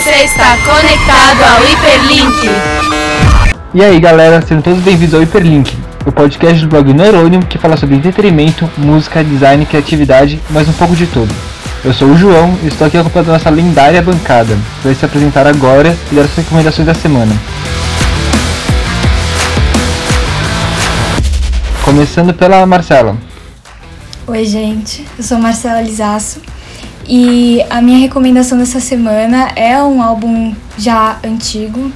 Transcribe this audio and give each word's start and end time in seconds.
Você 0.00 0.24
está 0.24 0.56
conectado 0.64 1.42
ao 1.42 1.62
Hiperlink. 1.62 2.48
E 3.74 3.84
aí 3.84 4.00
galera, 4.00 4.40
sejam 4.40 4.62
todos 4.62 4.82
bem-vindos 4.82 5.12
ao 5.12 5.22
Hiperlink, 5.22 5.76
o 6.06 6.10
podcast 6.10 6.58
do 6.62 6.68
blog 6.68 6.90
Neurônio 6.94 7.42
que 7.42 7.58
fala 7.58 7.76
sobre 7.76 7.96
entretenimento, 7.96 8.66
música, 8.78 9.22
design, 9.22 9.66
criatividade, 9.66 10.40
mas 10.48 10.66
um 10.66 10.72
pouco 10.72 10.96
de 10.96 11.06
tudo. 11.06 11.30
Eu 11.84 11.92
sou 11.92 12.08
o 12.08 12.16
João 12.16 12.58
e 12.62 12.68
estou 12.68 12.86
aqui 12.86 12.96
acompanhando 12.96 13.28
nossa 13.28 13.50
lendária 13.50 14.00
bancada, 14.00 14.54
que 14.54 14.84
vai 14.84 14.94
se 14.94 15.04
apresentar 15.04 15.46
agora 15.46 15.94
e 16.10 16.14
dar 16.14 16.22
as 16.22 16.34
recomendações 16.34 16.86
da 16.86 16.94
semana. 16.94 17.36
Começando 21.84 22.32
pela 22.32 22.64
Marcela. 22.64 23.18
Oi, 24.26 24.46
gente. 24.46 25.06
Eu 25.18 25.24
sou 25.24 25.38
Marcela 25.38 25.82
Lizasso 25.82 26.40
e 27.12 27.60
a 27.68 27.82
minha 27.82 27.98
recomendação 27.98 28.56
dessa 28.56 28.78
semana 28.78 29.50
é 29.56 29.82
um 29.82 30.00
álbum 30.00 30.54
já 30.78 31.18
antigo. 31.24 31.90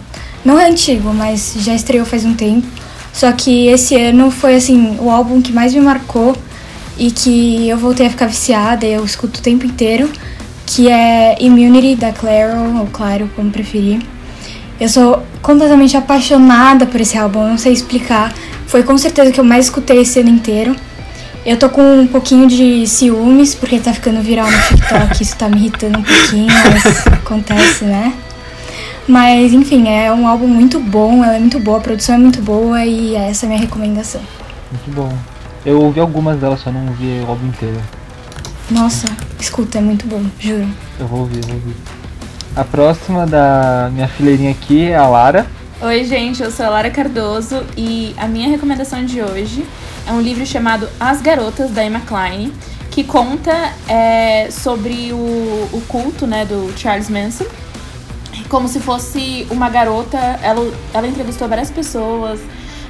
Não 0.45 0.59
é 0.59 0.69
antigo, 0.69 1.15
mas 1.15 1.55
já 1.61 1.73
estreou 1.73 2.05
faz 2.05 2.25
um 2.25 2.35
tempo. 2.35 2.67
Só 3.13 3.31
que 3.31 3.69
esse 3.69 3.95
ano 3.95 4.29
foi 4.33 4.57
assim 4.57 4.99
o 4.99 5.09
álbum 5.09 5.41
que 5.41 5.53
mais 5.53 5.73
me 5.73 5.81
marcou 5.81 6.37
e 6.99 7.13
que 7.13 7.69
eu 7.69 7.79
voltei 7.79 8.09
a 8.09 8.11
ficar 8.11 8.27
viciada 8.27 8.87
eu 8.87 9.05
escuto 9.05 9.39
o 9.39 9.43
tempo 9.43 9.65
inteiro, 9.65 10.11
que 10.67 10.89
é 10.89 11.37
Immunity 11.39 11.95
da 11.95 12.11
Claro, 12.11 12.81
ou 12.81 12.87
Claro, 12.87 13.31
como 13.37 13.53
preferir. 13.53 14.01
Eu 14.81 14.89
sou 14.89 15.23
completamente 15.41 15.97
apaixonada 15.97 16.87
por 16.87 17.01
esse 17.01 17.17
álbum, 17.17 17.51
não 17.51 17.59
sei 17.59 17.73
explicar. 17.73 18.35
Foi 18.67 18.83
com 18.83 18.99
certeza 18.99 19.31
que 19.31 19.39
eu 19.39 19.45
mais 19.45 19.67
escutei 19.67 20.01
esse 20.01 20.19
ano 20.19 20.31
inteiro. 20.31 20.75
Eu 21.45 21.59
tô 21.59 21.69
com 21.69 21.83
um 22.01 22.07
pouquinho 22.07 22.49
de 22.49 22.87
ciúmes, 22.87 23.55
porque 23.55 23.79
tá 23.79 23.93
ficando 23.93 24.23
viral 24.23 24.51
no 24.51 24.59
TikTok, 24.63 25.21
isso 25.23 25.37
tá 25.37 25.47
me 25.47 25.59
irritando 25.59 25.99
um 25.99 26.03
pouquinho, 26.03 26.47
mas 26.47 27.07
acontece, 27.07 27.85
né? 27.85 28.15
Mas 29.07 29.53
enfim, 29.53 29.87
é 29.87 30.11
um 30.11 30.27
álbum 30.27 30.47
muito 30.47 30.81
bom, 30.81 31.23
ela 31.23 31.37
é 31.37 31.39
muito 31.39 31.61
boa, 31.61 31.77
a 31.77 31.81
produção 31.83 32.15
é 32.15 32.19
muito 32.19 32.41
boa 32.41 32.83
e 32.87 33.15
essa 33.15 33.45
é 33.45 33.47
a 33.47 33.51
minha 33.51 33.61
recomendação. 33.61 34.23
Muito 34.73 34.91
bom. 34.97 35.15
Eu 35.67 35.83
ouvi 35.83 36.01
algumas 36.01 36.39
delas, 36.41 36.61
só 36.61 36.73
não 36.73 36.87
ouvi 36.89 37.23
o 37.27 37.29
álbum 37.29 37.49
inteiro. 37.49 37.81
Nossa, 38.71 39.07
escuta, 39.39 39.79
é 39.79 39.83
muito 39.83 40.07
bom, 40.07 40.23
juro. 40.41 40.67
Eu 40.99 41.07
vou 41.07 41.21
ouvir, 41.21 41.37
eu 41.43 41.49
vou 41.49 41.55
ouvir. 41.57 41.77
A 42.57 42.65
próxima 42.65 43.27
da 43.27 43.91
minha 43.93 44.09
fileirinha 44.09 44.51
aqui 44.51 44.87
é 44.89 44.97
a 44.97 45.07
Lara. 45.07 45.47
Oi, 45.83 46.05
gente, 46.05 46.41
eu 46.41 46.53
sou 46.53 46.65
a 46.65 46.69
Lara 46.69 46.89
Cardoso 46.89 47.67
e 47.77 48.15
a 48.17 48.29
minha 48.29 48.49
recomendação 48.49 49.05
de 49.05 49.21
hoje 49.21 49.67
é 50.07 50.13
um 50.13 50.21
livro 50.21 50.47
chamado 50.47 50.89
As 51.01 51.21
Garotas, 51.21 51.73
da 51.73 51.85
Emma 51.85 52.01
Klein, 52.01 52.53
que 52.93 53.03
conta 53.03 53.73
é, 53.89 54.49
sobre 54.53 55.13
o, 55.13 55.17
o 55.17 55.83
culto 55.89 56.29
né, 56.29 56.45
do 56.45 56.73
Charles 56.79 57.11
Manson. 57.11 57.45
Como 58.49 58.69
se 58.69 58.79
fosse 58.79 59.49
uma 59.51 59.69
garota, 59.69 60.17
ela, 60.43 60.73
ela 60.95 61.09
entrevistou 61.09 61.49
várias 61.49 61.73
pessoas, 61.73 62.41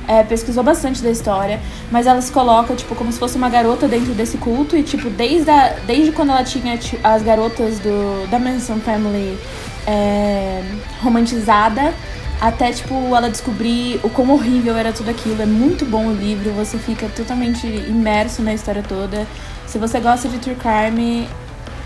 é, 0.06 0.22
pesquisou 0.22 0.62
bastante 0.62 1.02
da 1.02 1.10
história, 1.10 1.60
mas 1.90 2.06
ela 2.06 2.20
se 2.20 2.30
coloca, 2.30 2.74
tipo, 2.74 2.94
como 2.94 3.10
se 3.10 3.18
fosse 3.18 3.36
uma 3.36 3.48
garota 3.48 3.88
dentro 3.88 4.12
desse 4.12 4.36
culto, 4.36 4.77
e, 4.77 4.82
tipo, 4.82 5.08
desde, 5.08 5.50
a, 5.50 5.74
desde 5.86 6.12
quando 6.12 6.30
ela 6.30 6.44
tinha 6.44 6.78
as 7.02 7.22
garotas 7.22 7.78
do, 7.78 8.28
da 8.30 8.38
Manson 8.38 8.78
Family 8.80 9.38
é, 9.86 10.62
romantizada, 11.02 11.94
até, 12.40 12.72
tipo, 12.72 12.94
ela 13.14 13.30
descobrir 13.30 14.00
o 14.02 14.10
quão 14.10 14.30
horrível 14.30 14.77
era 14.77 14.92
tudo 14.92 15.10
aquilo. 15.10 15.40
É 15.40 15.46
muito 15.46 15.84
bom 15.84 16.08
o 16.08 16.14
livro, 16.14 16.50
você 16.52 16.78
fica 16.78 17.06
totalmente 17.08 17.66
imerso 17.66 18.42
na 18.42 18.52
história 18.52 18.82
toda. 18.82 19.27
Se 19.66 19.78
você 19.78 20.00
gosta 20.00 20.28
de 20.28 20.38
True 20.38 20.56
Crime, 20.56 21.28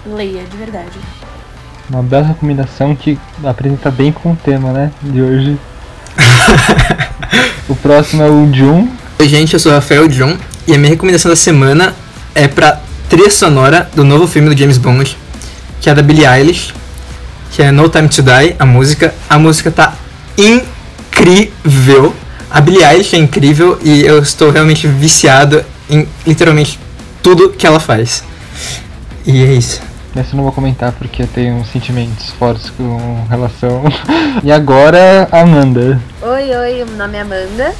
leia, 0.06 0.44
de 0.44 0.56
verdade. 0.56 0.98
Uma 1.88 2.02
bela 2.02 2.26
recomendação 2.26 2.94
que 2.94 3.19
apresenta 3.42 3.91
bem 3.91 4.12
com 4.12 4.32
o 4.32 4.36
tema, 4.36 4.72
né, 4.72 4.91
de 5.00 5.22
hoje. 5.22 5.58
o 7.69 7.74
próximo 7.76 8.22
é 8.22 8.28
o 8.28 8.52
Jun. 8.52 8.88
Oi, 9.19 9.28
gente, 9.28 9.54
eu 9.54 9.60
sou 9.60 9.72
o 9.72 9.74
Rafael 9.74 10.10
Jun 10.10 10.36
e 10.66 10.75
a 10.75 10.78
minha 10.78 10.91
recomendação 10.91 11.30
da 11.30 11.36
semana 11.36 11.94
é 12.34 12.47
pra 12.47 12.80
trilha 13.09 13.30
sonora 13.30 13.88
do 13.94 14.04
novo 14.04 14.26
filme 14.26 14.53
do 14.53 14.56
James 14.59 14.76
Bond, 14.76 15.16
que 15.80 15.88
é 15.88 15.94
da 15.94 16.03
Billie 16.03 16.26
Eilish, 16.26 16.75
que 17.50 17.62
é 17.62 17.70
No 17.70 17.88
Time 17.88 18.09
to 18.09 18.22
Die, 18.22 18.54
a 18.59 18.66
música. 18.66 19.15
A 19.28 19.38
música 19.38 19.70
tá 19.70 19.94
incrível. 20.38 22.15
A 22.50 22.60
Billie 22.60 22.84
Eilish 22.84 23.15
é 23.15 23.19
incrível 23.19 23.78
e 23.82 24.03
eu 24.03 24.22
estou 24.22 24.50
realmente 24.50 24.87
viciado 24.87 25.62
em 25.91 26.09
literalmente 26.26 26.78
tudo 27.22 27.50
que 27.50 27.66
ela 27.66 27.81
faz. 27.81 28.25
E 29.27 29.44
é 29.44 29.53
isso. 29.53 29.82
Essa 30.16 30.32
eu 30.32 30.37
não 30.37 30.44
vou 30.44 30.53
comentar 30.53 30.93
porque 30.93 31.22
eu 31.22 31.27
tenho 31.27 31.62
sentimentos 31.66 32.31
fortes 32.31 32.71
com 32.71 33.27
relação. 33.28 33.82
e 34.43 34.50
agora, 34.50 35.28
Amanda. 35.31 36.00
Oi, 36.22 36.56
oi, 36.56 36.84
meu 36.84 36.97
nome 36.97 37.19
é 37.19 37.21
Amanda. 37.21 37.75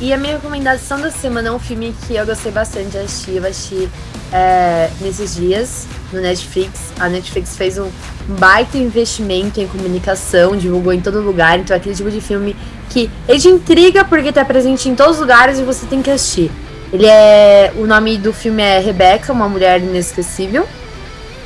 E 0.00 0.14
a 0.14 0.16
minha 0.16 0.32
recomendação 0.32 0.98
da 0.98 1.10
semana 1.10 1.48
é 1.48 1.52
um 1.52 1.58
filme 1.58 1.94
que 2.06 2.16
eu 2.16 2.24
gostei 2.24 2.50
bastante 2.50 2.88
de 2.88 2.98
assistir. 2.98 3.36
Eu 3.36 3.46
assisti 3.46 3.86
é, 4.32 4.88
nesses 4.98 5.34
dias 5.34 5.86
no 6.10 6.22
Netflix. 6.22 6.90
A 6.98 7.06
Netflix 7.06 7.54
fez 7.54 7.76
um 7.76 7.90
baita 8.26 8.78
investimento 8.78 9.60
em 9.60 9.66
comunicação, 9.66 10.56
divulgou 10.56 10.94
em 10.94 11.02
todo 11.02 11.20
lugar. 11.20 11.58
Então 11.58 11.74
é 11.74 11.78
aquele 11.78 11.94
tipo 11.94 12.10
de 12.10 12.18
filme 12.18 12.56
que 12.88 13.10
ele 13.28 13.38
te 13.38 13.48
intriga 13.48 14.02
porque 14.02 14.32
tá 14.32 14.42
presente 14.42 14.88
em 14.88 14.94
todos 14.94 15.16
os 15.16 15.20
lugares 15.20 15.58
e 15.58 15.62
você 15.62 15.84
tem 15.84 16.00
que 16.00 16.10
assistir. 16.10 16.50
Ele 16.90 17.06
é. 17.06 17.70
O 17.76 17.86
nome 17.86 18.16
do 18.16 18.32
filme 18.32 18.62
é 18.62 18.78
Rebecca, 18.78 19.30
uma 19.34 19.50
mulher 19.50 19.82
inesquecível. 19.82 20.66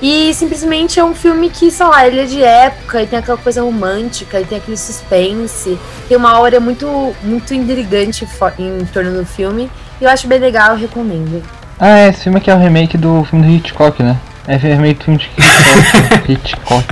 E 0.06 0.34
simplesmente 0.34 1.00
é 1.00 1.04
um 1.04 1.14
filme 1.14 1.48
que, 1.48 1.70
sei 1.70 1.86
lá, 1.86 2.06
ele 2.06 2.20
é 2.20 2.24
de 2.26 2.42
época 2.42 3.00
e 3.00 3.06
tem 3.06 3.18
aquela 3.18 3.38
coisa 3.38 3.62
romântica 3.62 4.38
e 4.38 4.44
tem 4.44 4.58
aquele 4.58 4.76
suspense. 4.76 5.78
Tem 6.06 6.14
uma 6.14 6.38
hora 6.38 6.60
muito, 6.60 7.16
muito 7.22 7.54
intrigante 7.54 8.28
em 8.58 8.84
torno 8.84 9.18
do 9.18 9.24
filme. 9.24 9.70
E 9.98 10.04
eu 10.04 10.10
acho 10.10 10.28
bem 10.28 10.38
legal, 10.38 10.72
eu 10.72 10.76
recomendo. 10.76 11.42
Ah, 11.80 12.00
é, 12.00 12.08
esse 12.10 12.24
filme 12.24 12.36
aqui 12.36 12.50
é 12.50 12.54
o 12.54 12.58
remake 12.58 12.98
do 12.98 13.24
filme 13.24 13.46
do 13.46 13.50
Hitchcock, 13.50 14.02
né? 14.02 14.20
É 14.46 14.56
remake 14.56 14.98
do 14.98 15.04
filme 15.04 15.18
de 15.20 15.24
Hitchcock. 15.24 16.28
Hitchcock. 16.30 16.86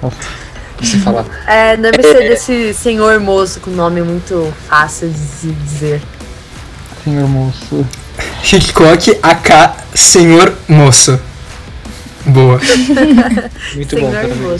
Nossa. 0.00 0.16
Se 0.80 1.00
falar. 1.00 1.24
É, 1.48 1.76
deve 1.76 2.00
ser 2.00 2.28
desse 2.28 2.72
senhor 2.74 3.18
moço 3.18 3.58
com 3.58 3.72
nome 3.72 4.02
muito 4.02 4.54
fácil 4.68 5.08
de 5.08 5.52
dizer. 5.52 6.00
Senhor 7.02 7.28
moço. 7.28 7.84
Hitchcock, 8.44 9.18
AK, 9.20 9.74
senhor 9.96 10.54
moço. 10.68 11.18
Boa. 12.26 12.60
Muito 13.74 13.96
senhor 13.96 14.10
bom. 14.12 14.56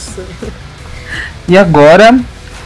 E 1.48 1.56
agora, 1.58 2.18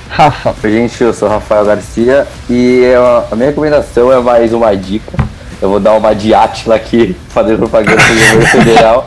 Rafa. 0.09 0.55
Oi, 0.63 0.71
gente, 0.73 1.03
eu 1.03 1.13
sou 1.13 1.29
o 1.29 1.31
Rafael 1.31 1.65
Garcia 1.65 2.27
e 2.49 2.83
eu- 2.85 3.25
a 3.31 3.37
minha 3.37 3.49
recomendação 3.49 4.13
é 4.13 4.21
mais 4.21 4.53
uma 4.53 4.75
dica. 4.77 5.13
Eu 5.61 5.71
vou 5.71 5.81
dar 5.81 5.95
uma 5.95 6.15
de 6.15 6.35
Atila 6.35 6.77
aqui, 6.77 7.17
fazer 7.31 7.57
propaganda 7.57 7.97
do 7.97 8.09
governo 8.09 8.47
federal. 8.49 9.07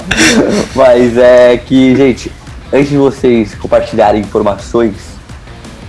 Mas 0.76 1.18
é 1.18 1.58
que, 1.58 1.96
gente, 1.96 2.32
antes 2.74 2.90
de 2.90 2.98
vocês 2.98 3.56
compartilharem 3.56 4.22
informações, 4.22 4.94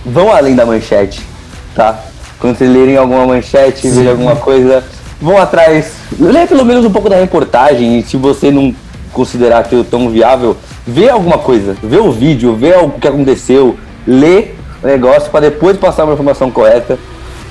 vão 0.05 0.31
além 0.31 0.55
da 0.55 0.65
manchete, 0.65 1.21
tá? 1.75 1.99
Quando 2.39 2.57
vocês 2.57 2.71
lerem 2.71 2.97
alguma 2.97 3.25
manchete, 3.27 3.87
verem 3.89 4.09
alguma 4.11 4.35
coisa, 4.35 4.83
vão 5.21 5.37
atrás, 5.37 5.93
lê 6.19 6.47
pelo 6.47 6.65
menos 6.65 6.85
um 6.85 6.91
pouco 6.91 7.07
da 7.09 7.17
reportagem 7.17 7.99
e 7.99 8.03
se 8.03 8.17
você 8.17 8.49
não 8.49 8.73
considerar 9.13 9.59
aquilo 9.59 9.83
tão 9.83 10.09
viável, 10.09 10.55
vê 10.85 11.09
alguma 11.09 11.37
coisa, 11.37 11.75
vê 11.81 11.97
o 11.97 12.11
vídeo, 12.11 12.55
vê 12.55 12.73
o 12.75 12.89
que 12.89 13.07
aconteceu, 13.07 13.77
lê 14.07 14.51
o 14.81 14.87
negócio 14.87 15.29
para 15.29 15.41
depois 15.41 15.77
passar 15.77 16.03
uma 16.03 16.13
informação 16.13 16.49
correta, 16.49 16.97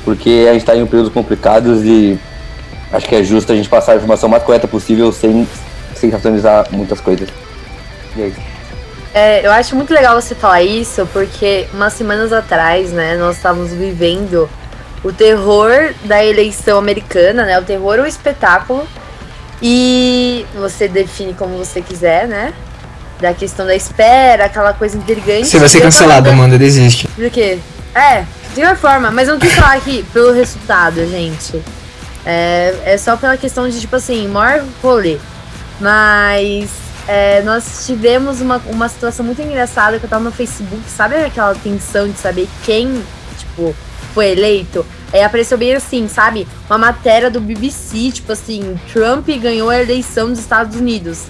porque 0.04 0.46
a 0.48 0.52
gente 0.52 0.62
está 0.62 0.76
em 0.76 0.84
períodos 0.86 1.12
complicados 1.12 1.84
e 1.84 2.18
acho 2.92 3.06
que 3.06 3.14
é 3.14 3.22
justo 3.22 3.52
a 3.52 3.56
gente 3.56 3.68
passar 3.68 3.92
a 3.92 3.96
informação 3.96 4.28
mais 4.28 4.42
correta 4.42 4.66
possível 4.66 5.12
sem 5.12 5.46
sensacionalizar 5.94 6.66
muitas 6.70 7.00
coisas. 7.00 7.28
E 8.16 8.22
é 8.22 8.26
isso. 8.28 8.40
É, 9.12 9.44
eu 9.44 9.50
acho 9.50 9.74
muito 9.74 9.92
legal 9.92 10.20
você 10.20 10.34
falar 10.34 10.62
isso, 10.62 11.06
porque 11.12 11.66
umas 11.74 11.92
semanas 11.92 12.32
atrás, 12.32 12.92
né, 12.92 13.16
nós 13.16 13.36
estávamos 13.36 13.72
vivendo 13.72 14.48
o 15.02 15.12
terror 15.12 15.94
da 16.04 16.24
eleição 16.24 16.78
americana, 16.78 17.44
né? 17.44 17.58
O 17.58 17.62
terror 17.62 17.98
ou 17.98 18.06
espetáculo. 18.06 18.86
E 19.62 20.46
você 20.54 20.88
define 20.88 21.34
como 21.34 21.56
você 21.58 21.80
quiser, 21.82 22.26
né? 22.26 22.52
Da 23.20 23.34
questão 23.34 23.66
da 23.66 23.74
espera, 23.74 24.46
aquela 24.46 24.72
coisa 24.72 24.96
intrigante. 24.96 25.46
Você 25.46 25.58
vai 25.58 25.68
ser 25.68 25.80
falando- 26.24 26.28
Amanda, 26.28 26.58
desiste. 26.58 27.06
Por 27.08 27.30
quê? 27.30 27.58
É, 27.94 28.20
de 28.54 28.60
qualquer 28.62 28.76
forma, 28.76 29.10
mas 29.10 29.28
eu 29.28 29.34
não 29.34 29.40
quis 29.40 29.52
falar 29.52 29.74
aqui 29.74 30.02
pelo 30.12 30.32
resultado, 30.32 31.06
gente. 31.06 31.60
É, 32.24 32.74
é 32.84 32.98
só 32.98 33.16
pela 33.16 33.36
questão 33.36 33.68
de, 33.68 33.80
tipo 33.80 33.96
assim, 33.96 34.26
maior 34.28 34.64
rolê. 34.82 35.18
Mas 35.80 36.70
é, 37.08 37.42
nós 37.42 37.84
tivemos 37.86 38.40
uma, 38.40 38.60
uma 38.66 38.88
situação 38.88 39.24
muito 39.24 39.40
engraçada 39.42 39.98
que 39.98 40.04
eu 40.04 40.10
tava 40.10 40.24
no 40.24 40.32
Facebook, 40.32 40.82
sabe 40.88 41.16
aquela 41.16 41.54
tensão 41.54 42.08
de 42.08 42.16
saber 42.18 42.48
quem, 42.64 43.02
tipo, 43.38 43.74
foi 44.14 44.30
eleito? 44.32 44.84
Aí 45.12 45.22
apareceu 45.22 45.58
bem 45.58 45.74
assim, 45.74 46.06
sabe? 46.08 46.46
Uma 46.68 46.78
matéria 46.78 47.30
do 47.30 47.40
BBC, 47.40 48.12
tipo 48.12 48.32
assim, 48.32 48.78
Trump 48.92 49.28
ganhou 49.28 49.68
a 49.68 49.80
eleição 49.80 50.28
dos 50.28 50.38
Estados 50.38 50.76
Unidos. 50.76 51.24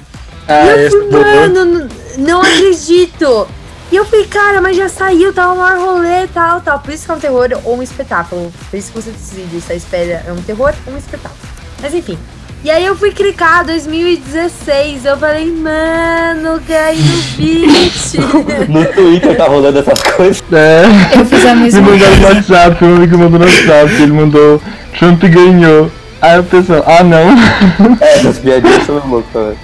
Ah, 0.46 0.66
E 0.66 0.84
eu 0.84 0.90
fui, 0.90 1.10
mano, 1.10 1.88
não 2.18 2.42
acredito. 2.42 3.48
E 3.90 3.96
eu 3.96 4.04
falei, 4.04 4.26
cara, 4.26 4.60
mas 4.60 4.76
já 4.76 4.88
saiu, 4.88 5.32
tá 5.32 5.52
um 5.52 5.56
maior 5.56 5.78
rolê, 5.78 6.26
tal, 6.28 6.60
tal. 6.60 6.78
Por 6.78 6.92
isso 6.92 7.06
que 7.06 7.10
é 7.10 7.14
um 7.14 7.18
terror 7.18 7.48
ou 7.64 7.78
um 7.78 7.82
espetáculo. 7.82 8.52
Por 8.70 8.76
isso 8.76 8.92
que 8.92 9.00
você 9.00 9.10
decide 9.10 9.60
se 9.60 9.72
a 9.72 9.76
espera 9.76 10.24
é 10.26 10.32
um 10.32 10.40
terror 10.42 10.72
ou 10.86 10.94
um 10.94 10.98
espetáculo. 10.98 11.40
Mas 11.80 11.94
enfim. 11.94 12.18
E 12.62 12.70
aí 12.70 12.84
eu 12.84 12.94
fui 12.94 13.10
clicar 13.10 13.64
2016. 13.64 15.06
Eu 15.06 15.16
falei, 15.16 15.50
mano, 15.50 16.60
caí 16.68 16.98
no 16.98 17.22
beat. 17.36 18.10
No 18.68 18.84
Twitter 18.84 19.34
tá 19.36 19.46
rolando 19.46 19.78
essas 19.78 20.02
coisas. 20.02 20.42
É. 20.52 20.82
Eu 21.18 21.24
fiz 21.24 21.46
a 21.46 21.54
Me 21.54 21.62
mesma 21.62 21.80
mandaram 21.80 22.16
no 22.16 22.22
coisa. 22.22 22.34
WhatsApp, 22.34 22.84
um 22.84 22.96
amigo 22.96 23.18
mandou 23.18 23.38
no 23.40 23.46
WhatsApp, 23.46 23.94
ele 23.94 24.12
mandou 24.12 24.62
Trump 24.98 25.22
ganhou. 25.22 25.90
Aí 26.20 26.36
eu 26.36 26.44
pensei, 26.44 26.82
ah 26.86 27.02
não. 27.02 27.96
É, 27.98 28.18
essas 28.18 28.38
piadinhas 28.38 28.84
são 28.84 28.98
loucas, 29.08 29.32
velho. 29.32 29.58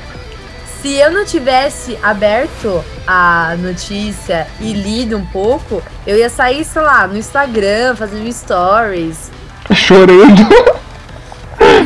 Se 0.81 0.95
eu 0.95 1.11
não 1.11 1.25
tivesse 1.27 1.99
aberto 2.03 2.83
a 3.07 3.57
notícia 3.59 4.47
e 4.59 4.73
lido 4.73 5.19
um 5.19 5.27
pouco, 5.27 5.83
eu 6.07 6.17
ia 6.17 6.31
sair, 6.31 6.65
sei 6.65 6.81
lá, 6.81 7.07
no 7.07 7.19
Instagram, 7.19 7.95
fazendo 7.95 8.33
stories. 8.33 9.31
Chorando. 9.75 10.47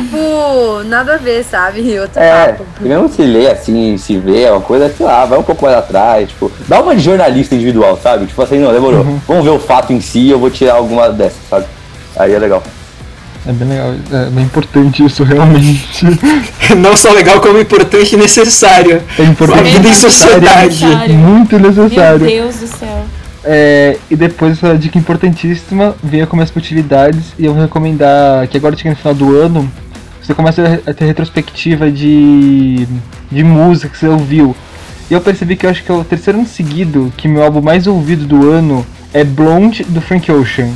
Tipo, 0.01 0.83
nada 0.85 1.13
a 1.15 1.17
ver, 1.17 1.43
sabe? 1.43 1.81
Outro 1.99 2.19
É, 2.19 2.47
papo. 2.53 2.65
mesmo 2.81 3.09
se 3.09 3.21
lê 3.23 3.47
assim, 3.49 3.97
se 3.97 4.17
vê, 4.17 4.43
é 4.43 4.51
uma 4.51 4.61
coisa, 4.61 4.93
sei 4.95 5.05
lá, 5.05 5.25
vai 5.25 5.37
um 5.39 5.43
pouco 5.43 5.63
mais 5.65 5.77
atrás, 5.77 6.29
tipo, 6.29 6.51
dá 6.67 6.79
uma 6.81 6.95
de 6.95 7.01
jornalista 7.01 7.55
individual, 7.55 7.99
sabe? 8.01 8.25
Tipo 8.25 8.41
assim, 8.41 8.59
não, 8.59 8.71
demorou. 8.73 9.03
Vamos 9.27 9.43
ver 9.43 9.51
o 9.51 9.59
fato 9.59 9.93
em 9.93 10.01
si, 10.01 10.29
eu 10.29 10.39
vou 10.39 10.49
tirar 10.49 10.75
alguma 10.75 11.09
dessas, 11.09 11.39
sabe? 11.49 11.65
Aí 12.15 12.33
é 12.33 12.39
legal. 12.39 12.61
É 13.47 13.51
bem 13.51 13.67
legal, 13.69 13.93
é 14.11 14.25
bem 14.29 14.43
importante 14.43 15.03
isso 15.03 15.23
realmente. 15.23 16.05
Não 16.77 16.95
só 16.95 17.11
legal, 17.11 17.41
como 17.41 17.59
importante 17.59 18.13
e 18.13 18.17
necessário. 18.17 19.01
É 19.17 19.23
importante. 19.23 19.59
A 19.59 19.63
vida 19.63 19.87
em 19.87 19.93
sociedade. 19.95 20.85
Necessário. 20.85 21.15
Muito 21.15 21.59
Meu 21.59 21.71
necessário. 21.71 22.19
Deus 22.19 22.55
do 22.57 22.67
céu. 22.67 23.03
É, 23.43 23.97
e 24.11 24.15
depois 24.15 24.53
essa 24.61 24.77
dica 24.77 24.99
importantíssima 24.99 25.95
vem 26.03 26.23
com 26.27 26.35
minhas 26.35 26.55
utilidades 26.55 27.33
e 27.39 27.45
eu 27.45 27.53
vou 27.53 27.63
recomendar 27.63 28.47
que 28.47 28.55
agora 28.57 28.77
chega 28.77 28.91
no 28.91 28.95
final 28.95 29.15
do 29.15 29.35
ano, 29.35 29.71
você 30.21 30.33
começa 30.33 30.81
a 30.85 30.93
ter 30.93 31.05
retrospectiva 31.05 31.91
de, 31.91 32.87
de 33.31 33.43
música 33.43 33.89
que 33.89 33.97
você 33.97 34.07
ouviu. 34.07 34.55
E 35.09 35.13
eu 35.13 35.21
percebi 35.21 35.55
que 35.55 35.65
eu 35.65 35.69
acho 35.69 35.83
que 35.83 35.91
é 35.91 35.93
o 35.93 36.03
terceiro 36.03 36.39
ano 36.39 36.47
seguido 36.47 37.11
que 37.17 37.27
meu 37.27 37.43
álbum 37.43 37.61
mais 37.61 37.87
ouvido 37.87 38.25
do 38.25 38.49
ano 38.49 38.85
é 39.13 39.23
Blonde 39.23 39.83
do 39.83 39.99
Frank 39.99 40.31
Ocean. 40.31 40.69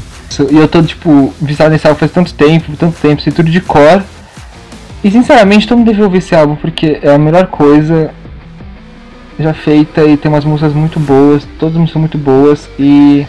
E 0.52 0.58
eu 0.58 0.68
tô, 0.68 0.82
tipo, 0.84 1.34
viciado 1.42 1.72
nesse 1.72 1.88
álbum 1.88 2.00
faz 2.00 2.12
tanto 2.12 2.34
tempo, 2.34 2.76
tanto 2.78 3.00
tempo, 3.00 3.22
sei 3.22 3.32
tudo 3.32 3.50
de 3.50 3.62
cor. 3.62 4.04
E 5.04 5.12
sinceramente, 5.12 5.68
todo 5.68 5.78
mundo 5.78 5.88
deve 5.88 6.04
ouvir 6.04 6.18
esse 6.18 6.36
álbum 6.36 6.56
porque 6.56 7.00
é 7.02 7.14
a 7.14 7.18
melhor 7.18 7.48
coisa 7.48 8.12
já 9.40 9.54
feita 9.54 10.04
e 10.04 10.18
tem 10.18 10.32
umas 10.32 10.46
músicas 10.46 10.74
muito 10.74 11.00
boas, 11.00 11.48
todas 11.60 11.76
as 11.76 11.80
músicas 11.80 11.94
são 11.94 12.00
muito 12.00 12.18
boas 12.18 12.70
e 12.80 13.28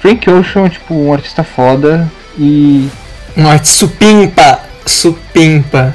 Frank 0.00 0.28
Ocean 0.30 0.66
é 0.66 0.68
tipo 0.68 0.94
um 0.94 1.12
artista 1.12 1.42
foda 1.42 2.10
e 2.38 2.88
Um 3.36 3.46
arte 3.48 3.68
supimpa, 3.68 4.60
supimpa. 4.86 5.94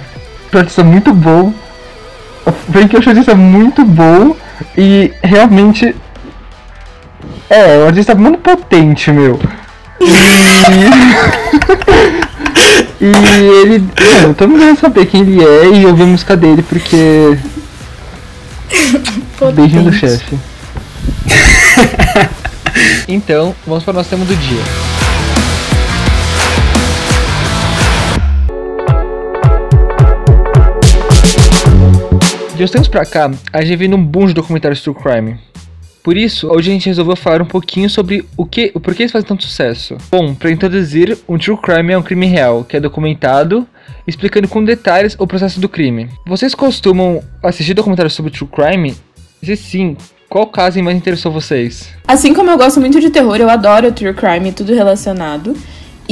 um 0.54 0.58
artista 0.58 0.84
muito 0.84 1.14
bom. 1.14 1.54
O 2.46 2.52
Frank 2.52 2.96
Ocean 2.96 3.12
é 3.12 3.16
um 3.16 3.18
artista 3.18 3.36
muito 3.36 3.86
bom 3.86 4.36
e 4.78 5.14
realmente 5.24 5.96
é, 7.50 7.78
um 7.80 7.88
artista 7.88 8.16
muito 8.16 8.40
potente, 8.40 9.12
meu. 9.12 9.40
E, 10.00 10.06
e 13.04 13.08
ele, 13.62 13.80
mano, 14.22 14.34
todo 14.34 14.50
mundo 14.50 14.60
deve 14.66 14.80
saber 14.80 15.06
quem 15.06 15.22
ele 15.22 15.44
é 15.44 15.68
e 15.68 15.86
ouvir 15.86 16.04
a 16.04 16.08
música 16.08 16.36
dele 16.36 16.64
porque 16.64 17.38
Beijinho 19.54 19.84
do 19.84 19.92
Potente. 19.92 20.00
chefe. 20.00 20.40
então, 23.08 23.56
vamos 23.66 23.84
para 23.84 23.92
o 23.92 23.96
nosso 23.96 24.10
tema 24.10 24.26
do 24.26 24.36
dia. 24.36 24.91
De 32.62 32.66
uns 32.66 32.70
tempos 32.70 32.88
pra 32.88 33.04
cá, 33.04 33.32
a 33.52 33.64
gente 33.64 33.76
vem 33.76 33.88
num 33.88 34.06
boom 34.06 34.28
de 34.28 34.36
documentários 34.36 34.84
true 34.84 34.96
crime. 34.96 35.36
Por 36.04 36.16
isso, 36.16 36.48
hoje 36.48 36.70
a 36.70 36.74
gente 36.74 36.86
resolveu 36.86 37.16
falar 37.16 37.42
um 37.42 37.46
pouquinho 37.48 37.90
sobre 37.90 38.24
o 38.38 38.46
que, 38.46 38.72
o 38.76 38.80
porquê 38.80 39.02
eles 39.02 39.12
fazem 39.12 39.28
tanto 39.28 39.42
sucesso. 39.42 39.98
Bom, 40.12 40.36
para 40.36 40.52
introduzir, 40.52 41.18
um 41.28 41.40
true 41.40 41.58
crime 41.58 41.92
é 41.92 41.98
um 41.98 42.04
crime 42.04 42.28
real, 42.28 42.64
que 42.64 42.78
é 42.78 42.80
documentado, 42.80 43.68
explicando 44.06 44.48
com 44.48 44.64
detalhes 44.64 45.16
o 45.18 45.26
processo 45.26 45.60
do 45.60 45.68
crime. 45.68 46.08
Vocês 46.28 46.54
costumam 46.54 47.24
assistir 47.42 47.74
documentários 47.74 48.14
sobre 48.14 48.32
true 48.32 48.48
crime? 48.48 48.94
Se 49.42 49.56
sim, 49.56 49.98
qual 50.30 50.46
caso 50.46 50.84
mais 50.84 50.96
interessou 50.96 51.32
vocês? 51.32 51.90
Assim 52.08 52.32
como 52.32 52.52
eu 52.52 52.60
gosto 52.60 52.80
muito 52.80 53.02
de 53.02 53.10
terror, 53.10 53.38
eu 53.38 53.50
adoro 53.50 53.92
true 53.92 54.14
crime 54.14 54.50
e 54.50 54.54
tudo 54.54 54.76
relacionado. 54.76 55.58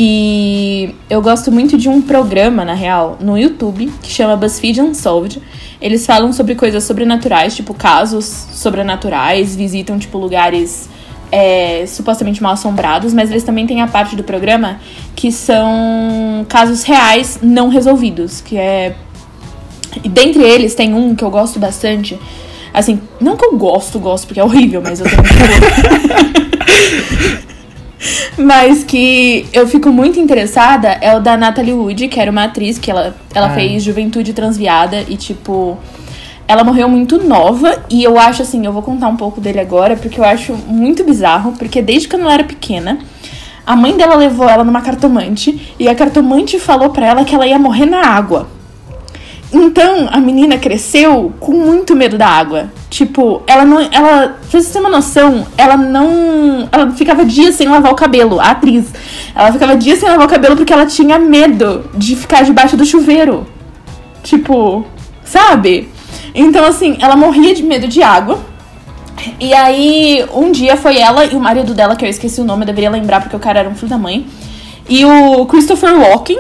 E 0.01 0.95
eu 1.09 1.21
gosto 1.21 1.51
muito 1.51 1.77
de 1.77 1.89
um 1.89 2.01
programa, 2.01 2.63
na 2.63 2.73
real, 2.73 3.17
no 3.19 3.37
YouTube, 3.37 3.91
que 4.01 4.09
chama 4.09 4.37
BuzzFeed 4.37 4.79
Unsolved. 4.79 5.41
Eles 5.81 6.05
falam 6.05 6.31
sobre 6.31 6.55
coisas 6.55 6.85
sobrenaturais, 6.85 7.53
tipo 7.53 7.73
casos 7.73 8.23
sobrenaturais, 8.25 9.57
visitam, 9.57 9.99
tipo, 9.99 10.17
lugares 10.17 10.87
é, 11.29 11.83
supostamente 11.85 12.41
mal 12.41 12.53
assombrados, 12.53 13.13
mas 13.13 13.29
eles 13.29 13.43
também 13.43 13.67
têm 13.67 13.81
a 13.81 13.87
parte 13.87 14.15
do 14.15 14.23
programa 14.23 14.79
que 15.17 15.33
são 15.33 16.45
casos 16.47 16.83
reais 16.83 17.37
não 17.41 17.67
resolvidos, 17.67 18.39
que 18.39 18.55
é 18.55 18.95
e 20.01 20.07
dentre 20.07 20.41
eles 20.43 20.75
tem 20.75 20.93
um 20.93 21.13
que 21.13 21.25
eu 21.25 21.29
gosto 21.29 21.59
bastante. 21.59 22.17
Assim, 22.73 23.01
não 23.19 23.35
que 23.35 23.43
eu 23.43 23.57
gosto, 23.57 23.99
gosto, 23.99 24.27
porque 24.27 24.39
é 24.39 24.43
horrível, 24.45 24.81
mas 24.81 25.01
eu 25.01 25.07
tenho 25.09 25.23
Mas 28.37 28.83
que 28.83 29.47
eu 29.51 29.67
fico 29.67 29.89
muito 29.89 30.19
interessada 30.19 30.87
é 31.01 31.15
o 31.15 31.19
da 31.19 31.35
Natalie 31.37 31.73
Wood, 31.73 32.07
que 32.07 32.19
era 32.19 32.31
uma 32.31 32.45
atriz 32.45 32.77
que 32.77 32.89
ela, 32.89 33.15
ela 33.33 33.47
Ah. 33.47 33.53
fez 33.53 33.83
Juventude 33.83 34.33
Transviada 34.33 35.03
e, 35.07 35.17
tipo, 35.17 35.77
ela 36.47 36.63
morreu 36.63 36.87
muito 36.89 37.21
nova. 37.21 37.83
E 37.89 38.03
eu 38.03 38.17
acho 38.17 38.41
assim, 38.41 38.65
eu 38.65 38.71
vou 38.71 38.81
contar 38.81 39.07
um 39.07 39.17
pouco 39.17 39.41
dele 39.41 39.59
agora, 39.59 39.95
porque 39.95 40.19
eu 40.19 40.23
acho 40.23 40.53
muito 40.67 41.03
bizarro, 41.03 41.53
porque 41.53 41.81
desde 41.81 42.07
quando 42.07 42.23
ela 42.23 42.33
era 42.33 42.43
pequena. 42.43 42.99
A 43.65 43.75
mãe 43.75 43.95
dela 43.95 44.15
levou 44.15 44.49
ela 44.49 44.63
numa 44.63 44.81
cartomante 44.81 45.75
e 45.77 45.87
a 45.87 45.93
cartomante 45.93 46.57
falou 46.57 46.89
pra 46.89 47.05
ela 47.05 47.23
que 47.23 47.35
ela 47.35 47.45
ia 47.45 47.59
morrer 47.59 47.85
na 47.85 48.01
água. 48.03 48.47
Então, 49.51 50.07
a 50.11 50.19
menina 50.19 50.59
cresceu 50.59 51.33
com 51.39 51.53
muito 51.53 51.95
medo 51.95 52.17
da 52.17 52.27
água. 52.27 52.71
Tipo, 52.89 53.41
ela 53.47 53.65
não. 53.65 53.81
Ela. 53.81 54.37
Pra 54.49 54.61
você 54.61 54.71
ter 54.71 54.79
uma 54.79 54.89
noção, 54.89 55.45
ela 55.57 55.75
não. 55.75 56.69
Ela 56.71 56.91
ficava 56.91 57.25
dias 57.25 57.55
sem 57.55 57.67
lavar 57.67 57.91
o 57.91 57.95
cabelo, 57.95 58.39
a 58.39 58.51
atriz. 58.51 58.85
Ela 59.35 59.51
ficava 59.51 59.75
dias 59.75 59.99
sem 59.99 60.07
lavar 60.07 60.27
o 60.27 60.29
cabelo 60.29 60.55
porque 60.55 60.71
ela 60.71 60.85
tinha 60.85 61.17
medo 61.17 61.89
de 61.95 62.15
ficar 62.15 62.43
debaixo 62.43 62.77
do 62.77 62.85
chuveiro. 62.85 63.47
Tipo, 64.21 64.85
sabe? 65.23 65.89
Então, 66.35 66.63
assim, 66.63 66.97
ela 67.01 67.15
morria 67.15 67.55
de 67.55 67.63
medo 67.63 67.87
de 67.87 68.03
água. 68.03 68.39
E 69.39 69.53
aí, 69.53 70.25
um 70.33 70.51
dia 70.51 70.77
foi 70.77 70.97
ela 70.97 71.25
e 71.25 71.35
o 71.35 71.39
marido 71.39 71.73
dela, 71.73 71.95
que 71.95 72.05
eu 72.05 72.09
esqueci 72.09 72.39
o 72.39 72.45
nome, 72.45 72.63
eu 72.63 72.67
deveria 72.67 72.89
lembrar 72.89 73.21
porque 73.21 73.35
o 73.35 73.39
cara 73.39 73.59
era 73.59 73.69
um 73.69 73.75
filho 73.75 73.89
da 73.89 73.97
mãe. 73.97 74.25
E 74.87 75.05
o 75.05 75.45
Christopher 75.45 75.99
Walken, 75.99 76.39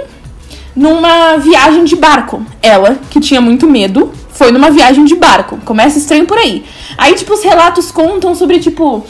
numa 0.79 1.35
viagem 1.35 1.83
de 1.83 1.97
barco. 1.97 2.41
Ela, 2.61 2.97
que 3.09 3.19
tinha 3.19 3.41
muito 3.41 3.67
medo, 3.67 4.13
foi 4.29 4.49
numa 4.49 4.71
viagem 4.71 5.03
de 5.03 5.13
barco. 5.13 5.59
Começa 5.65 5.97
estranho 5.97 6.25
por 6.25 6.37
aí. 6.37 6.63
Aí, 6.97 7.13
tipo, 7.15 7.33
os 7.33 7.43
relatos 7.43 7.91
contam 7.91 8.33
sobre, 8.33 8.59
tipo, 8.59 9.05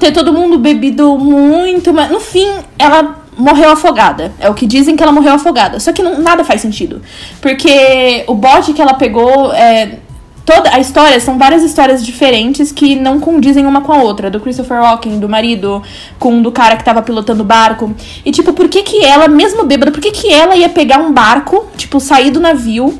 ter 0.00 0.10
todo 0.12 0.32
mundo 0.32 0.58
bebido 0.58 1.18
muito, 1.18 1.92
mas 1.92 2.10
no 2.10 2.18
fim, 2.18 2.48
ela 2.78 3.22
morreu 3.36 3.70
afogada. 3.70 4.32
É 4.40 4.48
o 4.48 4.54
que 4.54 4.66
dizem 4.66 4.96
que 4.96 5.02
ela 5.02 5.12
morreu 5.12 5.34
afogada. 5.34 5.78
Só 5.78 5.92
que 5.92 6.02
não, 6.02 6.18
nada 6.18 6.44
faz 6.44 6.62
sentido. 6.62 7.02
Porque 7.42 8.24
o 8.26 8.34
bote 8.34 8.72
que 8.72 8.80
ela 8.80 8.94
pegou 8.94 9.52
é. 9.52 9.98
Toda 10.44 10.74
a 10.74 10.80
história 10.80 11.20
são 11.20 11.38
várias 11.38 11.62
histórias 11.62 12.04
diferentes 12.04 12.72
que 12.72 12.96
não 12.96 13.20
condizem 13.20 13.64
uma 13.64 13.80
com 13.80 13.92
a 13.92 14.02
outra. 14.02 14.28
Do 14.28 14.40
Christopher 14.40 14.80
Walken, 14.80 15.20
do 15.20 15.28
marido, 15.28 15.80
com 16.18 16.42
do 16.42 16.50
cara 16.50 16.76
que 16.76 16.84
tava 16.84 17.00
pilotando 17.00 17.42
o 17.42 17.46
barco. 17.46 17.94
E, 18.24 18.32
tipo, 18.32 18.52
por 18.52 18.68
que 18.68 18.82
que 18.82 19.04
ela, 19.04 19.28
mesmo 19.28 19.64
bêbada, 19.64 19.92
por 19.92 20.00
que 20.00 20.10
que 20.10 20.32
ela 20.32 20.56
ia 20.56 20.68
pegar 20.68 20.98
um 20.98 21.12
barco, 21.12 21.66
tipo, 21.76 22.00
sair 22.00 22.30
do 22.30 22.40
navio, 22.40 22.98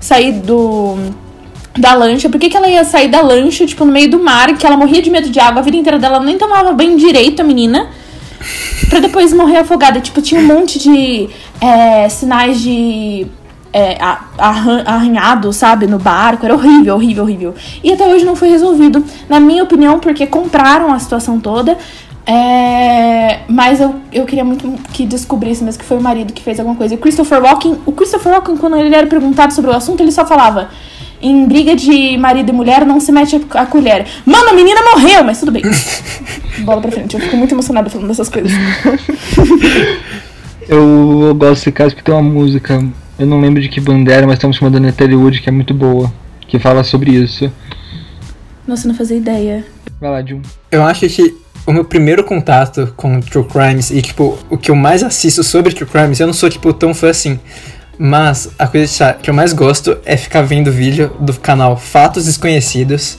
sair 0.00 0.32
do. 0.32 0.96
da 1.76 1.92
lancha? 1.92 2.30
Por 2.30 2.40
que 2.40 2.48
que 2.48 2.56
ela 2.56 2.68
ia 2.68 2.84
sair 2.84 3.08
da 3.08 3.20
lancha, 3.20 3.66
tipo, 3.66 3.84
no 3.84 3.92
meio 3.92 4.10
do 4.10 4.18
mar, 4.18 4.56
que 4.56 4.66
ela 4.66 4.76
morria 4.76 5.02
de 5.02 5.10
medo 5.10 5.28
de 5.28 5.38
água 5.38 5.60
a 5.60 5.64
vida 5.64 5.76
inteira 5.76 5.98
dela, 5.98 6.16
ela 6.16 6.24
nem 6.24 6.38
tomava 6.38 6.72
banho 6.72 6.96
direito, 6.96 7.40
a 7.40 7.44
menina? 7.44 7.90
Pra 8.88 9.00
depois 9.00 9.34
morrer 9.34 9.58
afogada. 9.58 10.00
Tipo, 10.00 10.22
tinha 10.22 10.40
um 10.40 10.46
monte 10.46 10.78
de 10.78 11.28
é, 11.60 12.08
sinais 12.08 12.58
de 12.58 13.26
é, 13.72 13.98
arranhado, 14.38 15.52
sabe, 15.52 15.86
no 15.86 15.98
barco. 15.98 16.44
Era 16.44 16.54
horrível, 16.54 16.94
horrível, 16.94 17.24
horrível. 17.24 17.54
E 17.82 17.92
até 17.92 18.06
hoje 18.06 18.24
não 18.24 18.36
foi 18.36 18.48
resolvido. 18.48 19.04
Na 19.28 19.38
minha 19.40 19.62
opinião, 19.62 19.98
porque 19.98 20.26
compraram 20.26 20.92
a 20.92 20.98
situação 20.98 21.38
toda. 21.40 21.76
É, 22.30 23.40
mas 23.48 23.80
eu, 23.80 23.94
eu 24.12 24.26
queria 24.26 24.44
muito 24.44 24.70
que 24.92 25.06
descobrisse 25.06 25.64
mesmo 25.64 25.80
que 25.80 25.86
foi 25.86 25.96
o 25.96 26.02
marido 26.02 26.32
que 26.32 26.42
fez 26.42 26.58
alguma 26.58 26.76
coisa. 26.76 26.94
E 26.94 26.96
o 26.96 27.00
Christopher 27.00 27.42
Walken, 27.42 27.78
o 27.86 27.92
Christopher 27.92 28.32
Walken, 28.32 28.56
quando 28.58 28.76
ele 28.76 28.94
era 28.94 29.06
perguntado 29.06 29.52
sobre 29.54 29.70
o 29.70 29.74
assunto, 29.74 30.02
ele 30.02 30.12
só 30.12 30.26
falava: 30.26 30.68
em 31.20 31.46
briga 31.46 31.74
de 31.74 32.16
marido 32.18 32.50
e 32.50 32.52
mulher 32.52 32.84
não 32.84 33.00
se 33.00 33.10
mete 33.10 33.40
a 33.50 33.66
colher. 33.66 34.06
Mano, 34.26 34.50
a 34.50 34.52
menina 34.52 34.80
morreu, 34.82 35.24
mas 35.24 35.40
tudo 35.40 35.52
bem. 35.52 35.62
Bola 36.64 36.80
pra 36.80 36.92
frente, 36.92 37.14
eu 37.14 37.20
fico 37.20 37.36
muito 37.36 37.54
emocionada 37.54 37.88
falando 37.88 38.08
dessas 38.08 38.28
coisas. 38.28 38.52
eu, 40.68 41.22
eu 41.28 41.34
gosto 41.34 41.54
desse 41.54 41.72
caso 41.72 41.94
porque 41.94 42.10
tem 42.10 42.14
uma 42.14 42.22
música, 42.22 42.84
eu 43.18 43.26
não 43.26 43.40
lembro 43.40 43.60
de 43.60 43.68
que 43.68 43.80
banda 43.80 44.12
era, 44.12 44.26
mas 44.26 44.36
estamos 44.36 44.56
chamando 44.56 44.78
Natalie 44.78 45.16
Wood, 45.16 45.40
que 45.40 45.48
é 45.48 45.52
muito 45.52 45.74
boa, 45.74 46.12
que 46.46 46.58
fala 46.58 46.84
sobre 46.84 47.10
isso. 47.10 47.50
Nossa, 48.66 48.86
não 48.86 48.94
fazia 48.94 49.16
ideia. 49.16 49.64
Vai 50.00 50.10
lá, 50.10 50.22
Jun. 50.24 50.40
Eu 50.70 50.84
acho 50.84 51.08
que 51.08 51.34
o 51.66 51.72
meu 51.72 51.84
primeiro 51.84 52.22
contato 52.22 52.92
com 52.96 53.20
True 53.20 53.44
Crimes 53.44 53.90
e, 53.90 54.00
tipo, 54.00 54.38
o 54.48 54.56
que 54.56 54.70
eu 54.70 54.76
mais 54.76 55.02
assisto 55.02 55.42
sobre 55.42 55.74
True 55.74 55.88
Crimes, 55.88 56.20
eu 56.20 56.26
não 56.26 56.34
sou, 56.34 56.48
tipo, 56.48 56.72
tão 56.72 56.94
fã 56.94 57.10
assim. 57.10 57.40
Mas 57.98 58.50
a 58.58 58.68
coisa 58.68 59.14
que 59.14 59.28
eu 59.28 59.34
mais 59.34 59.52
gosto 59.52 59.98
é 60.04 60.16
ficar 60.16 60.42
vendo 60.42 60.70
vídeo 60.70 61.10
do 61.18 61.32
canal 61.34 61.76
Fatos 61.76 62.26
Desconhecidos 62.26 63.18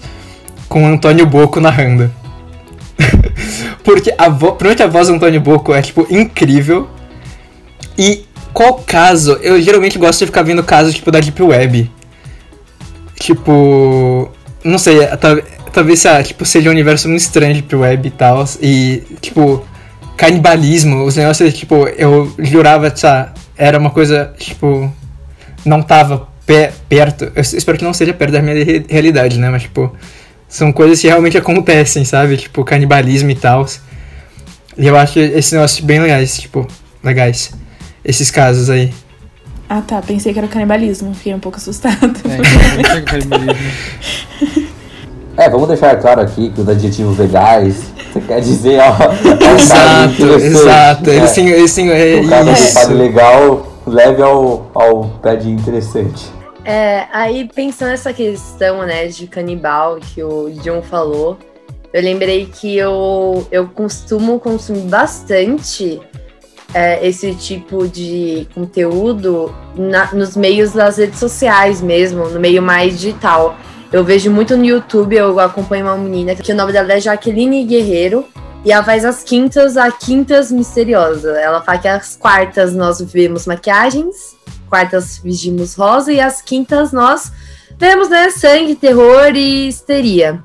com 0.69 0.87
Antônio 0.87 1.25
Boco 1.25 1.59
narrando. 1.59 2.09
Porque 3.83 4.13
a 4.17 4.29
vo 4.29 4.55
a 4.57 4.87
voz 4.87 5.07
do 5.09 5.15
Antônio 5.15 5.41
Boco 5.41 5.73
é, 5.73 5.81
tipo, 5.81 6.07
incrível. 6.09 6.87
E 7.97 8.25
qual 8.53 8.75
caso? 8.75 9.33
Eu 9.41 9.61
geralmente 9.61 9.97
gosto 9.97 10.19
de 10.19 10.25
ficar 10.27 10.43
vendo 10.43 10.63
casos, 10.63 10.93
tipo, 10.93 11.11
da 11.11 11.19
Deep 11.19 11.41
Web. 11.41 11.91
Tipo. 13.19 14.29
Não 14.63 14.77
sei, 14.77 14.97
talvez 15.71 16.05
ah, 16.05 16.21
tipo, 16.21 16.45
seja 16.45 16.69
um 16.69 16.73
universo 16.73 17.07
muito 17.07 17.21
estranho 17.21 17.53
de 17.53 17.61
Deep 17.61 17.75
Web 17.75 18.07
e 18.07 18.11
tal. 18.11 18.45
E, 18.61 19.03
tipo, 19.21 19.65
canibalismo, 20.17 21.03
os 21.05 21.15
negócios, 21.15 21.53
tipo, 21.53 21.87
eu 21.87 22.33
jurava, 22.39 22.93
sabe, 22.95 23.31
era 23.57 23.77
uma 23.77 23.89
coisa, 23.89 24.33
tipo, 24.37 24.91
não 25.65 25.81
tava 25.81 26.27
pe 26.45 26.71
perto. 26.89 27.31
Eu 27.35 27.41
espero 27.41 27.77
que 27.77 27.83
não 27.83 27.93
seja 27.93 28.13
perto 28.13 28.31
da 28.31 28.41
minha 28.41 28.63
re 28.63 28.85
realidade, 28.89 29.39
né? 29.39 29.49
Mas, 29.49 29.63
tipo, 29.63 29.95
são 30.47 30.71
coisas 30.71 30.99
que 30.99 31.07
realmente 31.07 31.37
acontecem, 31.37 32.03
sabe? 32.03 32.35
Tipo, 32.35 32.63
canibalismo 32.63 33.29
e 33.29 33.35
tal. 33.35 33.65
E 34.77 34.87
eu 34.87 34.97
acho 34.97 35.19
esse 35.19 35.53
negócio 35.55 35.85
bem 35.85 35.99
legais, 35.99 36.39
tipo, 36.39 36.67
legais. 37.03 37.51
Esses 38.03 38.31
casos 38.31 38.69
aí. 38.69 38.93
Ah 39.67 39.81
tá, 39.81 40.01
pensei 40.01 40.33
que 40.33 40.39
era 40.39 40.47
canibalismo, 40.47 41.13
fiquei 41.13 41.33
um 41.33 41.39
pouco 41.39 41.57
assustado. 41.57 42.13
É, 42.25 42.97
é 42.97 43.01
canibalismo. 43.01 43.71
É, 45.37 45.49
vamos 45.49 45.67
deixar 45.67 45.95
claro 45.97 46.21
aqui 46.21 46.49
que 46.49 46.59
os 46.59 46.67
adjetivos 46.67 47.17
legais, 47.17 47.93
você 48.11 48.19
quer 48.19 48.41
dizer, 48.41 48.79
ó. 48.79 48.97
É 49.29 49.55
exato, 49.55 50.25
exato. 50.43 51.09
É, 51.09 51.15
eles 51.15 51.29
sim, 51.29 51.47
eles 51.47 51.71
sim, 51.71 51.89
é 51.89 52.21
o 52.21 52.27
cara 52.27 52.51
isso. 52.51 52.93
legal 52.93 53.69
leve 53.85 54.21
ao, 54.21 54.69
ao 54.73 55.05
pé 55.21 55.35
de 55.35 55.49
interessante. 55.49 56.25
É, 56.65 57.05
aí 57.11 57.49
pensando 57.53 57.89
nessa 57.89 58.11
questão, 58.11 58.85
né, 58.85 59.07
de 59.07 59.27
canibal 59.27 59.97
que 59.97 60.21
o 60.21 60.51
John 60.61 60.81
falou, 60.81 61.37
eu 61.93 62.01
lembrei 62.01 62.45
que 62.45 62.77
eu, 62.77 63.47
eu 63.51 63.67
costumo 63.67 64.39
consumir 64.39 64.81
bastante 64.81 66.01
é, 66.73 67.05
esse 67.07 67.33
tipo 67.35 67.87
de 67.87 68.47
conteúdo 68.53 69.53
na, 69.75 70.13
nos 70.13 70.35
meios 70.35 70.73
das 70.73 70.97
redes 70.97 71.19
sociais 71.19 71.81
mesmo, 71.81 72.29
no 72.29 72.39
meio 72.39 72.61
mais 72.61 72.99
digital. 72.99 73.57
Eu 73.91 74.03
vejo 74.03 74.29
muito 74.29 74.55
no 74.55 74.63
YouTube, 74.63 75.15
eu 75.15 75.39
acompanho 75.39 75.85
uma 75.85 75.97
menina 75.97 76.35
que 76.35 76.51
o 76.51 76.55
nome 76.55 76.71
dela 76.71 76.93
é 76.93 76.99
Jaqueline 76.99 77.63
Guerreiro. 77.63 78.25
E 78.63 78.73
ela 78.73 78.83
faz 78.83 79.05
as 79.05 79.23
quintas, 79.23 79.77
a 79.77 79.89
quintas 79.89 80.51
misteriosa. 80.51 81.31
Ela 81.39 81.61
fala 81.61 81.77
que 81.77 81.87
as 81.87 82.17
quartas 82.17 82.73
nós 82.75 82.99
vemos 83.01 83.45
maquiagens, 83.45 84.35
quartas 84.69 85.17
vestimos 85.17 85.75
rosa 85.75 86.11
e 86.11 86.19
as 86.19 86.41
quintas 86.41 86.91
nós 86.91 87.31
vemos 87.77 88.09
né, 88.09 88.29
sangue, 88.29 88.75
terror 88.75 89.33
e 89.33 89.69
histeria. 89.69 90.43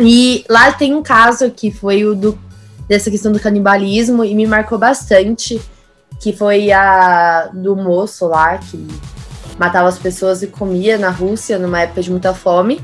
E 0.00 0.44
lá 0.50 0.72
tem 0.72 0.94
um 0.94 1.02
caso 1.02 1.50
que 1.50 1.70
foi 1.70 2.04
o 2.04 2.14
do, 2.14 2.38
dessa 2.88 3.10
questão 3.10 3.32
do 3.32 3.40
canibalismo 3.40 4.24
e 4.24 4.34
me 4.34 4.46
marcou 4.46 4.78
bastante, 4.78 5.60
que 6.20 6.32
foi 6.32 6.72
a 6.72 7.50
do 7.52 7.76
moço 7.76 8.26
lá 8.26 8.58
que 8.58 8.86
matava 9.58 9.88
as 9.88 9.98
pessoas 9.98 10.42
e 10.42 10.46
comia 10.46 10.98
na 10.98 11.10
Rússia 11.10 11.58
numa 11.58 11.80
época 11.80 12.02
de 12.02 12.10
muita 12.10 12.34
fome. 12.34 12.80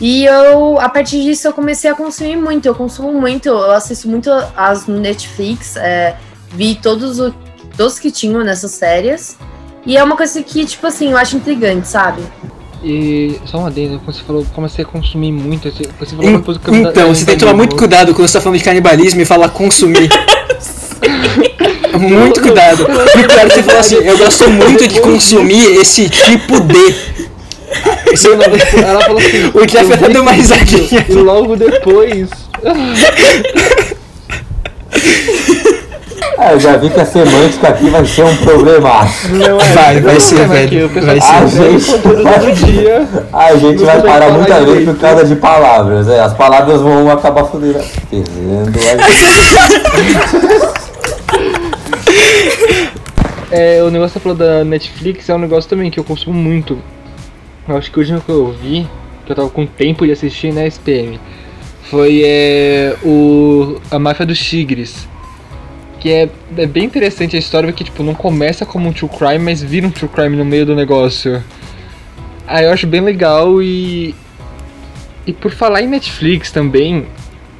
E 0.00 0.24
eu, 0.24 0.78
a 0.78 0.88
partir 0.88 1.22
disso, 1.22 1.48
eu 1.48 1.52
comecei 1.52 1.90
a 1.90 1.94
consumir 1.94 2.36
muito. 2.36 2.66
Eu 2.66 2.74
consumo 2.74 3.12
muito, 3.12 3.48
eu 3.48 3.72
assisto 3.72 4.08
muito 4.08 4.30
as 4.56 4.86
Netflix, 4.86 5.76
é, 5.76 6.16
vi 6.50 6.76
todos, 6.76 7.18
o, 7.18 7.34
todos 7.76 7.98
que 7.98 8.10
tinham 8.10 8.44
nessas 8.44 8.70
séries. 8.72 9.36
E 9.84 9.96
é 9.96 10.04
uma 10.04 10.16
coisa 10.16 10.42
que, 10.42 10.64
tipo 10.64 10.86
assim, 10.86 11.10
eu 11.10 11.16
acho 11.16 11.36
intrigante, 11.36 11.88
sabe? 11.88 12.22
E 12.82 13.40
só 13.44 13.58
uma 13.58 13.68
adendo, 13.68 14.00
quando 14.04 14.16
você 14.16 14.22
falou, 14.22 14.46
comecei 14.54 14.84
a 14.84 14.88
consumir 14.88 15.32
muito, 15.32 15.70
você 15.70 16.14
falou 16.14 16.30
uma 16.30 16.42
coisa 16.42 16.60
que 16.60 16.70
Então, 16.70 17.14
você 17.14 17.24
tem 17.24 17.34
que 17.34 17.40
tomar 17.40 17.54
muito 17.54 17.74
cuidado 17.74 18.14
quando 18.14 18.28
você 18.28 18.38
tá 18.38 18.40
falando 18.40 18.58
de 18.58 18.64
canibalismo 18.64 19.20
e 19.20 19.24
falar 19.24 19.48
consumir. 19.48 20.08
muito 21.98 22.40
cuidado. 22.40 22.82
E 22.82 23.24
pior 23.24 23.48
que 23.48 23.54
você 23.54 23.62
falou 23.62 23.80
assim, 23.80 23.96
eu 23.96 24.18
gosto 24.18 24.50
muito 24.50 24.86
de 24.86 25.00
consumir 25.00 25.78
esse 25.78 26.08
tipo 26.08 26.60
de. 26.60 27.18
Ela 28.82 29.02
falou 29.02 29.18
assim, 29.18 29.50
o 29.54 29.66
Jeff 29.66 29.92
até 29.92 30.08
deu 30.08 30.22
uma 30.22 30.32
risadinha. 30.32 31.06
E 31.08 31.12
logo 31.12 31.56
depois. 31.56 32.28
É, 36.40 36.52
eu 36.52 36.60
já 36.60 36.76
vi 36.76 36.88
que 36.88 37.00
a 37.00 37.04
semântica 37.04 37.68
aqui 37.68 37.90
vai 37.90 38.06
ser 38.06 38.22
um 38.22 38.36
problema. 38.36 39.04
Não 39.30 39.60
é, 39.60 39.72
vai, 39.72 40.00
vai 40.00 40.20
ser, 40.20 40.46
velho. 40.46 40.88
Vai 40.88 41.20
ser. 41.20 41.34
A 42.28 42.38
gente, 42.38 42.64
dia, 42.64 43.08
a 43.32 43.56
gente 43.56 43.82
vai 43.82 44.00
parar 44.00 44.30
muita 44.30 44.64
vez 44.64 44.84
por 44.84 44.96
causa 44.98 45.24
de 45.24 45.34
palavras. 45.34 46.08
É, 46.08 46.20
as 46.20 46.32
palavras 46.34 46.80
vão 46.80 47.10
acabar 47.10 47.44
fudendo. 47.44 47.80
é, 53.50 53.82
o 53.82 53.90
negócio 53.90 54.12
que 54.12 54.20
você 54.20 54.20
falou 54.20 54.38
da 54.38 54.64
Netflix 54.64 55.28
é 55.28 55.34
um 55.34 55.38
negócio 55.38 55.68
também 55.68 55.90
que 55.90 55.98
eu 55.98 56.04
consumo 56.04 56.38
muito. 56.38 56.78
Eu 57.68 57.76
acho 57.76 57.90
que 57.90 57.98
hoje 57.98 58.16
que 58.24 58.30
eu 58.30 58.52
vi, 58.62 58.86
que 59.26 59.32
eu 59.32 59.36
tava 59.36 59.50
com 59.50 59.66
tempo 59.66 60.06
de 60.06 60.12
assistir 60.12 60.52
na 60.52 60.64
SPM, 60.66 61.18
foi 61.90 62.22
é, 62.24 62.94
o 63.02 63.80
A 63.90 63.98
Máfia 63.98 64.24
dos 64.24 64.38
Tigres. 64.38 65.08
Que 66.00 66.10
é, 66.10 66.28
é 66.56 66.66
bem 66.66 66.84
interessante 66.84 67.34
a 67.36 67.38
história, 67.38 67.68
porque 67.68 67.84
tipo, 67.84 68.02
não 68.02 68.14
começa 68.14 68.64
como 68.64 68.88
um 68.88 68.92
true 68.92 69.10
crime, 69.10 69.38
mas 69.38 69.62
vira 69.62 69.86
um 69.86 69.90
true 69.90 70.08
crime 70.08 70.36
no 70.36 70.44
meio 70.44 70.64
do 70.64 70.74
negócio. 70.74 71.42
Aí 72.46 72.64
eu 72.64 72.72
acho 72.72 72.86
bem 72.86 73.00
legal 73.00 73.62
e. 73.62 74.14
E 75.26 75.32
por 75.32 75.50
falar 75.50 75.82
em 75.82 75.88
Netflix 75.88 76.50
também, 76.50 77.06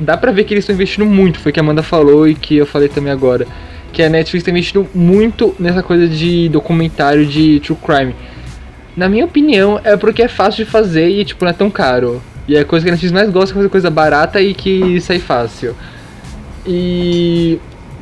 dá 0.00 0.16
pra 0.16 0.32
ver 0.32 0.44
que 0.44 0.54
eles 0.54 0.62
estão 0.62 0.74
investindo 0.74 1.04
muito, 1.04 1.38
foi 1.38 1.50
o 1.50 1.52
que 1.52 1.60
a 1.60 1.62
Amanda 1.62 1.82
falou 1.82 2.26
e 2.26 2.34
que 2.34 2.56
eu 2.56 2.64
falei 2.64 2.88
também 2.88 3.12
agora. 3.12 3.46
Que 3.92 4.02
a 4.02 4.08
Netflix 4.08 4.42
está 4.42 4.50
investindo 4.50 4.88
muito 4.94 5.54
nessa 5.58 5.82
coisa 5.82 6.08
de 6.08 6.48
documentário 6.48 7.26
de 7.26 7.60
true 7.60 7.76
crime. 7.76 8.14
Na 8.96 9.08
minha 9.08 9.24
opinião, 9.24 9.80
é 9.84 9.96
porque 9.96 10.22
é 10.22 10.28
fácil 10.28 10.64
de 10.64 10.70
fazer 10.70 11.08
e 11.08 11.24
tipo, 11.24 11.44
não 11.44 11.50
é 11.50 11.54
tão 11.54 11.70
caro. 11.70 12.22
E 12.46 12.56
é 12.56 12.60
a 12.60 12.64
coisa 12.64 12.84
que 12.84 12.90
a 12.90 12.92
Netflix 12.92 13.12
mais 13.12 13.30
gosta 13.30 13.52
é 13.52 13.54
fazer 13.54 13.68
coisa 13.68 13.90
barata 13.90 14.40
e 14.40 14.54
que 14.54 14.98
sai 15.00 15.18
fácil. 15.18 15.76
E. 16.66 17.58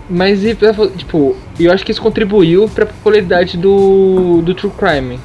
Mas, 0.08 0.40
tipo, 0.96 1.36
eu 1.58 1.72
acho 1.72 1.84
que 1.84 1.90
isso 1.90 2.00
contribuiu 2.00 2.68
pra 2.68 2.86
popularidade 2.86 3.56
do, 3.56 4.40
do 4.42 4.54
True 4.54 4.72
Crime. 4.72 5.18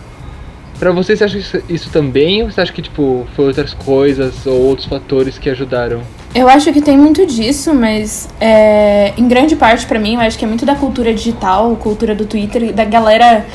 Pra 0.79 0.91
você, 0.91 1.15
você 1.15 1.23
acha 1.23 1.38
isso, 1.38 1.61
isso 1.69 1.89
também? 1.91 2.41
Ou 2.41 2.51
você 2.51 2.59
acha 2.59 2.73
que, 2.73 2.81
tipo, 2.81 3.27
foi 3.35 3.45
outras 3.45 3.71
coisas 3.71 4.47
ou 4.47 4.59
outros 4.61 4.88
fatores 4.88 5.38
que 5.38 5.47
ajudaram? 5.47 6.01
Eu 6.33 6.50
acho 6.50 6.73
que 6.73 6.81
tem 6.81 6.97
muito 6.97 7.23
disso, 7.25 7.71
mas 7.71 8.27
é, 8.39 9.13
em 9.15 9.27
grande 9.27 9.55
parte 9.55 9.85
para 9.85 10.00
mim, 10.00 10.15
eu 10.15 10.21
acho 10.21 10.39
que 10.39 10.45
é 10.45 10.47
muito 10.47 10.65
da 10.65 10.73
cultura 10.73 11.13
digital, 11.13 11.75
cultura 11.75 12.15
do 12.15 12.25
Twitter, 12.25 12.73
da 12.73 12.83
galera 12.83 13.45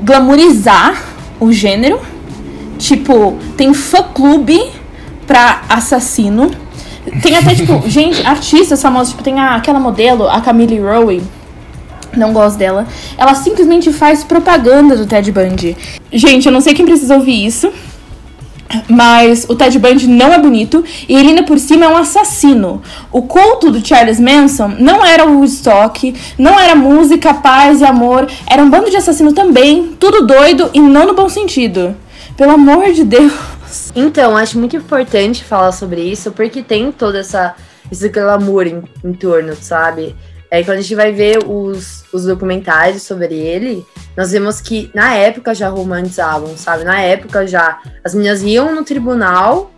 glamourizar 0.00 1.04
o 1.38 1.52
gênero. 1.52 2.00
Tipo, 2.78 3.36
tem 3.58 3.74
fã-clube 3.74 4.58
pra 5.26 5.62
assassino. 5.68 6.50
Tem 7.22 7.36
até, 7.36 7.54
tipo, 7.54 7.82
gente, 7.88 8.24
artistas 8.26 8.80
famosos, 8.80 9.10
tipo, 9.10 9.22
tem 9.22 9.38
a, 9.38 9.56
aquela 9.56 9.80
modelo, 9.80 10.28
a 10.28 10.40
Camille 10.40 10.78
Rowe. 10.78 11.22
Não 12.16 12.32
gosto 12.32 12.58
dela. 12.58 12.86
Ela 13.16 13.34
simplesmente 13.34 13.92
faz 13.92 14.24
propaganda 14.24 14.96
do 14.96 15.06
Ted 15.06 15.30
Bundy. 15.30 15.76
Gente, 16.12 16.46
eu 16.46 16.52
não 16.52 16.60
sei 16.60 16.74
quem 16.74 16.84
precisa 16.84 17.14
ouvir 17.14 17.44
isso. 17.44 17.72
Mas 18.88 19.46
o 19.48 19.56
Ted 19.56 19.76
Bundy 19.78 20.06
não 20.06 20.32
é 20.32 20.38
bonito 20.38 20.84
e 21.08 21.16
ele 21.16 21.30
ainda 21.30 21.42
por 21.42 21.58
cima 21.58 21.86
é 21.86 21.88
um 21.88 21.96
assassino. 21.96 22.80
O 23.10 23.22
culto 23.22 23.70
do 23.70 23.84
Charles 23.84 24.20
Manson 24.20 24.76
não 24.78 25.04
era 25.04 25.26
o 25.26 25.38
Woodstock, 25.38 26.14
não 26.38 26.58
era 26.58 26.76
música, 26.76 27.34
paz 27.34 27.80
e 27.80 27.84
amor, 27.84 28.28
era 28.46 28.62
um 28.62 28.70
bando 28.70 28.88
de 28.88 28.96
assassino 28.96 29.32
também, 29.32 29.96
tudo 29.98 30.24
doido 30.24 30.70
e 30.72 30.80
não 30.80 31.06
no 31.06 31.14
bom 31.14 31.28
sentido. 31.28 31.96
Pelo 32.36 32.52
amor 32.52 32.92
de 32.92 33.04
Deus. 33.04 33.32
Então, 33.94 34.36
acho 34.36 34.58
muito 34.58 34.76
importante 34.76 35.44
falar 35.44 35.72
sobre 35.72 36.00
isso 36.00 36.32
porque 36.32 36.62
tem 36.62 36.90
toda 36.90 37.18
essa 37.18 37.54
esse 37.90 38.08
glamour 38.08 38.66
em, 38.66 38.82
em 39.04 39.12
torno, 39.12 39.54
sabe? 39.56 40.14
É 40.50 40.62
quando 40.62 40.78
a 40.78 40.80
gente 40.80 40.94
vai 40.94 41.12
ver 41.12 41.38
os, 41.46 42.04
os 42.12 42.24
documentários 42.24 43.02
sobre 43.02 43.34
ele, 43.34 43.84
nós 44.16 44.32
vemos 44.32 44.60
que 44.60 44.90
na 44.94 45.14
época 45.14 45.54
já 45.54 45.68
romantizavam, 45.68 46.56
sabe? 46.56 46.84
Na 46.84 47.00
época 47.00 47.46
já 47.46 47.80
as 48.04 48.14
meninas 48.14 48.42
iam 48.42 48.74
no 48.74 48.84
tribunal 48.84 49.70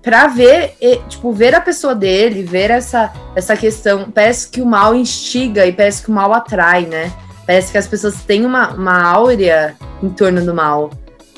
pra 0.00 0.26
ver, 0.26 0.74
e, 0.80 0.96
tipo, 1.08 1.32
ver 1.32 1.54
a 1.54 1.60
pessoa 1.60 1.94
dele, 1.94 2.42
ver 2.42 2.70
essa, 2.70 3.12
essa 3.34 3.56
questão. 3.56 4.10
Parece 4.10 4.48
que 4.48 4.60
o 4.60 4.66
mal 4.66 4.94
instiga 4.94 5.66
e 5.66 5.72
parece 5.72 6.02
que 6.02 6.10
o 6.10 6.14
mal 6.14 6.32
atrai, 6.32 6.86
né? 6.86 7.12
Parece 7.46 7.72
que 7.72 7.78
as 7.78 7.86
pessoas 7.86 8.22
têm 8.22 8.44
uma, 8.44 8.70
uma 8.70 9.02
áurea 9.02 9.76
em 10.02 10.08
torno 10.08 10.44
do 10.44 10.54
mal. 10.54 10.90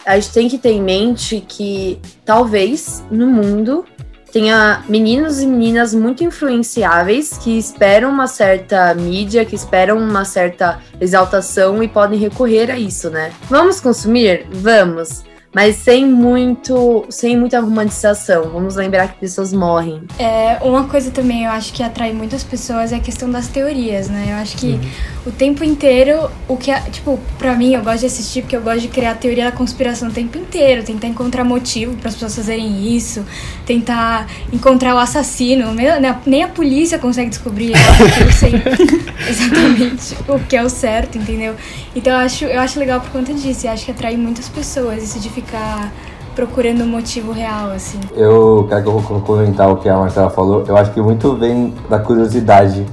A 0.06 0.14
gente 0.14 0.32
tem 0.32 0.48
que 0.48 0.56
ter 0.56 0.70
em 0.70 0.82
mente 0.82 1.44
que 1.46 2.00
talvez 2.24 3.04
no 3.10 3.26
mundo 3.26 3.84
tenha 4.32 4.84
meninos 4.88 5.40
e 5.40 5.46
meninas 5.46 5.92
muito 5.92 6.22
influenciáveis 6.22 7.36
que 7.38 7.58
esperam 7.58 8.10
uma 8.10 8.28
certa 8.28 8.94
mídia, 8.94 9.44
que 9.44 9.56
esperam 9.56 9.98
uma 9.98 10.24
certa 10.24 10.78
exaltação 11.00 11.82
e 11.82 11.88
podem 11.88 12.18
recorrer 12.20 12.70
a 12.70 12.78
isso, 12.78 13.10
né? 13.10 13.32
Vamos 13.50 13.80
consumir? 13.80 14.46
Vamos 14.50 15.25
mas 15.56 15.76
sem 15.76 16.04
muito, 16.04 17.06
sem 17.08 17.34
muita 17.34 17.58
romantização. 17.60 18.50
Vamos 18.50 18.76
lembrar 18.76 19.08
que 19.08 19.18
pessoas 19.18 19.54
morrem. 19.54 20.02
É, 20.18 20.58
uma 20.60 20.84
coisa 20.84 21.10
também 21.10 21.44
eu 21.44 21.50
acho 21.50 21.72
que 21.72 21.82
atrai 21.82 22.12
muitas 22.12 22.44
pessoas 22.44 22.92
é 22.92 22.96
a 22.96 23.00
questão 23.00 23.30
das 23.30 23.48
teorias, 23.48 24.10
né? 24.10 24.26
Eu 24.32 24.34
acho 24.34 24.54
que 24.58 24.72
uhum. 24.72 24.80
o 25.24 25.30
tempo 25.30 25.64
inteiro, 25.64 26.30
o 26.46 26.58
que, 26.58 26.70
tipo, 26.90 27.18
pra 27.38 27.54
mim, 27.54 27.72
eu 27.72 27.82
gosto 27.82 28.00
de 28.00 28.06
assistir 28.06 28.42
porque 28.42 28.54
eu 28.54 28.60
gosto 28.60 28.80
de 28.80 28.88
criar 28.88 29.12
a 29.12 29.14
teoria 29.14 29.44
da 29.44 29.52
conspiração 29.52 30.10
o 30.10 30.12
tempo 30.12 30.36
inteiro, 30.36 30.82
tentar 30.82 31.06
encontrar 31.06 31.42
motivo 31.42 31.96
para 31.96 32.08
as 32.08 32.14
pessoas 32.16 32.36
fazerem 32.36 32.94
isso, 32.94 33.24
tentar 33.64 34.26
encontrar 34.52 34.94
o 34.94 34.98
assassino. 34.98 35.72
Né? 35.72 35.98
Nem 36.26 36.42
a 36.42 36.48
polícia 36.48 36.98
consegue 36.98 37.30
descobrir, 37.30 37.72
eu 37.72 38.30
sei 38.30 38.52
exatamente 39.26 40.16
o 40.28 40.38
que 40.38 40.54
é 40.54 40.62
o 40.62 40.68
certo, 40.68 41.16
entendeu? 41.16 41.54
Então 41.96 42.12
eu 42.12 42.18
acho, 42.18 42.44
eu 42.44 42.60
acho 42.60 42.78
legal 42.78 43.00
por 43.00 43.08
conta 43.08 43.32
disso, 43.32 43.66
eu 43.66 43.70
acho 43.72 43.86
que 43.86 43.90
atrai 43.90 44.18
muitas 44.18 44.50
pessoas 44.50 45.02
isso 45.02 45.18
de 45.18 45.30
ficar 45.30 45.90
procurando 46.34 46.84
um 46.84 46.86
motivo 46.86 47.32
real, 47.32 47.70
assim. 47.70 47.98
Eu 48.14 48.66
quero 48.68 48.82
que 48.82 48.88
eu 48.88 49.00
vou 49.00 49.20
comentar 49.22 49.70
o 49.70 49.76
que 49.76 49.88
a 49.88 49.96
Marcela 49.96 50.28
falou. 50.28 50.62
Eu 50.68 50.76
acho 50.76 50.92
que 50.92 51.00
muito 51.00 51.34
vem 51.34 51.72
da 51.88 51.98
curiosidade. 51.98 52.84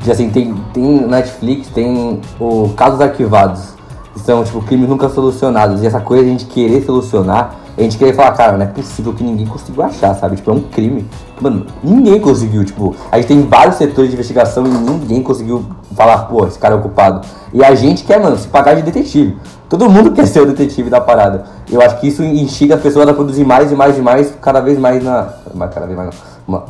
De 0.00 0.12
assim, 0.12 0.30
tem, 0.30 0.54
tem 0.72 1.04
Netflix, 1.04 1.66
tem 1.68 2.20
o 2.38 2.68
Casos 2.76 3.00
Arquivados. 3.00 3.74
Que 4.12 4.20
são, 4.20 4.44
tipo, 4.44 4.62
crimes 4.62 4.88
nunca 4.88 5.08
solucionados. 5.08 5.82
E 5.82 5.86
essa 5.88 6.00
coisa 6.00 6.22
de 6.22 6.28
a 6.28 6.32
gente 6.32 6.44
querer 6.46 6.84
solucionar 6.84 7.56
a 7.76 7.82
gente 7.82 7.98
queria 7.98 8.14
falar, 8.14 8.32
cara, 8.32 8.56
não 8.56 8.64
é 8.64 8.68
possível 8.68 9.12
que 9.12 9.24
ninguém 9.24 9.46
conseguiu 9.46 9.82
achar, 9.82 10.14
sabe? 10.14 10.36
Tipo, 10.36 10.50
é 10.50 10.54
um 10.54 10.60
crime. 10.60 11.04
Mano, 11.40 11.66
ninguém 11.82 12.20
conseguiu, 12.20 12.64
tipo, 12.64 12.94
a 13.10 13.16
gente 13.16 13.26
tem 13.26 13.42
vários 13.42 13.76
setores 13.76 14.10
de 14.10 14.14
investigação 14.14 14.64
e 14.64 14.68
ninguém 14.68 15.22
conseguiu 15.22 15.64
falar, 15.96 16.18
pô, 16.26 16.46
esse 16.46 16.58
cara 16.58 16.74
é 16.74 16.76
ocupado. 16.76 17.26
E 17.52 17.64
a 17.64 17.74
gente 17.74 18.04
quer, 18.04 18.20
mano, 18.20 18.36
se 18.36 18.46
pagar 18.46 18.74
de 18.74 18.82
detetive. 18.82 19.36
Todo 19.68 19.90
mundo 19.90 20.12
quer 20.12 20.26
ser 20.26 20.40
o 20.40 20.46
detetive 20.46 20.88
da 20.88 21.00
parada. 21.00 21.46
Eu 21.70 21.82
acho 21.82 21.98
que 22.00 22.06
isso 22.06 22.22
instiga 22.22 22.76
as 22.76 22.80
pessoas 22.80 23.08
a 23.08 23.14
produzir 23.14 23.44
mais 23.44 23.72
e 23.72 23.74
mais 23.74 23.98
e 23.98 24.00
mais, 24.00 24.32
cada 24.40 24.60
vez 24.60 24.78
mais 24.78 25.02
na. 25.02 25.34
Cada 25.72 25.86
vez 25.86 25.96
mais 25.96 26.14
não. 26.46 26.64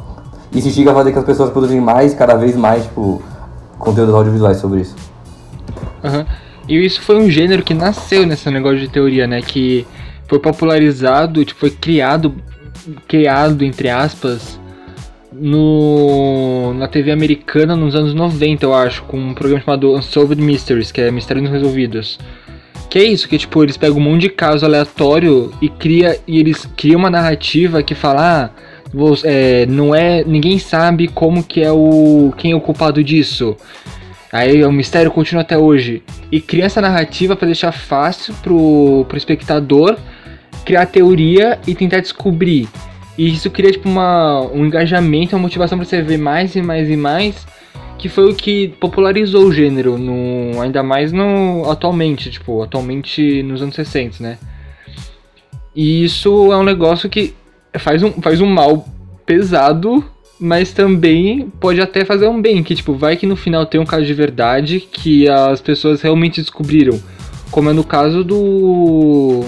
Isso 0.52 0.68
instiga 0.68 0.92
a 0.92 0.94
fazer 0.94 1.12
que 1.12 1.18
as 1.18 1.25
pessoas 1.25 1.50
produzem 1.50 1.80
mais, 1.80 2.14
cada 2.14 2.34
vez 2.34 2.56
mais, 2.56 2.84
tipo, 2.84 3.20
conteúdos 3.78 4.14
audiovisuais 4.14 4.56
sobre 4.56 4.80
isso. 4.80 4.94
Uhum. 6.02 6.25
E 6.68 6.84
isso 6.84 7.02
foi 7.02 7.16
um 7.16 7.28
gênero 7.28 7.62
que 7.62 7.75
nasceu 7.75 8.26
nesse 8.26 8.49
negócio 8.50 8.78
de 8.78 8.88
teoria, 8.88 9.26
né? 9.26 9.42
Que 9.42 9.87
foi 10.35 10.38
popularizado, 10.41 11.45
tipo, 11.45 11.61
foi 11.61 11.71
criado, 11.71 12.35
criado 13.07 13.64
entre 13.64 13.88
aspas, 13.88 14.61
no 15.33 16.75
na 16.75 16.88
TV 16.88 17.12
americana 17.12 17.76
nos 17.76 17.95
anos 17.95 18.14
90, 18.14 18.64
eu 18.64 18.75
acho, 18.75 19.03
com 19.05 19.17
um 19.17 19.35
programa 19.35 19.62
chamado 19.62 19.95
Unsolved 19.95 20.43
Mysteries, 20.43 20.91
que 20.91 21.00
é 21.00 21.11
Mistérios 21.11 21.50
Resolvidos. 21.50 22.19
Que 22.91 22.99
é 22.99 23.05
isso, 23.05 23.29
que 23.29 23.38
tipo, 23.38 23.62
eles 23.62 23.76
pegam 23.76 23.99
um 23.99 24.00
monte 24.00 24.23
de 24.23 24.29
caso 24.29 24.64
aleatório 24.64 25.53
e 25.61 25.69
cria 25.69 26.19
e 26.26 26.38
eles 26.38 26.69
criam 26.76 26.99
uma 26.99 27.11
narrativa 27.11 27.83
que 27.83 27.95
fala, 27.95 28.45
ah, 28.45 28.50
é, 29.25 29.67
não 29.67 29.95
é, 29.95 30.25
ninguém 30.25 30.59
sabe 30.59 31.09
como 31.09 31.43
que 31.43 31.61
é 31.61 31.73
o 31.73 32.33
quem 32.37 32.53
é 32.53 32.57
o 32.57 32.61
culpado 32.61 33.03
disso. 33.03 33.57
Aí 34.33 34.64
o 34.64 34.73
mistério 34.73 35.12
continua 35.12 35.43
até 35.43 35.57
hoje. 35.57 36.03
E 36.31 36.40
cria 36.40 36.64
essa 36.64 36.81
narrativa 36.81 37.37
para 37.37 37.47
deixar 37.47 37.70
fácil 37.70 38.35
pro, 38.42 39.07
pro 39.09 39.16
espectador 39.16 39.97
criar 40.64 40.87
teoria 40.87 41.59
e 41.66 41.74
tentar 41.74 42.00
descobrir. 42.00 42.68
E 43.16 43.29
isso 43.29 43.50
cria 43.50 43.70
tipo 43.70 43.88
uma, 43.88 44.40
um 44.53 44.66
engajamento, 44.66 45.37
uma 45.37 45.42
motivação 45.42 45.79
para 45.79 45.87
você 45.87 46.03
ver 46.03 46.18
mais 46.18 46.57
e 46.57 46.62
mais 46.62 46.90
e 46.90 46.96
mais, 46.96 47.46
que 47.98 48.09
foi 48.09 48.31
o 48.31 48.35
que 48.35 48.68
popularizou 48.81 49.46
o 49.46 49.53
gênero, 49.53 49.96
no, 49.96 50.61
ainda 50.61 50.83
mais 50.83 51.12
no 51.12 51.70
atualmente, 51.70 52.31
tipo, 52.31 52.62
atualmente 52.62 53.42
nos 53.42 53.62
anos 53.62 53.74
60, 53.77 54.22
né? 54.22 54.38
E 55.74 56.05
isso 56.05 56.53
é 56.53 56.57
um 56.57 56.64
negócio 56.64 57.09
que 57.09 57.35
faz 57.79 58.03
um, 58.03 58.11
faz 58.20 58.40
um 58.40 58.46
mal 58.46 58.87
pesado, 59.24 60.05
mas 60.38 60.72
também 60.72 61.50
pode 61.61 61.81
até 61.81 62.05
fazer 62.05 62.29
um 62.29 62.40
bem, 62.40 62.62
que 62.62 62.74
tipo, 62.74 62.94
vai 62.94 63.16
que 63.16 63.27
no 63.27 63.37
final 63.37 63.64
tem 63.64 63.81
um 63.81 63.87
caso 63.87 64.05
de 64.05 64.14
verdade 64.14 64.81
que 64.81 65.29
as 65.29 65.61
pessoas 65.61 66.03
realmente 66.03 66.40
descobriram. 66.40 67.00
Como 67.50 67.70
é 67.70 67.72
no 67.72 67.85
caso 67.85 68.24
do 68.24 69.44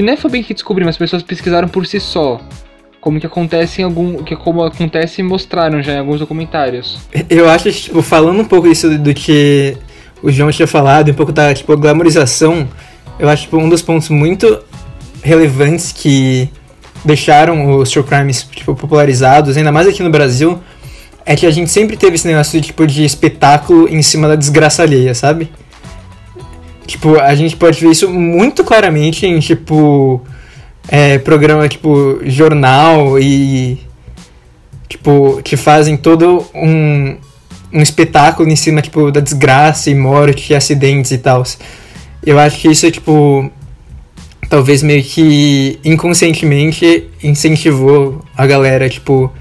que 0.00 0.02
nem 0.02 0.16
foi 0.16 0.30
bem 0.30 0.42
que 0.42 0.54
descobri, 0.54 0.82
mas 0.82 0.94
as 0.94 0.98
pessoas 0.98 1.22
pesquisaram 1.22 1.68
por 1.68 1.84
si 1.86 2.00
só. 2.00 2.40
Como 3.02 3.20
que 3.20 3.26
acontece 3.26 3.82
em 3.82 3.84
algum. 3.84 4.22
Que 4.22 4.34
como 4.34 4.62
acontece 4.62 5.22
mostraram 5.22 5.82
já 5.82 5.92
em 5.92 5.98
alguns 5.98 6.18
documentários. 6.18 6.98
Eu 7.28 7.50
acho, 7.50 7.70
tipo, 7.70 8.00
falando 8.00 8.40
um 8.40 8.44
pouco 8.46 8.66
isso 8.66 8.98
do 8.98 9.12
que 9.12 9.76
o 10.22 10.32
João 10.32 10.50
tinha 10.50 10.66
falado, 10.66 11.10
um 11.10 11.14
pouco 11.14 11.32
da 11.32 11.52
tipo, 11.52 11.76
glamorização, 11.76 12.66
eu 13.18 13.28
acho 13.28 13.42
tipo, 13.42 13.58
um 13.58 13.68
dos 13.68 13.82
pontos 13.82 14.08
muito 14.08 14.62
relevantes 15.22 15.92
que 15.92 16.48
deixaram 17.04 17.76
os 17.76 17.90
true 17.90 18.02
crimes 18.02 18.42
tipo, 18.50 18.74
popularizados, 18.74 19.58
ainda 19.58 19.70
mais 19.70 19.86
aqui 19.86 20.02
no 20.02 20.10
Brasil, 20.10 20.58
é 21.26 21.36
que 21.36 21.44
a 21.44 21.50
gente 21.50 21.70
sempre 21.70 21.94
teve 21.96 22.14
esse 22.14 22.26
negócio 22.26 22.58
de, 22.58 22.68
tipo, 22.68 22.86
de 22.86 23.04
espetáculo 23.04 23.86
em 23.86 24.00
cima 24.00 24.28
da 24.28 24.34
desgraça 24.34 24.82
alheia, 24.82 25.14
sabe? 25.14 25.50
Tipo, 26.90 27.20
a 27.20 27.32
gente 27.36 27.56
pode 27.56 27.80
ver 27.80 27.92
isso 27.92 28.10
muito 28.10 28.64
claramente 28.64 29.24
em, 29.24 29.38
tipo, 29.38 30.20
é, 30.88 31.18
programa, 31.18 31.68
tipo, 31.68 32.18
jornal 32.24 33.16
e, 33.16 33.78
tipo, 34.88 35.40
que 35.44 35.56
fazem 35.56 35.96
todo 35.96 36.44
um, 36.52 37.16
um 37.72 37.80
espetáculo 37.80 38.50
em 38.50 38.56
cima, 38.56 38.82
tipo, 38.82 39.12
da 39.12 39.20
desgraça 39.20 39.88
e 39.88 39.94
morte 39.94 40.52
e 40.52 40.56
acidentes 40.56 41.12
e 41.12 41.18
tal. 41.18 41.44
Eu 42.26 42.40
acho 42.40 42.58
que 42.58 42.66
isso 42.66 42.90
tipo, 42.90 43.48
talvez 44.48 44.82
meio 44.82 45.04
que 45.04 45.78
inconscientemente 45.84 47.08
incentivou 47.22 48.20
a 48.36 48.48
galera, 48.48 48.88
tipo, 48.88 49.32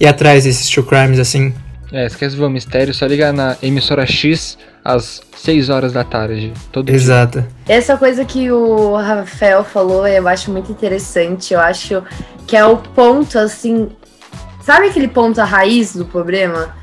ir 0.00 0.08
atrás 0.08 0.42
desses 0.42 0.68
true 0.68 0.84
crimes, 0.84 1.20
assim. 1.20 1.54
É, 1.92 2.04
esquece 2.04 2.34
ver 2.34 2.42
o 2.42 2.50
mistério, 2.50 2.92
só 2.92 3.06
liga 3.06 3.32
na 3.32 3.56
emissora 3.62 4.04
X 4.04 4.58
às 4.86 5.20
6 5.36 5.68
horas 5.68 5.92
da 5.92 6.04
tarde. 6.04 6.52
Todo 6.70 6.90
Exato. 6.90 7.40
Dia. 7.40 7.48
Essa 7.68 7.96
coisa 7.96 8.24
que 8.24 8.50
o 8.50 8.94
Rafael 8.94 9.64
falou, 9.64 10.06
eu 10.06 10.28
acho 10.28 10.50
muito 10.52 10.70
interessante. 10.70 11.52
Eu 11.52 11.60
acho 11.60 12.02
que 12.46 12.56
é 12.56 12.64
o 12.64 12.76
ponto, 12.76 13.36
assim. 13.38 13.88
Sabe 14.62 14.86
aquele 14.86 15.08
ponto 15.08 15.40
a 15.40 15.44
raiz 15.44 15.94
do 15.94 16.04
problema? 16.04 16.74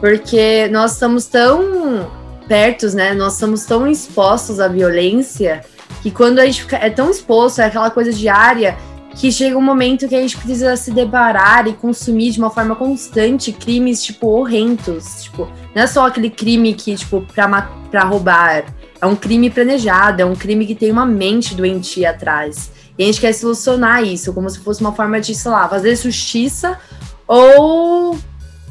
Porque 0.00 0.68
nós 0.68 0.94
estamos 0.94 1.26
tão 1.26 2.10
perto, 2.48 2.88
né? 2.94 3.14
Nós 3.14 3.34
estamos 3.34 3.64
tão 3.64 3.86
expostos 3.86 4.58
à 4.58 4.66
violência 4.66 5.62
que 6.02 6.10
quando 6.10 6.40
a 6.40 6.46
gente 6.46 6.62
fica, 6.62 6.76
é 6.76 6.90
tão 6.90 7.10
exposto, 7.10 7.60
é 7.60 7.66
aquela 7.66 7.90
coisa 7.90 8.12
diária 8.12 8.76
que 9.16 9.30
chega 9.30 9.56
um 9.56 9.62
momento 9.62 10.08
que 10.08 10.14
a 10.14 10.20
gente 10.20 10.36
precisa 10.36 10.76
se 10.76 10.90
deparar 10.90 11.66
e 11.68 11.72
consumir 11.72 12.32
de 12.32 12.38
uma 12.38 12.50
forma 12.50 12.74
constante 12.74 13.52
crimes, 13.52 14.02
tipo, 14.02 14.26
horrendos. 14.26 15.24
Tipo, 15.24 15.48
não 15.74 15.82
é 15.82 15.86
só 15.86 16.06
aquele 16.06 16.30
crime 16.30 16.74
que, 16.74 16.94
tipo, 16.96 17.20
pra, 17.32 17.62
pra 17.90 18.04
roubar. 18.04 18.64
É 19.00 19.06
um 19.06 19.14
crime 19.14 19.50
planejado, 19.50 20.22
é 20.22 20.24
um 20.24 20.34
crime 20.34 20.66
que 20.66 20.74
tem 20.74 20.90
uma 20.90 21.06
mente 21.06 21.54
doentia 21.54 22.10
atrás. 22.10 22.72
E 22.98 23.02
a 23.02 23.06
gente 23.06 23.20
quer 23.20 23.32
solucionar 23.32 24.02
isso, 24.02 24.32
como 24.32 24.48
se 24.50 24.58
fosse 24.58 24.80
uma 24.80 24.92
forma 24.92 25.20
de, 25.20 25.34
sei 25.34 25.50
lá, 25.50 25.68
fazer 25.68 25.96
justiça 25.96 26.78
ou, 27.26 28.18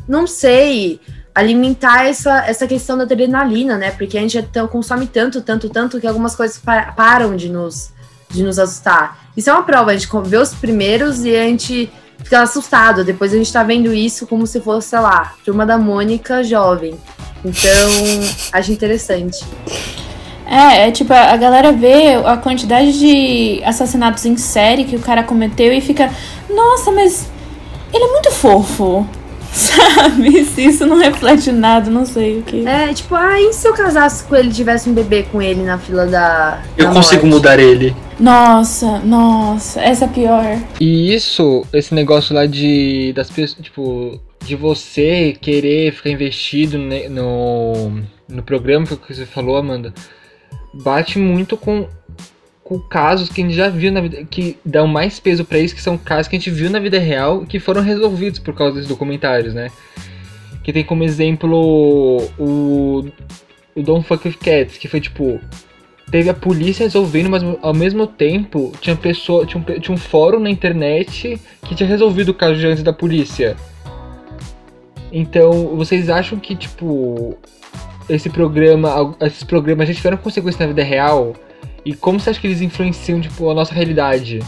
não 0.07 0.27
sei, 0.27 0.99
alimentar 1.33 2.05
essa, 2.05 2.45
essa 2.45 2.67
questão 2.67 2.97
da 2.97 3.03
adrenalina, 3.03 3.77
né? 3.77 3.91
Porque 3.91 4.17
a 4.17 4.21
gente 4.21 4.37
é 4.37 4.67
consome 4.67 5.07
tanto, 5.07 5.41
tanto, 5.41 5.69
tanto 5.69 5.99
que 5.99 6.07
algumas 6.07 6.35
coisas 6.35 6.61
param 6.95 7.35
de 7.35 7.49
nos, 7.49 7.92
de 8.33 8.43
nos 8.43 8.59
assustar. 8.59 9.19
Isso 9.35 9.49
é 9.49 9.53
uma 9.53 9.63
prova, 9.63 9.91
a 9.91 9.97
gente 9.97 10.09
vê 10.25 10.37
os 10.37 10.53
primeiros 10.53 11.23
e 11.23 11.35
a 11.35 11.43
gente 11.43 11.91
fica 12.23 12.41
assustado. 12.41 13.03
Depois 13.03 13.33
a 13.33 13.37
gente 13.37 13.51
tá 13.51 13.63
vendo 13.63 13.93
isso 13.93 14.27
como 14.27 14.45
se 14.47 14.59
fosse, 14.59 14.89
sei 14.89 14.99
lá, 14.99 15.33
turma 15.45 15.65
da 15.65 15.77
Mônica 15.77 16.43
jovem. 16.43 16.95
Então, 17.43 17.89
acho 18.51 18.71
interessante. 18.71 19.43
É, 20.45 20.87
é 20.87 20.91
tipo, 20.91 21.13
a 21.13 21.35
galera 21.37 21.71
vê 21.71 22.15
a 22.25 22.37
quantidade 22.37 22.99
de 22.99 23.61
assassinatos 23.63 24.25
em 24.25 24.37
série 24.37 24.83
que 24.83 24.95
o 24.95 24.99
cara 24.99 25.23
cometeu 25.23 25.73
e 25.73 25.81
fica, 25.81 26.11
nossa, 26.49 26.91
mas 26.91 27.27
ele 27.93 28.03
é 28.03 28.11
muito 28.11 28.31
fofo. 28.31 29.07
Sabe? 29.53 30.43
Se 30.45 30.65
isso 30.65 30.85
não 30.85 30.97
reflete 30.97 31.51
nada, 31.51 31.89
não 31.89 32.07
sei 32.07 32.39
o 32.39 32.41
que. 32.41 32.67
É, 32.67 32.91
tipo, 32.91 33.13
ah, 33.13 33.39
e 33.39 33.53
se 33.53 33.67
eu 33.67 33.73
casasse 33.73 34.23
com 34.23 34.35
ele 34.35 34.49
e 34.49 34.51
tivesse 34.53 34.89
um 34.89 34.93
bebê 34.93 35.27
com 35.31 35.39
ele 35.39 35.61
na 35.61 35.77
fila 35.77 36.07
da. 36.07 36.59
Eu 36.75 36.87
da 36.87 36.93
consigo 36.93 37.27
morte? 37.27 37.35
mudar 37.35 37.59
ele. 37.59 37.95
Nossa, 38.19 38.99
nossa, 38.99 39.81
essa 39.81 40.05
é 40.05 40.07
pior. 40.07 40.45
E 40.79 41.13
isso, 41.13 41.65
esse 41.73 41.93
negócio 41.93 42.35
lá 42.35 42.45
de 42.45 43.11
das 43.13 43.29
pessoas, 43.29 43.63
tipo, 43.63 44.19
de 44.43 44.55
você 44.55 45.35
querer 45.39 45.91
ficar 45.93 46.09
investido 46.09 46.77
no, 46.77 48.01
no 48.27 48.43
programa 48.43 48.85
que 48.85 49.13
você 49.13 49.25
falou, 49.25 49.57
Amanda, 49.57 49.93
bate 50.73 51.17
muito 51.17 51.55
com, 51.55 51.87
com 52.63 52.79
casos 52.79 53.29
que 53.29 53.41
a 53.41 53.45
gente 53.45 53.55
já 53.55 53.69
viu 53.69 53.91
na 53.91 54.01
vida, 54.01 54.23
que 54.25 54.57
dão 54.65 54.87
mais 54.87 55.19
peso 55.19 55.45
pra 55.45 55.59
isso, 55.59 55.75
que 55.75 55.81
são 55.81 55.97
casos 55.97 56.27
que 56.27 56.35
a 56.35 56.39
gente 56.39 56.51
viu 56.51 56.69
na 56.69 56.79
vida 56.79 56.99
real 56.99 57.45
que 57.45 57.59
foram 57.59 57.81
resolvidos 57.81 58.39
por 58.39 58.53
causa 58.53 58.75
desses 58.75 58.89
documentários, 58.89 59.53
né? 59.53 59.69
Que 60.63 60.71
tem 60.71 60.83
como 60.83 61.03
exemplo 61.03 62.21
o, 62.37 63.07
o 63.75 63.81
Don't 63.81 64.07
Fuck 64.07 64.27
With 64.27 64.37
Cats, 64.37 64.77
que 64.77 64.87
foi 64.87 65.01
tipo, 65.01 65.39
teve 66.13 66.29
a 66.29 66.33
polícia 66.35 66.83
resolvendo, 66.83 67.27
mas 67.27 67.41
ao 67.59 67.73
mesmo 67.73 68.05
tempo 68.05 68.71
tinha 68.79 68.95
pessoa, 68.95 69.47
tinha 69.47 69.59
um, 69.59 69.79
tinha 69.79 69.95
um 69.95 69.97
fórum 69.97 70.39
na 70.39 70.47
internet 70.47 71.41
que 71.63 71.73
tinha 71.73 71.89
resolvido 71.89 72.29
o 72.29 72.33
caso 72.35 72.67
antes 72.67 72.83
da 72.83 72.93
polícia. 72.93 73.57
Então, 75.11 75.75
vocês 75.75 76.11
acham 76.11 76.37
que 76.37 76.55
tipo 76.55 77.35
esse 78.07 78.29
programa, 78.29 79.15
esses 79.21 79.43
programas 79.43 79.87
já 79.87 79.95
tiveram 79.95 80.17
consequência 80.17 80.59
na 80.59 80.67
vida 80.67 80.83
real? 80.83 81.33
E 81.83 81.95
como 81.95 82.19
você 82.19 82.29
acha 82.29 82.39
que 82.39 82.45
eles 82.45 82.61
influenciam 82.61 83.19
tipo 83.19 83.49
a 83.49 83.55
nossa 83.55 83.73
realidade? 83.73 84.39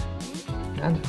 Nada. 0.79 0.99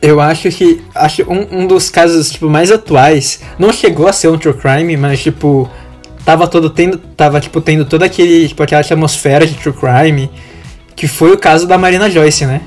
Eu 0.00 0.20
acho 0.20 0.48
que. 0.50 0.80
Acho 0.94 1.22
um, 1.28 1.62
um 1.62 1.66
dos 1.66 1.90
casos, 1.90 2.30
tipo, 2.30 2.48
mais 2.48 2.70
atuais. 2.70 3.42
Não 3.58 3.72
chegou 3.72 4.06
a 4.06 4.12
ser 4.12 4.28
um 4.28 4.38
true 4.38 4.54
crime, 4.54 4.96
mas 4.96 5.20
tipo. 5.20 5.68
Tava 6.24 6.48
todo 6.48 6.70
tendo. 6.70 6.98
Tava, 6.98 7.40
tipo, 7.40 7.60
tendo 7.60 7.84
toda 7.84 8.06
aquele. 8.06 8.48
Tipo, 8.48 8.62
aquela 8.62 8.80
atmosfera 8.80 9.46
de 9.46 9.54
true 9.54 9.74
crime. 9.74 10.30
Que 10.96 11.06
foi 11.06 11.32
o 11.32 11.38
caso 11.38 11.66
da 11.66 11.76
Marina 11.76 12.08
Joyce, 12.10 12.46
né? 12.46 12.62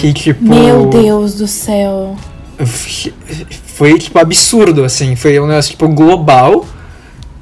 Que 0.00 0.12
tipo. 0.12 0.44
Meu 0.44 0.86
Deus 0.86 1.34
do 1.34 1.48
céu. 1.48 2.16
Foi, 3.66 3.98
tipo, 3.98 4.18
absurdo, 4.18 4.84
assim. 4.84 5.16
Foi 5.16 5.38
um 5.40 5.46
negócio, 5.46 5.70
tipo, 5.70 5.88
global. 5.88 6.66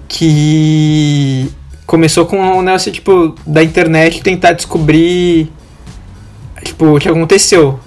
Que. 0.09 1.51
Começou 1.87 2.25
com 2.25 2.38
um 2.38 2.62
negócio, 2.62 2.90
tipo, 2.93 3.35
da 3.47 3.62
internet 3.62 4.23
tentar 4.23 4.53
descobrir. 4.53 5.53
Tipo, 6.64 6.97
o 6.97 6.99
que 6.99 7.09
aconteceu. 7.09 7.81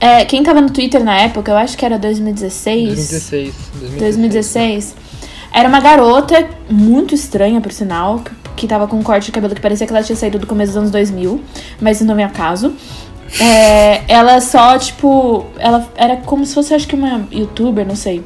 É, 0.00 0.24
quem 0.24 0.42
tava 0.42 0.60
no 0.60 0.68
Twitter 0.68 1.02
na 1.04 1.16
época, 1.16 1.52
eu 1.52 1.56
acho 1.56 1.78
que 1.78 1.84
era 1.84 1.96
2016. 1.96 3.10
2016. 3.10 3.54
2016. 3.98 4.94
Era 5.52 5.68
uma 5.68 5.80
garota 5.80 6.48
muito 6.70 7.14
estranha, 7.14 7.60
por 7.60 7.72
sinal, 7.72 8.22
que, 8.56 8.66
tava 8.66 8.86
com 8.86 8.96
um 8.96 9.02
corte 9.02 9.26
de 9.26 9.32
cabelo 9.32 9.54
que 9.54 9.60
parecia 9.60 9.86
que 9.86 9.92
ela 9.92 10.02
tinha 10.02 10.16
saído 10.16 10.38
do 10.38 10.46
começo 10.46 10.72
dos 10.72 10.78
anos 10.78 10.90
2000, 10.90 11.40
mas 11.80 12.00
não 12.00 12.18
é 12.18 12.24
acaso. 12.24 12.74
É, 13.40 14.02
ela 14.08 14.40
só, 14.40 14.78
tipo, 14.78 15.46
ela 15.58 15.86
era 15.96 16.16
como 16.16 16.44
se 16.44 16.54
fosse, 16.54 16.74
acho 16.74 16.86
que 16.86 16.94
uma 16.94 17.26
youtuber, 17.30 17.86
não 17.86 17.96
sei. 17.96 18.24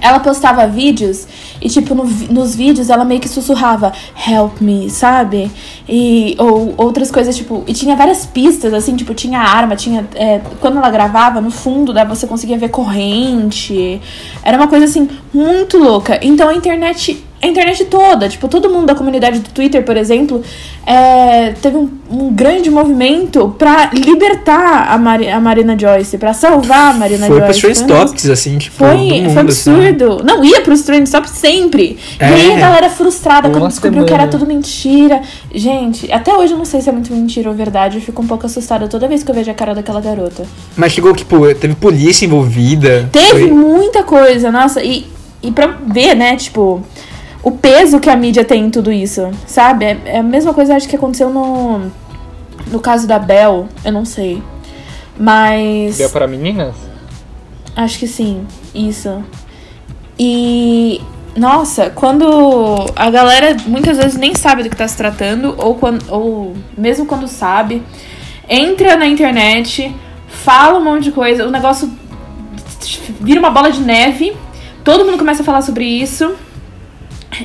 Ela 0.00 0.20
postava 0.20 0.66
vídeos 0.66 1.26
e, 1.60 1.68
tipo, 1.68 1.94
no 1.94 2.04
nos 2.04 2.54
vídeos 2.54 2.90
ela 2.90 3.04
meio 3.04 3.20
que 3.20 3.28
sussurrava 3.28 3.92
Help 4.26 4.60
me, 4.60 4.90
sabe? 4.90 5.50
E, 5.88 6.36
ou 6.38 6.74
outras 6.76 7.10
coisas, 7.10 7.36
tipo... 7.36 7.64
E 7.66 7.72
tinha 7.72 7.96
várias 7.96 8.26
pistas, 8.26 8.72
assim, 8.72 8.96
tipo, 8.96 9.14
tinha 9.14 9.40
arma, 9.40 9.76
tinha... 9.76 10.06
é, 10.14 10.40
quando 10.60 10.78
ela 10.78 10.90
gravava, 10.90 11.40
no 11.40 11.50
fundo, 11.50 11.92
né, 11.92 12.04
você 12.04 12.26
conseguia 12.26 12.58
ver 12.58 12.68
corrente. 12.68 14.00
Era 14.42 14.56
uma 14.56 14.68
coisa, 14.68 14.84
assim, 14.84 15.08
muito 15.32 15.78
louca. 15.78 16.18
Então 16.22 16.48
a 16.48 16.54
internet... 16.54 17.24
A 17.42 17.46
internet 17.46 17.86
toda, 17.86 18.28
tipo, 18.28 18.48
todo 18.48 18.68
mundo 18.68 18.84
da 18.86 18.94
comunidade 18.94 19.38
do 19.38 19.48
Twitter, 19.50 19.82
por 19.82 19.96
exemplo, 19.96 20.42
é, 20.86 21.52
teve 21.62 21.74
um, 21.76 21.88
um 22.10 22.30
grande 22.34 22.70
movimento 22.70 23.54
pra 23.58 23.90
libertar 23.94 24.92
a, 24.92 24.98
Mari- 24.98 25.30
a 25.30 25.40
Marina 25.40 25.74
Joyce, 25.78 26.18
pra 26.18 26.34
salvar 26.34 26.94
a 26.94 26.98
Marina 26.98 27.26
Foi 27.26 27.38
Joyce. 27.40 27.60
pros 27.60 27.60
trend 27.78 27.80
negócio- 27.88 28.06
topics, 28.08 28.28
assim, 28.28 28.58
tipo, 28.58 28.76
foi, 28.76 28.88
do 28.90 28.96
mundo, 28.98 29.08
foi 29.16 29.24
assim. 29.26 29.38
absurdo. 29.38 30.22
Não, 30.22 30.44
ia 30.44 30.60
pros 30.60 30.82
trend 30.82 31.10
topics 31.10 31.32
sempre. 31.38 31.98
É. 32.18 32.28
E 32.28 32.32
aí 32.34 32.52
a 32.52 32.56
galera 32.58 32.90
frustrada 32.90 33.48
quando 33.48 33.68
descobriu 33.68 34.04
que 34.04 34.12
era 34.12 34.26
tudo 34.28 34.44
mentira. 34.46 35.22
Gente, 35.54 36.12
até 36.12 36.34
hoje 36.36 36.52
eu 36.52 36.58
não 36.58 36.66
sei 36.66 36.82
se 36.82 36.90
é 36.90 36.92
muito 36.92 37.10
mentira 37.12 37.48
ou 37.48 37.54
verdade. 37.54 37.96
Eu 37.96 38.02
fico 38.02 38.20
um 38.20 38.26
pouco 38.26 38.44
assustada 38.44 38.86
toda 38.86 39.08
vez 39.08 39.22
que 39.22 39.30
eu 39.30 39.34
vejo 39.34 39.50
a 39.50 39.54
cara 39.54 39.74
daquela 39.74 40.00
garota. 40.02 40.44
Mas 40.76 40.92
chegou, 40.92 41.14
tipo, 41.14 41.54
teve 41.54 41.74
polícia 41.74 42.26
envolvida. 42.26 43.08
Teve 43.10 43.28
foi- 43.30 43.50
muita 43.50 44.02
coisa, 44.02 44.50
nossa. 44.52 44.82
E, 44.84 45.06
e 45.42 45.50
pra 45.50 45.68
ver, 45.86 46.14
né, 46.14 46.36
tipo, 46.36 46.82
o 47.42 47.50
peso 47.52 48.00
que 48.00 48.10
a 48.10 48.16
mídia 48.16 48.44
tem 48.44 48.66
em 48.66 48.70
tudo 48.70 48.92
isso, 48.92 49.30
sabe? 49.46 49.84
É, 49.84 49.98
é 50.04 50.18
a 50.18 50.22
mesma 50.22 50.52
coisa, 50.52 50.74
acho 50.76 50.88
que 50.88 50.96
aconteceu 50.96 51.30
no, 51.30 51.90
no 52.66 52.80
caso 52.80 53.06
da 53.06 53.18
Bel. 53.18 53.68
Eu 53.84 53.92
não 53.92 54.04
sei. 54.04 54.42
Mas. 55.18 55.98
Deu 55.98 56.10
para 56.10 56.26
meninas? 56.26 56.74
Acho 57.74 57.98
que 57.98 58.06
sim, 58.06 58.46
isso. 58.74 59.22
E 60.18 61.00
nossa, 61.34 61.90
quando 61.90 62.26
a 62.94 63.10
galera 63.10 63.56
muitas 63.66 63.96
vezes 63.96 64.16
nem 64.16 64.34
sabe 64.34 64.62
do 64.62 64.68
que 64.68 64.76
tá 64.76 64.86
se 64.86 64.96
tratando, 64.96 65.54
ou, 65.56 65.74
quando, 65.76 66.04
ou 66.10 66.54
mesmo 66.76 67.06
quando 67.06 67.26
sabe, 67.26 67.82
entra 68.48 68.96
na 68.96 69.06
internet, 69.06 69.94
fala 70.26 70.78
um 70.78 70.84
monte 70.84 71.04
de 71.04 71.12
coisa, 71.12 71.46
o 71.46 71.50
negócio 71.50 71.90
vira 73.20 73.40
uma 73.40 73.50
bola 73.50 73.70
de 73.70 73.80
neve, 73.80 74.36
todo 74.84 75.04
mundo 75.04 75.16
começa 75.16 75.42
a 75.42 75.44
falar 75.44 75.62
sobre 75.62 75.84
isso 75.84 76.34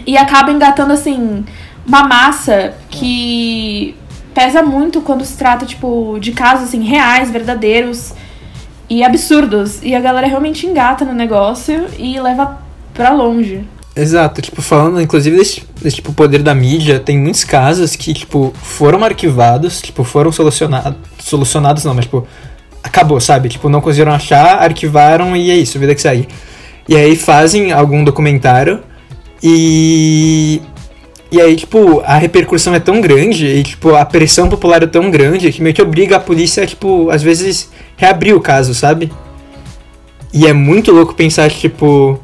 e 0.06 0.18
acaba 0.18 0.52
engatando 0.52 0.94
assim 0.94 1.46
uma 1.86 2.04
massa 2.08 2.74
que 2.90 3.96
pesa 4.34 4.62
muito 4.62 5.02
quando 5.02 5.24
se 5.24 5.38
trata 5.38 5.66
tipo 5.66 6.18
de 6.20 6.32
casos 6.32 6.70
assim 6.70 6.84
reais, 6.84 7.32
verdadeiros 7.32 8.14
e 8.90 9.04
absurdos. 9.04 9.82
E 9.82 9.96
a 9.96 10.00
galera 10.00 10.28
realmente 10.28 10.66
engata 10.66 11.06
no 11.06 11.14
negócio 11.14 11.86
e 11.98 12.20
leva 12.20 12.60
pra 12.94 13.12
longe. 13.12 13.66
Exato, 13.96 14.42
tipo, 14.42 14.62
falando 14.62 15.00
inclusive 15.00 15.38
desse, 15.38 15.64
desse 15.82 15.98
tipo 15.98 16.12
poder 16.12 16.44
da 16.44 16.54
mídia, 16.54 17.00
tem 17.00 17.18
muitos 17.18 17.46
casos 17.46 17.96
que, 17.96 18.14
tipo, 18.14 18.54
foram 18.62 19.06
arquivados, 19.06 19.82
tipo, 19.82 20.04
foram 20.04 20.34
solucionados. 20.34 21.00
Solucionados 21.18 21.86
não, 21.86 21.94
mas 21.94 22.04
tipo, 22.04 22.28
acabou, 22.84 23.22
sabe? 23.22 23.48
Tipo, 23.48 23.70
não 23.70 23.80
conseguiram 23.80 24.12
achar, 24.12 24.62
arquivaram 24.62 25.36
e 25.36 25.50
é 25.50 25.56
isso, 25.56 25.80
vida 25.80 25.96
que 25.96 26.02
segue. 26.02 26.28
E 26.90 26.96
aí 26.96 27.16
fazem 27.16 27.72
algum 27.72 28.04
documentário 28.04 28.84
e. 29.48 30.62
E 31.32 31.42
aí, 31.42 31.56
tipo, 31.56 32.02
a 32.02 32.18
repercussão 32.18 32.74
é 32.74 32.80
tão 32.80 33.02
grande 33.02 33.46
e, 33.46 33.64
tipo, 33.64 33.94
a 33.94 34.06
pressão 34.06 34.48
popular 34.48 34.82
é 34.84 34.88
tão 34.88 35.12
grande 35.12 35.52
que 35.52 35.62
meio 35.62 35.76
que 35.76 35.82
obriga 35.82 36.16
a 36.16 36.20
polícia 36.20 36.66
tipo, 36.66 37.10
às 37.10 37.22
vezes 37.22 37.70
reabrir 37.98 38.34
o 38.34 38.40
caso, 38.40 38.74
sabe? 38.74 39.12
E 40.32 40.46
é 40.46 40.54
muito 40.54 40.92
louco 40.92 41.14
pensar, 41.14 41.50
tipo, 41.52 42.20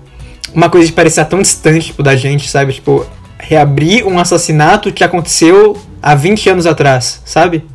uma 0.53 0.69
coisa 0.69 0.87
que 0.87 0.93
parecia 0.93 1.25
tão 1.25 1.41
distante, 1.41 1.87
tipo, 1.87 2.01
da 2.01 2.15
gente, 2.15 2.49
sabe? 2.49 2.73
Tipo, 2.73 3.05
reabrir 3.37 4.07
um 4.07 4.17
assassinato 4.17 4.93
que 4.93 5.03
aconteceu 5.03 5.75
há 6.01 6.15
20 6.15 6.49
anos 6.49 6.65
atrás, 6.65 7.21
sabe? 7.25 7.65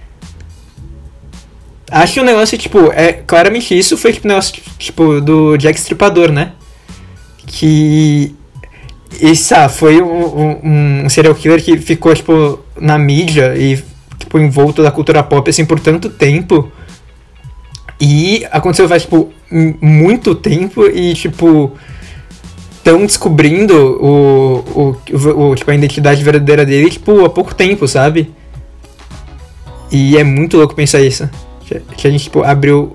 Acho 1.91 2.15
que 2.15 2.21
o 2.21 2.25
negócio, 2.25 2.57
tipo, 2.57 2.91
é 2.93 3.13
claramente 3.13 3.77
isso 3.77 3.97
foi 3.97 4.13
tipo 4.13 4.27
o 4.27 4.29
negócio, 4.29 4.63
tipo, 4.79 5.21
do 5.21 5.57
Jack 5.57 5.79
Stripador, 5.79 6.33
né? 6.33 6.53
Que. 7.47 8.35
Esse, 9.21 9.55
ah, 9.55 9.69
foi 9.69 10.01
um, 10.03 10.61
um, 10.63 11.05
um 11.05 11.09
serial 11.09 11.35
killer 11.35 11.63
que 11.63 11.77
ficou, 11.79 12.15
tipo, 12.15 12.61
na 12.81 12.99
mídia 12.99 13.57
e, 13.57 13.83
tipo, 14.19 14.39
envolto 14.39 14.83
da 14.83 14.91
cultura 14.91 15.23
pop, 15.23 15.49
assim, 15.49 15.65
por 15.65 15.81
tanto 15.81 16.11
tempo. 16.11 16.71
E 18.01 18.47
aconteceu 18.51 18.89
faz, 18.89 19.03
tipo, 19.03 19.33
muito 19.81 20.35
tempo 20.35 20.87
e, 20.87 21.15
tipo, 21.15 21.73
estão 22.77 23.05
descobrindo 23.05 23.75
o, 23.75 24.97
o, 25.13 25.51
o, 25.51 25.55
tipo, 25.55 25.71
a 25.71 25.75
identidade 25.75 26.23
verdadeira 26.23 26.65
dele, 26.65 26.91
tipo, 26.91 27.25
há 27.25 27.31
pouco 27.31 27.55
tempo, 27.55 27.89
sabe? 27.89 28.33
E 29.91 30.17
é 30.17 30.25
muito 30.25 30.57
louco 30.57 30.75
pensar 30.75 31.01
isso. 31.01 31.29
Que 31.97 32.07
a 32.07 32.11
gente, 32.11 32.25
tipo, 32.25 32.43
abriu 32.43 32.95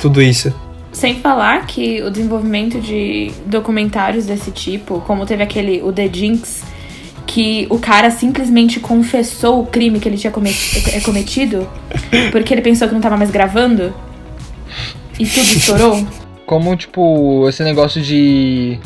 tudo 0.00 0.22
isso. 0.22 0.52
Sem 0.96 1.16
falar 1.16 1.66
que 1.66 2.02
o 2.02 2.10
desenvolvimento 2.10 2.80
de 2.80 3.30
documentários 3.44 4.24
desse 4.24 4.50
tipo, 4.50 4.98
como 5.02 5.26
teve 5.26 5.42
aquele, 5.42 5.82
o 5.82 5.92
The 5.92 6.08
Jinx, 6.10 6.64
que 7.26 7.66
o 7.68 7.78
cara 7.78 8.10
simplesmente 8.10 8.80
confessou 8.80 9.60
o 9.60 9.66
crime 9.66 10.00
que 10.00 10.08
ele 10.08 10.16
tinha 10.16 10.32
é, 10.94 11.00
cometido, 11.00 11.68
porque 12.32 12.54
ele 12.54 12.62
pensou 12.62 12.88
que 12.88 12.94
não 12.94 13.02
tava 13.02 13.14
mais 13.14 13.30
gravando, 13.30 13.92
e 15.18 15.26
tudo 15.26 15.42
estourou. 15.42 16.06
Como, 16.46 16.74
tipo, 16.74 17.46
esse 17.46 17.62
negócio 17.62 18.00
de. 18.00 18.78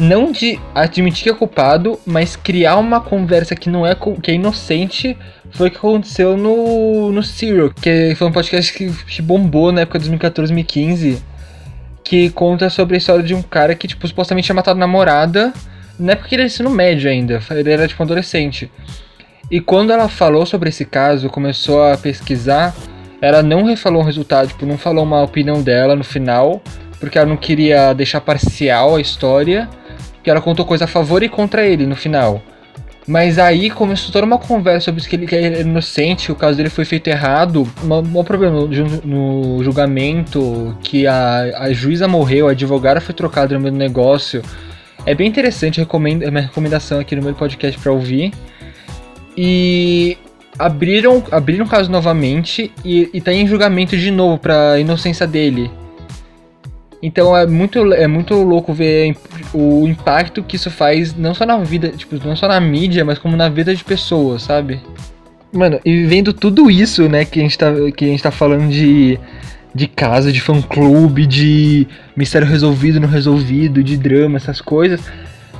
Não 0.00 0.32
de 0.32 0.58
admitir 0.74 1.24
que 1.24 1.28
é 1.28 1.34
culpado, 1.34 2.00
mas 2.06 2.34
criar 2.34 2.78
uma 2.78 3.02
conversa 3.02 3.54
que 3.54 3.68
não 3.68 3.86
é 3.86 3.94
que 3.94 4.30
é 4.30 4.34
inocente 4.34 5.14
foi 5.50 5.68
o 5.68 5.70
que 5.70 5.76
aconteceu 5.76 6.38
no, 6.38 7.12
no 7.12 7.22
Serial, 7.22 7.70
que 7.70 8.14
foi 8.16 8.26
um 8.26 8.32
podcast 8.32 8.72
que, 8.72 9.20
bombou 9.20 9.70
na 9.70 9.82
época 9.82 9.98
de 9.98 10.04
2014, 10.04 10.54
2015. 10.54 11.22
que 12.02 12.30
conta 12.30 12.70
sobre 12.70 12.94
a 12.94 12.98
história 12.98 13.22
de 13.22 13.34
um 13.34 13.42
cara 13.42 13.74
que, 13.74 13.86
tipo, 13.86 14.08
supostamente 14.08 14.46
tinha 14.46 14.56
matado 14.56 14.78
a 14.78 14.80
namorada, 14.80 15.52
na 15.98 16.12
época 16.12 16.28
que 16.28 16.34
ele 16.34 16.42
era 16.42 16.46
ensino 16.46 16.70
médio 16.70 17.10
ainda, 17.10 17.38
ele 17.50 17.70
era, 17.70 17.86
tipo, 17.86 18.02
adolescente. 18.02 18.72
E 19.50 19.60
quando 19.60 19.92
ela 19.92 20.08
falou 20.08 20.46
sobre 20.46 20.70
esse 20.70 20.86
caso, 20.86 21.28
começou 21.28 21.84
a 21.84 21.98
pesquisar, 21.98 22.74
ela 23.20 23.42
não 23.42 23.64
refalou 23.64 24.00
o 24.00 24.04
resultado, 24.04 24.48
tipo, 24.48 24.64
não 24.64 24.78
falou 24.78 25.04
uma 25.04 25.22
opinião 25.22 25.62
dela 25.62 25.94
no 25.94 26.04
final, 26.04 26.62
porque 26.98 27.18
ela 27.18 27.28
não 27.28 27.36
queria 27.36 27.92
deixar 27.92 28.22
parcial 28.22 28.96
a 28.96 29.00
história, 29.00 29.68
que 30.22 30.30
ela 30.30 30.40
contou 30.40 30.64
coisa 30.64 30.84
a 30.84 30.88
favor 30.88 31.22
e 31.22 31.28
contra 31.28 31.66
ele 31.66 31.86
no 31.86 31.96
final. 31.96 32.42
Mas 33.06 33.38
aí 33.38 33.70
começou 33.70 34.12
toda 34.12 34.24
uma 34.24 34.38
conversa 34.38 34.84
sobre 34.86 35.02
que 35.02 35.16
ele, 35.16 35.26
que 35.26 35.34
ele 35.34 35.56
é 35.56 35.60
inocente, 35.62 36.30
o 36.30 36.36
caso 36.36 36.56
dele 36.56 36.68
foi 36.68 36.84
feito 36.84 37.08
errado. 37.08 37.66
Um 37.82 38.24
problema 38.24 38.60
no, 38.60 38.68
no, 38.68 39.64
julgamento, 39.64 40.76
que 40.82 41.06
a, 41.06 41.40
a 41.56 41.72
juíza 41.72 42.06
morreu, 42.06 42.46
a 42.46 42.52
advogada 42.52 43.00
foi 43.00 43.14
trocada 43.14 43.54
no 43.54 43.60
meio 43.60 43.72
do 43.72 43.78
negócio. 43.78 44.42
É 45.06 45.14
bem 45.14 45.26
interessante, 45.26 45.80
recomendo, 45.80 46.22
é 46.22 46.30
minha 46.30 46.44
recomendação 46.44 47.00
aqui 47.00 47.16
no 47.16 47.22
meu 47.22 47.34
podcast 47.34 47.80
para 47.80 47.90
ouvir. 47.90 48.32
E 49.36 50.18
abriram, 50.58 51.24
abriram 51.30 51.64
o 51.64 51.68
caso 51.68 51.90
novamente 51.90 52.70
e, 52.84 53.08
e 53.14 53.20
tá 53.20 53.32
em 53.32 53.46
julgamento 53.46 53.96
de 53.96 54.10
novo 54.10 54.38
pra 54.38 54.78
inocência 54.78 55.26
dele. 55.26 55.70
Então 57.02 57.36
é 57.36 57.46
muito, 57.46 57.92
é 57.94 58.06
muito 58.06 58.34
louco 58.34 58.74
ver 58.74 59.16
o 59.54 59.86
impacto 59.86 60.42
que 60.42 60.56
isso 60.56 60.70
faz, 60.70 61.14
não 61.14 61.34
só 61.34 61.46
na 61.46 61.56
vida, 61.58 61.88
tipo, 61.88 62.16
não 62.26 62.36
só 62.36 62.46
na 62.46 62.60
mídia, 62.60 63.04
mas 63.04 63.18
como 63.18 63.36
na 63.36 63.48
vida 63.48 63.74
de 63.74 63.82
pessoas, 63.82 64.42
sabe? 64.42 64.80
Mano, 65.52 65.80
e 65.84 66.04
vendo 66.04 66.32
tudo 66.32 66.70
isso, 66.70 67.08
né, 67.08 67.24
que 67.24 67.40
a 67.40 67.42
gente 67.42 67.58
tá, 67.58 67.72
que 67.96 68.04
a 68.04 68.08
gente 68.08 68.22
tá 68.22 68.30
falando 68.30 68.68
de, 68.68 69.18
de 69.74 69.86
casa, 69.88 70.30
de 70.30 70.40
fã-clube, 70.40 71.26
de 71.26 71.88
mistério 72.14 72.46
resolvido, 72.46 73.00
não 73.00 73.08
resolvido, 73.08 73.82
de 73.82 73.96
drama, 73.96 74.36
essas 74.36 74.60
coisas. 74.60 75.00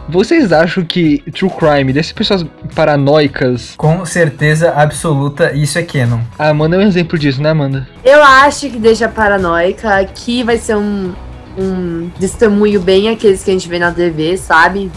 Vocês 0.09 0.53
acham 0.53 0.85
que 0.85 1.23
True 1.33 1.51
Crime 1.51 1.93
deixa 1.93 2.13
pessoas 2.13 2.45
paranoicas? 2.75 3.75
Com 3.77 4.05
certeza 4.05 4.73
absoluta, 4.73 5.53
isso 5.53 5.79
é 5.79 5.83
canon. 5.83 6.21
A 6.39 6.49
Amanda 6.49 6.77
é 6.77 6.81
um 6.81 6.83
exemplo 6.83 7.19
disso, 7.19 7.41
né, 7.41 7.51
Amanda? 7.51 7.89
Eu 8.05 8.23
acho 8.23 8.69
que 8.69 8.79
deixa 8.79 9.09
paranoica. 9.09 9.99
Aqui 9.99 10.43
vai 10.43 10.57
ser 10.59 10.77
um, 10.77 11.13
um 11.59 12.11
testemunho 12.19 12.81
bem 12.81 13.09
aqueles 13.09 13.43
que 13.43 13.51
a 13.51 13.53
gente 13.53 13.69
vê 13.69 13.79
na 13.79 13.93
TV, 13.93 14.37
sabe? 14.37 14.91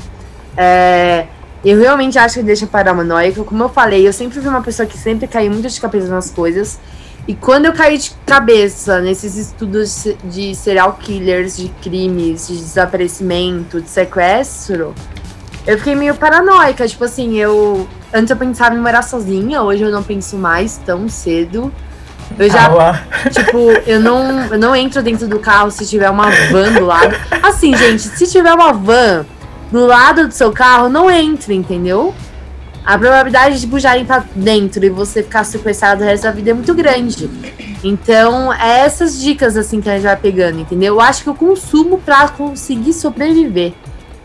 É, 0.55 1.27
eu 1.63 1.79
realmente 1.79 2.19
acho 2.19 2.35
que 2.35 2.43
deixa 2.43 2.67
paranoica. 2.67 3.43
Como 3.43 3.63
eu 3.63 3.69
falei, 3.69 4.07
eu 4.07 4.13
sempre 4.13 4.39
fui 4.39 4.49
uma 4.49 4.61
pessoa 4.61 4.85
que 4.85 4.97
sempre 4.97 5.27
caiu 5.27 5.51
muito 5.51 5.69
de 5.69 5.79
cabeça 5.79 6.07
nas 6.07 6.29
coisas. 6.29 6.79
E 7.25 7.33
quando 7.33 7.65
eu 7.65 7.73
caí 7.73 7.97
de 7.97 8.11
cabeça 8.25 8.99
nesses 8.99 9.37
estudos 9.37 10.05
de 10.25 10.53
serial 10.53 10.97
killers, 11.01 11.55
de 11.55 11.69
crimes, 11.81 12.49
de 12.49 12.57
desaparecimento, 12.57 13.79
de 13.79 13.89
sequestro, 13.89 14.93
eu 15.65 15.77
fiquei 15.77 15.95
meio 15.95 16.15
paranoica. 16.15 16.85
Tipo 16.87 17.05
assim, 17.05 17.37
eu. 17.37 17.87
Antes 18.13 18.29
eu 18.29 18.37
pensava 18.37 18.75
em 18.75 18.79
morar 18.79 19.01
sozinha, 19.01 19.61
hoje 19.63 19.83
eu 19.83 19.91
não 19.91 20.03
penso 20.03 20.35
mais 20.35 20.77
tão 20.85 21.07
cedo. 21.07 21.73
Eu 22.37 22.49
já, 22.49 23.03
tipo, 23.31 23.57
eu 23.85 23.99
não, 23.99 24.45
eu 24.45 24.57
não 24.57 24.75
entro 24.75 25.03
dentro 25.03 25.27
do 25.27 25.39
carro 25.39 25.69
se 25.69 25.85
tiver 25.85 26.09
uma 26.09 26.29
van 26.51 26.71
do 26.73 26.85
lado. 26.85 27.15
Assim, 27.43 27.75
gente, 27.75 28.01
se 28.01 28.27
tiver 28.27 28.51
uma 28.53 28.73
van 28.73 29.25
do 29.71 29.85
lado 29.85 30.27
do 30.27 30.33
seu 30.33 30.51
carro, 30.51 30.89
não 30.89 31.09
entre, 31.09 31.53
entendeu? 31.53 32.13
A 32.85 32.97
probabilidade 32.97 33.61
de 33.61 33.67
puxarem 33.67 34.05
pra 34.05 34.23
dentro 34.35 34.83
e 34.83 34.89
você 34.89 35.23
ficar 35.23 35.43
sequestrado 35.43 36.03
o 36.03 36.05
resto 36.05 36.23
da 36.23 36.31
vida 36.31 36.51
é 36.51 36.53
muito 36.53 36.73
grande. 36.73 37.29
Então, 37.83 38.53
é 38.53 38.79
essas 38.81 39.19
dicas 39.21 39.55
assim 39.55 39.79
que 39.79 39.89
a 39.89 39.93
gente 39.93 40.03
vai 40.03 40.15
pegando, 40.15 40.59
entendeu? 40.59 40.95
Eu 40.95 41.01
acho 41.01 41.23
que 41.23 41.29
eu 41.29 41.35
consumo 41.35 41.99
pra 41.99 42.27
conseguir 42.29 42.93
sobreviver. 42.93 43.73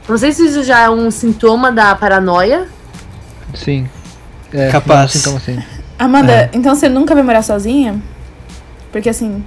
Não 0.08 0.16
sei 0.16 0.32
se 0.32 0.46
isso 0.46 0.64
já 0.64 0.84
é 0.84 0.90
um 0.90 1.10
sintoma 1.10 1.70
da 1.70 1.94
paranoia. 1.94 2.66
Sim. 3.54 3.88
É, 4.52 4.70
Capaz. 4.70 5.00
é 5.00 5.04
um 5.04 5.08
sintoma, 5.08 5.40
sim. 5.40 5.77
Amanda, 5.98 6.32
É. 6.32 6.50
então 6.52 6.74
você 6.74 6.88
nunca 6.88 7.14
vai 7.14 7.22
morar 7.22 7.42
sozinha? 7.42 8.00
Porque 8.92 9.08
assim. 9.08 9.44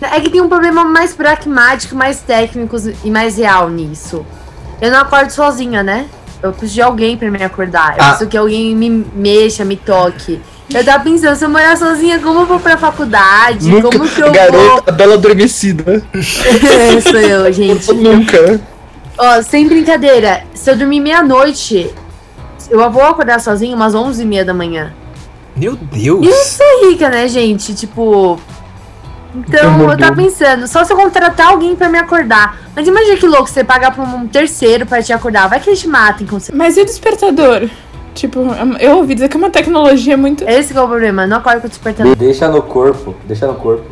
É 0.00 0.20
que 0.20 0.30
tem 0.30 0.40
um 0.40 0.48
problema 0.48 0.84
mais 0.84 1.12
pragmático, 1.12 1.96
mais 1.96 2.20
técnico 2.20 2.76
e 3.04 3.10
mais 3.10 3.36
real 3.36 3.68
nisso. 3.68 4.24
Eu 4.80 4.92
não 4.92 5.00
acordo 5.00 5.30
sozinha, 5.30 5.82
né? 5.82 6.06
Eu 6.40 6.52
preciso 6.52 6.74
de 6.74 6.82
alguém 6.82 7.16
pra 7.16 7.28
me 7.30 7.42
acordar. 7.42 7.96
Eu 7.98 8.04
Ah. 8.04 8.08
preciso 8.10 8.30
que 8.30 8.36
alguém 8.36 8.76
me 8.76 8.88
mexa, 9.12 9.64
me 9.64 9.74
toque. 9.76 10.40
Eu 10.72 10.84
tava 10.84 11.02
pensando, 11.02 11.34
se 11.34 11.44
eu 11.44 11.48
morar 11.48 11.76
sozinha, 11.76 12.20
como 12.20 12.40
eu 12.40 12.46
vou 12.46 12.60
pra 12.60 12.76
faculdade? 12.76 13.68
como 13.82 14.08
que 14.08 14.20
eu 14.20 14.30
garota 14.30 14.92
bela 14.92 15.14
adormecida. 15.14 15.82
vou. 16.12 16.22
Sou 17.02 17.18
eu, 17.18 17.52
gente. 17.52 17.90
Nunca. 17.92 18.60
Ó, 19.16 19.42
sem 19.42 19.66
brincadeira, 19.66 20.44
se 20.54 20.70
eu 20.70 20.76
dormir 20.76 21.00
meia-noite, 21.00 21.92
eu 22.70 22.88
vou 22.90 23.02
acordar 23.02 23.40
sozinha 23.40 23.74
umas 23.74 23.94
11 23.96 24.22
e 24.22 24.26
meia 24.26 24.44
da 24.44 24.54
manhã. 24.54 24.92
Meu 25.58 25.76
Deus! 25.76 26.24
E 26.24 26.28
eu 26.28 26.44
sou 26.44 26.88
rica, 26.90 27.08
né, 27.08 27.28
gente? 27.28 27.74
Tipo. 27.74 28.38
Então, 29.34 29.76
Meu 29.78 29.90
eu 29.90 29.98
tava 29.98 30.16
pensando, 30.16 30.66
só 30.66 30.82
se 30.84 30.92
eu 30.92 30.96
contratar 30.96 31.48
alguém 31.48 31.76
pra 31.76 31.88
me 31.88 31.98
acordar. 31.98 32.58
Mas 32.74 32.88
imagina 32.88 33.16
que 33.16 33.26
louco, 33.26 33.46
você 33.48 33.62
pagar 33.62 33.94
pra 33.94 34.02
um 34.02 34.26
terceiro 34.26 34.86
pra 34.86 35.02
te 35.02 35.12
acordar. 35.12 35.48
Vai 35.48 35.60
que 35.60 35.68
eles 35.68 35.80
te 35.80 35.86
matem 35.88 36.26
com 36.26 36.40
você. 36.40 36.50
Mas 36.52 36.76
e 36.76 36.80
o 36.80 36.84
despertador? 36.84 37.68
Tipo, 38.14 38.40
eu 38.80 38.96
ouvi 38.96 39.14
dizer 39.14 39.28
que 39.28 39.36
é 39.36 39.38
uma 39.38 39.50
tecnologia 39.50 40.16
muito. 40.16 40.42
Esse 40.48 40.72
que 40.72 40.78
é 40.78 40.82
o 40.82 40.88
problema, 40.88 41.26
não 41.26 41.36
acorda 41.36 41.60
com 41.60 41.66
o 41.66 41.70
despertador. 41.70 42.16
Deixa 42.16 42.48
no 42.48 42.62
corpo, 42.62 43.14
deixa 43.26 43.46
no 43.46 43.54
corpo. 43.54 43.84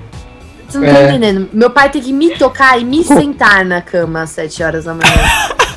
Você 0.69 0.79
não 0.79 0.87
tá 0.87 0.99
É. 1.01 1.09
entendendo. 1.11 1.49
Meu 1.53 1.71
pai 1.71 1.91
tem 1.91 2.03
que 2.03 2.13
me 2.13 2.31
tocar 2.31 2.81
e 2.81 2.85
me 2.85 3.05
sentar 3.05 3.65
na 3.65 3.81
cama 3.83 4.23
às 4.23 4.31
7 4.31 4.63
horas 4.65 4.85
da 4.87 4.95
manhã. 4.95 5.13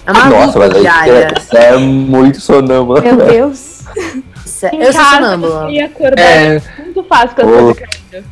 É 0.05 0.11
uma 0.11 0.25
Nossa, 0.25 0.63
aí 0.63 0.79
diária. 0.81 1.27
você 1.37 1.57
é 1.57 1.77
muito 1.77 2.39
sonâmbula. 2.41 3.01
Meu 3.01 3.17
Deus. 3.17 3.79
Eu 4.67 4.91
sou 4.93 5.03
sonâmbula. 5.03 5.71
ia 5.71 5.85
acordar 5.85 6.21
É, 6.21 6.61
muito 6.83 7.03
fácil 7.03 7.35
com 7.35 7.41
as 7.41 7.47
coisas 7.47 7.79
caindo. 7.79 8.25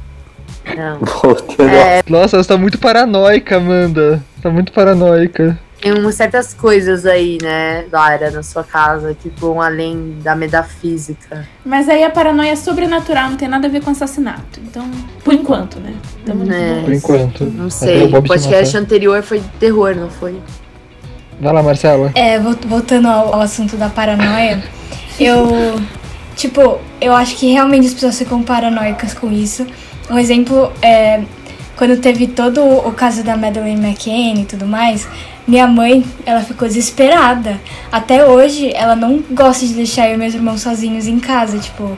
Não. 0.76 1.00
É, 1.70 2.04
nossa, 2.10 2.38
você 2.38 2.48
tá 2.50 2.58
muito 2.58 2.78
paranoica, 2.78 3.58
Amanda. 3.58 4.22
Tá 4.42 4.50
muito 4.50 4.72
paranoica. 4.74 5.58
tem 5.82 5.94
umas 5.94 6.16
certas 6.16 6.54
coisas 6.54 7.06
aí, 7.06 7.38
né, 7.42 7.86
Lara, 7.92 8.30
na 8.32 8.44
sua 8.44 8.64
casa 8.64 9.16
que 9.20 9.30
vão 9.38 9.62
além 9.62 10.18
da 10.22 10.36
metafísica. 10.36 11.48
Mas 11.66 11.88
aí 11.88 12.04
a 12.04 12.10
paranoia 12.10 12.52
é 12.52 12.56
sobrenatural, 12.56 13.30
não 13.30 13.38
tem 13.38 13.48
nada 13.48 13.68
a 13.68 13.70
ver 13.70 13.82
com 13.82 13.92
assassinato. 13.92 14.60
Então, 14.62 14.90
por 15.24 15.34
enquanto, 15.34 15.80
né? 15.80 15.94
Tamo 16.26 16.44
Né. 16.44 16.82
Por 16.84 16.94
enquanto. 16.94 17.46
Não 17.46 17.70
sei. 17.70 18.04
o 18.14 18.22
podcast 18.22 18.76
anterior 18.78 19.24
foi 19.24 19.40
de 19.40 19.48
terror, 19.60 19.96
não 19.96 20.10
foi? 20.10 20.36
Vai 21.40 21.54
lá, 21.54 21.64
Marcela. 21.64 22.12
É, 22.16 22.38
vol- 22.40 22.56
voltando 22.66 23.08
ao, 23.08 23.36
ao 23.36 23.42
assunto 23.42 23.78
da 23.78 23.88
paranoia, 23.90 24.62
eu. 25.20 25.80
Tipo, 26.38 26.80
eu 27.02 27.14
acho 27.14 27.36
que 27.36 27.52
realmente 27.52 27.88
as 27.88 27.94
pessoas 27.96 28.18
ficam 28.18 28.44
paranoicas 28.44 29.14
com 29.14 29.32
isso. 29.32 29.66
Um 30.10 30.20
exemplo 30.20 30.72
é 30.84 31.24
quando 31.76 32.00
teve 32.00 32.28
todo 32.28 32.62
o 32.64 32.92
caso 32.92 33.24
da 33.24 33.36
Madeleine 33.36 33.84
McCann 33.84 34.42
e 34.42 34.46
tudo 34.46 34.68
mais. 34.68 35.08
Minha 35.48 35.68
mãe, 35.68 36.06
ela 36.26 36.42
ficou 36.42 36.68
desesperada. 36.68 37.60
Até 37.92 38.24
hoje, 38.24 38.72
ela 38.76 38.96
não 38.96 39.24
gosta 39.32 39.66
de 39.66 39.74
deixar 39.74 40.10
eu 40.10 40.14
e 40.14 40.18
meus 40.18 40.36
irmãos 40.36 40.62
sozinhos 40.62 41.08
em 41.08 41.20
casa, 41.20 41.58
tipo. 41.58 41.98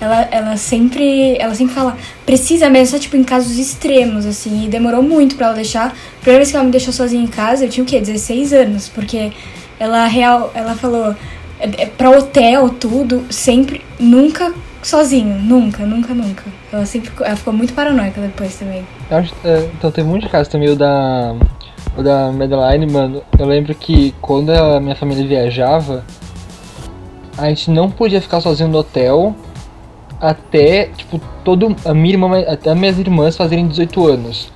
Ela, 0.00 0.28
ela 0.30 0.56
sempre 0.56 1.36
ela 1.40 1.56
sempre 1.56 1.74
fala, 1.74 1.96
precisa 2.24 2.70
mesmo, 2.70 2.94
só 2.94 3.00
tipo 3.00 3.16
em 3.16 3.24
casos 3.24 3.58
extremos, 3.58 4.26
assim, 4.26 4.64
e 4.64 4.68
demorou 4.68 5.02
muito 5.02 5.34
pra 5.34 5.46
ela 5.46 5.56
deixar. 5.56 5.92
Primeira 6.20 6.38
vez 6.38 6.50
que 6.52 6.56
ela 6.56 6.64
me 6.64 6.70
deixou 6.70 6.92
sozinha 6.92 7.22
em 7.22 7.26
casa, 7.26 7.64
eu 7.64 7.68
tinha 7.68 7.82
o 7.82 7.86
quê? 7.86 7.98
16 7.98 8.52
anos, 8.52 8.88
porque 8.88 9.32
ela 9.76 10.06
real, 10.06 10.52
ela 10.54 10.76
falou, 10.76 11.16
é, 11.60 11.82
é, 11.82 11.86
pra 11.86 12.10
hotel, 12.10 12.68
tudo, 12.70 13.24
sempre, 13.30 13.82
nunca 13.98 14.52
sozinho, 14.82 15.36
nunca, 15.38 15.84
nunca, 15.84 16.14
nunca. 16.14 16.44
Ela 16.72 16.86
sempre 16.86 17.10
ela 17.20 17.36
ficou 17.36 17.52
muito 17.52 17.72
paranoica 17.74 18.20
depois 18.20 18.56
também. 18.56 18.86
Acho- 19.10 19.34
é, 19.44 19.68
então 19.76 19.90
monte 20.06 20.22
de 20.22 20.28
casos 20.28 20.48
também, 20.48 20.70
o 20.70 20.76
da. 20.76 21.34
O 21.96 22.02
da 22.02 22.30
Madeline, 22.30 22.90
mano. 22.92 23.22
Eu 23.38 23.46
lembro 23.46 23.74
que 23.74 24.14
quando 24.20 24.50
a 24.50 24.78
minha 24.78 24.94
família 24.94 25.26
viajava, 25.26 26.04
a 27.36 27.48
gente 27.48 27.70
não 27.70 27.90
podia 27.90 28.20
ficar 28.20 28.40
sozinho 28.40 28.68
no 28.68 28.78
hotel 28.78 29.34
até, 30.20 30.86
tipo, 30.96 31.20
todo. 31.44 31.74
A 31.84 31.92
minha 31.94 32.14
irmã, 32.14 32.40
até 32.46 32.74
minhas 32.74 32.98
irmãs 32.98 33.36
fazerem 33.36 33.66
18 33.66 34.06
anos. 34.06 34.50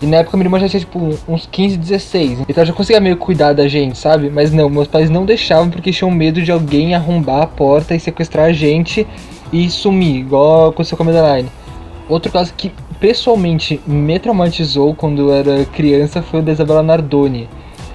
E 0.00 0.06
na 0.06 0.18
época 0.18 0.36
minha 0.36 0.46
irmã 0.46 0.60
já 0.60 0.68
tinha, 0.68 0.80
tipo, 0.80 1.10
uns 1.28 1.48
15, 1.50 1.76
16. 1.76 2.38
Então 2.48 2.64
já 2.64 2.72
conseguia 2.72 3.00
meio 3.00 3.16
cuidar 3.16 3.52
da 3.52 3.66
gente, 3.66 3.98
sabe? 3.98 4.30
Mas 4.30 4.52
não, 4.52 4.68
meus 4.70 4.86
pais 4.86 5.10
não 5.10 5.24
deixavam 5.24 5.70
porque 5.70 5.90
tinham 5.90 6.10
medo 6.10 6.40
de 6.40 6.52
alguém 6.52 6.94
arrombar 6.94 7.42
a 7.42 7.46
porta 7.46 7.94
e 7.94 8.00
sequestrar 8.00 8.46
a 8.46 8.52
gente 8.52 9.06
e 9.52 9.68
sumir, 9.68 10.16
igual 10.20 10.68
aconteceu 10.68 10.96
com 10.96 11.02
a 11.02 11.06
Madeline. 11.06 11.48
Outro 12.08 12.30
caso 12.30 12.52
que 12.56 12.72
pessoalmente 13.00 13.80
me 13.86 14.18
traumatizou 14.18 14.94
quando 14.94 15.30
eu 15.30 15.34
era 15.34 15.64
criança 15.66 16.22
foi 16.22 16.40
o 16.40 16.42
da 16.42 16.52
Isabela 16.52 16.82
Nardoni. 16.82 17.48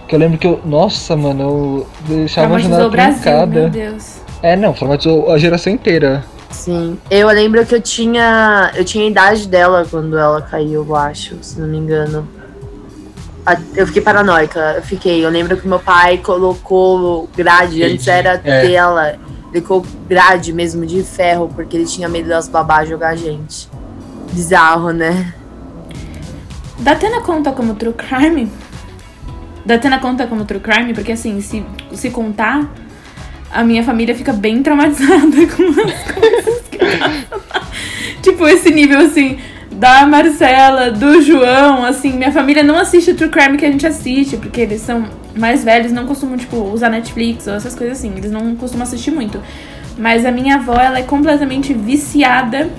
Que 0.07 0.15
eu 0.15 0.19
lembro 0.19 0.37
que 0.37 0.45
eu. 0.45 0.59
Nossa, 0.65 1.15
mano, 1.15 1.41
eu 1.41 1.87
deixava 2.07 2.47
a 2.47 2.59
Traumatizou 2.59 2.71
janela 2.71 2.87
o 2.87 2.91
Brasil, 2.91 3.21
trancada. 3.21 3.59
meu 3.61 3.69
Deus. 3.69 4.21
É, 4.41 4.55
não, 4.57 4.73
traumatizou 4.73 5.31
a 5.31 5.37
geração 5.37 5.71
inteira. 5.71 6.23
Sim. 6.53 6.97
Eu 7.09 7.27
lembro 7.27 7.65
que 7.65 7.75
eu 7.75 7.81
tinha. 7.81 8.71
Eu 8.75 8.85
tinha 8.85 9.03
a 9.03 9.07
idade 9.09 9.47
dela 9.47 9.85
quando 9.89 10.17
ela 10.17 10.41
caiu, 10.41 10.85
eu 10.87 10.95
acho, 10.95 11.35
se 11.41 11.59
não 11.59 11.67
me 11.67 11.77
engano. 11.77 12.27
eu 13.75 13.85
fiquei 13.87 14.01
paranoica. 14.01 14.73
Eu 14.77 14.81
fiquei. 14.83 15.25
Eu 15.25 15.29
lembro 15.29 15.57
que 15.57 15.67
meu 15.67 15.79
pai 15.79 16.19
colocou 16.19 17.27
grade, 17.35 17.83
antes 17.83 18.07
era 18.07 18.39
É. 18.43 18.61
tela. 18.61 19.15
Ele 19.51 19.61
colocou 19.61 19.91
grade 20.07 20.53
mesmo 20.53 20.85
de 20.85 21.03
ferro, 21.03 21.49
porque 21.53 21.75
ele 21.75 21.85
tinha 21.85 22.07
medo 22.07 22.29
das 22.29 22.47
babás 22.47 22.87
jogar 22.87 23.09
a 23.09 23.15
gente. 23.15 23.67
Bizarro, 24.31 24.91
né? 24.91 25.33
Datena 26.79 27.21
conta 27.21 27.51
como 27.51 27.75
true 27.75 27.93
crime? 27.93 28.51
Datena 29.65 29.99
conta 29.99 30.25
como 30.27 30.43
true 30.45 30.59
crime? 30.59 30.93
Porque 30.93 31.11
assim, 31.11 31.39
se, 31.39 31.65
se 31.93 32.09
contar, 32.09 32.67
a 33.53 33.63
minha 33.63 33.83
família 33.83 34.15
fica 34.15 34.33
bem 34.33 34.63
traumatizada 34.63 35.47
com 35.55 35.63
as 35.63 36.11
coisas 36.11 36.63
que. 36.69 36.79
Tipo, 38.21 38.47
esse 38.47 38.71
nível 38.71 38.99
assim, 38.99 39.37
da 39.71 40.05
Marcela, 40.05 40.89
do 40.89 41.21
João, 41.21 41.85
assim, 41.85 42.13
minha 42.13 42.31
família 42.31 42.63
não 42.63 42.77
assiste 42.77 43.13
true 43.13 43.29
crime 43.29 43.57
que 43.57 43.65
a 43.65 43.71
gente 43.71 43.85
assiste, 43.85 44.37
porque 44.37 44.61
eles 44.61 44.81
são 44.81 45.05
mais 45.35 45.63
velhos, 45.63 45.91
não 45.91 46.05
costumam, 46.05 46.37
tipo, 46.37 46.57
usar 46.57 46.89
Netflix 46.89 47.47
ou 47.47 47.53
essas 47.53 47.75
coisas 47.75 47.97
assim. 47.97 48.13
Eles 48.15 48.31
não 48.31 48.55
costumam 48.55 48.83
assistir 48.87 49.11
muito. 49.11 49.41
Mas 49.97 50.25
a 50.25 50.31
minha 50.31 50.55
avó, 50.55 50.75
ela 50.75 50.99
é 50.99 51.03
completamente 51.03 51.73
viciada 51.73 52.69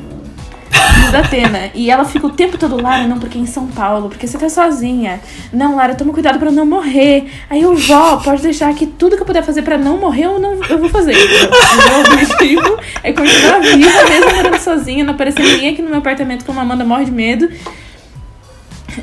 no 1.06 1.12
Datena. 1.12 1.70
E 1.74 1.90
ela 1.90 2.04
fica 2.04 2.26
o 2.26 2.30
tempo 2.30 2.56
todo, 2.58 2.80
Lara, 2.80 3.06
não, 3.06 3.18
porque 3.18 3.38
é 3.38 3.40
em 3.40 3.46
São 3.46 3.66
Paulo, 3.68 4.08
porque 4.08 4.26
você 4.26 4.36
tá 4.38 4.48
sozinha. 4.48 5.20
Não, 5.52 5.76
Lara, 5.76 5.94
toma 5.94 6.12
cuidado 6.12 6.38
pra 6.38 6.50
não 6.50 6.66
morrer. 6.66 7.30
Aí 7.50 7.62
eu, 7.62 7.74
vó, 7.76 8.16
pode 8.16 8.42
deixar 8.42 8.72
que 8.74 8.86
tudo 8.86 9.16
que 9.16 9.22
eu 9.22 9.26
puder 9.26 9.42
fazer 9.42 9.62
pra 9.62 9.76
não 9.78 9.98
morrer, 9.98 10.24
eu, 10.24 10.38
não, 10.38 10.54
eu 10.64 10.78
vou 10.78 10.88
fazer. 10.88 11.14
O 11.14 11.88
meu 11.88 12.00
objetivo 12.00 12.78
é 13.02 13.12
continuar 13.12 13.60
viva, 13.60 14.04
mesmo 14.08 14.34
morando 14.36 14.58
sozinha, 14.58 15.04
não 15.04 15.14
aparecer 15.14 15.42
ninguém 15.42 15.70
aqui 15.70 15.82
no 15.82 15.88
meu 15.90 15.98
apartamento 15.98 16.44
como 16.44 16.58
a 16.58 16.62
Amanda 16.62 16.84
morre 16.84 17.04
de 17.06 17.12
medo. 17.12 17.48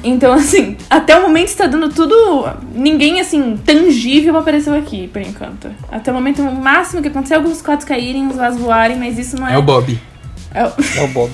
Então, 0.03 0.31
assim, 0.31 0.77
até 0.89 1.17
o 1.17 1.21
momento 1.23 1.47
está 1.47 1.67
dando 1.67 1.89
tudo. 1.89 2.15
Ninguém, 2.73 3.19
assim, 3.19 3.57
tangível 3.65 4.37
apareceu 4.37 4.73
aqui, 4.73 5.07
por 5.09 5.21
enquanto. 5.21 5.69
Até 5.91 6.11
o 6.11 6.13
momento, 6.13 6.41
o 6.41 6.55
máximo 6.55 7.01
que 7.01 7.09
aconteceu 7.09 7.35
é 7.35 7.39
alguns 7.39 7.61
quadros 7.61 7.83
caírem, 7.85 8.25
os 8.27 8.37
vasos 8.37 8.61
voarem, 8.61 8.97
mas 8.97 9.17
isso 9.19 9.35
não 9.37 9.47
é. 9.47 9.53
É 9.55 9.57
o 9.57 9.61
Bob. 9.61 9.99
é 10.53 10.65
o- 10.65 10.71
É 10.97 11.03
o 11.03 11.07
Bob. 11.09 11.31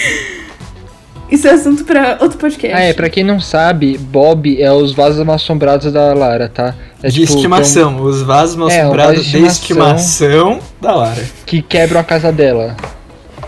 Isso 1.30 1.46
é 1.46 1.52
assunto 1.52 1.84
pra 1.84 2.18
outro 2.20 2.36
podcast. 2.38 2.76
Ah, 2.76 2.80
é, 2.80 2.92
pra 2.92 3.08
quem 3.08 3.22
não 3.22 3.38
sabe, 3.38 3.96
Bob 3.96 4.60
é 4.60 4.72
os 4.72 4.92
vasos 4.92 5.26
assombrados 5.28 5.92
da 5.92 6.12
Lara, 6.12 6.48
tá? 6.48 6.74
É 7.00 7.08
de 7.08 7.20
tipo, 7.20 7.34
estimação. 7.36 8.02
Os 8.02 8.20
vasos 8.22 8.56
mal 8.56 8.68
É, 8.68 8.80
assombrados 8.80 9.16
vaso 9.18 9.28
de 9.30 9.38
de 9.40 9.46
estimação. 9.46 10.58
da 10.80 10.92
Lara. 10.94 11.22
que 11.46 11.62
quebram 11.62 12.00
a 12.00 12.04
casa 12.04 12.32
dela. 12.32 12.76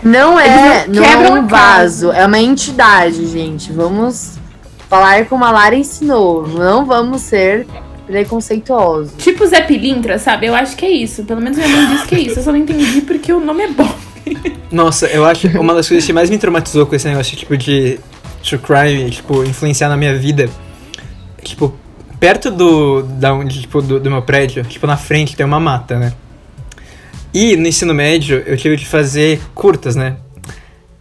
Não 0.01 0.39
é, 0.39 0.85
não 0.87 0.95
não 1.01 1.03
é 1.03 1.31
um 1.31 1.35
a 1.35 1.41
vaso, 1.41 2.11
é 2.11 2.25
uma 2.25 2.39
entidade, 2.39 3.25
gente. 3.27 3.71
Vamos 3.73 4.37
falar 4.89 5.25
como 5.25 5.43
a 5.43 5.51
Lara 5.51 5.75
ensinou. 5.75 6.47
Não 6.47 6.85
vamos 6.85 7.21
ser 7.21 7.67
preconceituosos. 8.07 9.11
Tipo 9.17 9.45
Zé 9.45 9.61
Pilintra, 9.61 10.17
sabe? 10.19 10.47
Eu 10.47 10.55
acho 10.55 10.75
que 10.77 10.85
é 10.85 10.89
isso. 10.89 11.23
Pelo 11.23 11.41
menos 11.41 11.57
minha 11.57 11.69
mãe 11.69 11.87
disse 11.95 12.07
que 12.07 12.15
é 12.15 12.19
isso. 12.19 12.39
Eu 12.39 12.43
só 12.43 12.51
não 12.51 12.59
entendi 12.59 13.01
porque 13.01 13.31
o 13.33 13.39
nome 13.41 13.63
é 13.63 13.67
bom. 13.69 13.93
Nossa, 14.71 15.07
eu 15.07 15.25
acho 15.25 15.47
uma 15.59 15.73
das 15.73 15.87
coisas 15.87 16.05
que 16.05 16.13
mais 16.13 16.29
me 16.29 16.37
traumatizou 16.37 16.85
com 16.85 16.95
esse 16.95 17.07
negócio, 17.07 17.37
tipo, 17.37 17.55
de 17.55 17.99
true 18.43 18.59
crime, 18.59 19.09
tipo, 19.09 19.43
influenciar 19.43 19.89
na 19.89 19.97
minha 19.97 20.17
vida, 20.17 20.49
tipo, 21.43 21.73
perto 22.19 22.49
do, 22.51 23.03
da 23.03 23.33
onde, 23.33 23.61
tipo, 23.61 23.81
do, 23.81 23.99
do 23.99 24.09
meu 24.09 24.21
prédio, 24.21 24.63
tipo, 24.63 24.87
na 24.87 24.97
frente 24.97 25.35
tem 25.35 25.45
uma 25.45 25.59
mata, 25.59 25.97
né? 25.97 26.13
E 27.33 27.55
no 27.55 27.67
ensino 27.67 27.93
médio 27.93 28.43
eu 28.45 28.55
tive 28.55 28.77
que 28.77 28.85
fazer 28.85 29.41
curtas, 29.55 29.95
né? 29.95 30.17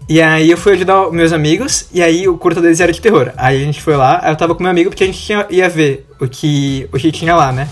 E 0.08 0.20
aí 0.20 0.50
eu 0.50 0.56
fui 0.56 0.72
ajudar 0.72 1.10
meus 1.10 1.32
amigos, 1.32 1.86
e 1.92 2.02
aí 2.02 2.26
o 2.28 2.36
curta 2.36 2.60
deles 2.60 2.80
era 2.80 2.92
de 2.92 3.00
terror. 3.00 3.32
Aí 3.36 3.62
a 3.62 3.64
gente 3.64 3.80
foi 3.80 3.96
lá, 3.96 4.22
eu 4.26 4.36
tava 4.36 4.54
com 4.54 4.62
meu 4.62 4.70
amigo 4.70 4.90
porque 4.90 5.04
a 5.04 5.06
gente 5.06 5.20
tinha, 5.20 5.46
ia 5.48 5.68
ver 5.68 6.06
o 6.20 6.26
que, 6.28 6.88
o 6.92 6.98
que 6.98 7.12
tinha 7.12 7.36
lá, 7.36 7.52
né? 7.52 7.68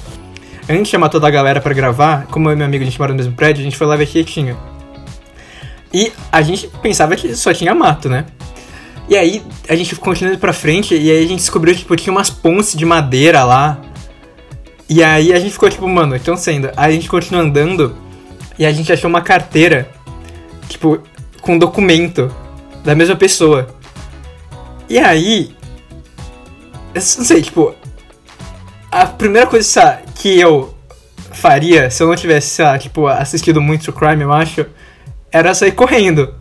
Antes 0.68 0.84
de 0.84 0.88
chamar 0.90 1.08
toda 1.08 1.26
a 1.26 1.30
galera 1.30 1.60
pra 1.60 1.74
gravar, 1.74 2.26
como 2.26 2.48
eu 2.48 2.52
e 2.52 2.56
meu 2.56 2.66
amigo 2.66 2.82
a 2.82 2.86
gente 2.86 2.98
mora 2.98 3.12
no 3.12 3.16
mesmo 3.16 3.32
prédio, 3.34 3.60
a 3.60 3.64
gente 3.64 3.76
foi 3.76 3.86
lá 3.86 3.96
ver 3.96 4.04
o 4.04 4.06
que 4.06 4.22
tinha. 4.22 4.56
E 5.92 6.12
a 6.31 6.40
gente 6.42 6.68
pensava 6.83 7.16
que 7.16 7.35
só 7.35 7.53
tinha 7.53 7.74
mato, 7.74 8.09
né? 8.09 8.26
E 9.09 9.16
aí 9.16 9.42
a 9.68 9.74
gente 9.74 9.96
continuou 9.96 10.35
indo 10.35 10.40
pra 10.40 10.53
frente 10.53 10.94
e 10.94 11.11
aí 11.11 11.24
a 11.24 11.26
gente 11.26 11.40
descobriu 11.40 11.74
que 11.74 11.81
tipo, 11.81 11.96
tinha 11.96 12.12
umas 12.12 12.31
pontes 12.31 12.76
de 12.76 12.85
madeira 12.85 13.42
lá. 13.42 13.79
E 14.88 15.03
aí 15.03 15.33
a 15.33 15.40
gente 15.40 15.53
ficou 15.53 15.68
tipo, 15.68 15.88
mano, 15.88 16.14
estão 16.14 16.37
sendo. 16.37 16.70
Aí 16.76 16.92
a 16.92 16.94
gente 16.94 17.09
continuou 17.09 17.44
andando 17.44 17.96
e 18.59 18.64
a 18.64 18.72
gente 18.72 18.92
achou 18.92 19.09
uma 19.09 19.22
carteira, 19.22 19.88
tipo, 20.68 21.00
com 21.40 21.59
documento 21.59 22.33
da 22.85 22.94
mesma 22.94 23.16
pessoa. 23.16 23.68
E 24.88 24.98
aí. 24.98 25.55
Não 26.94 27.00
sei, 27.00 27.42
tipo. 27.42 27.74
A 28.90 29.07
primeira 29.07 29.46
coisa 29.46 30.00
que 30.16 30.38
eu 30.38 30.74
faria 31.33 31.90
se 31.90 32.03
eu 32.03 32.09
não 32.09 32.16
tivesse, 32.16 32.48
sei 32.48 32.64
lá, 32.64 32.79
tipo, 32.79 33.07
assistido 33.07 33.61
muito 33.61 33.92
True 33.92 33.96
Crime, 33.96 34.22
eu 34.22 34.33
acho, 34.33 34.66
era 35.32 35.54
sair 35.54 35.72
correndo. 35.72 36.34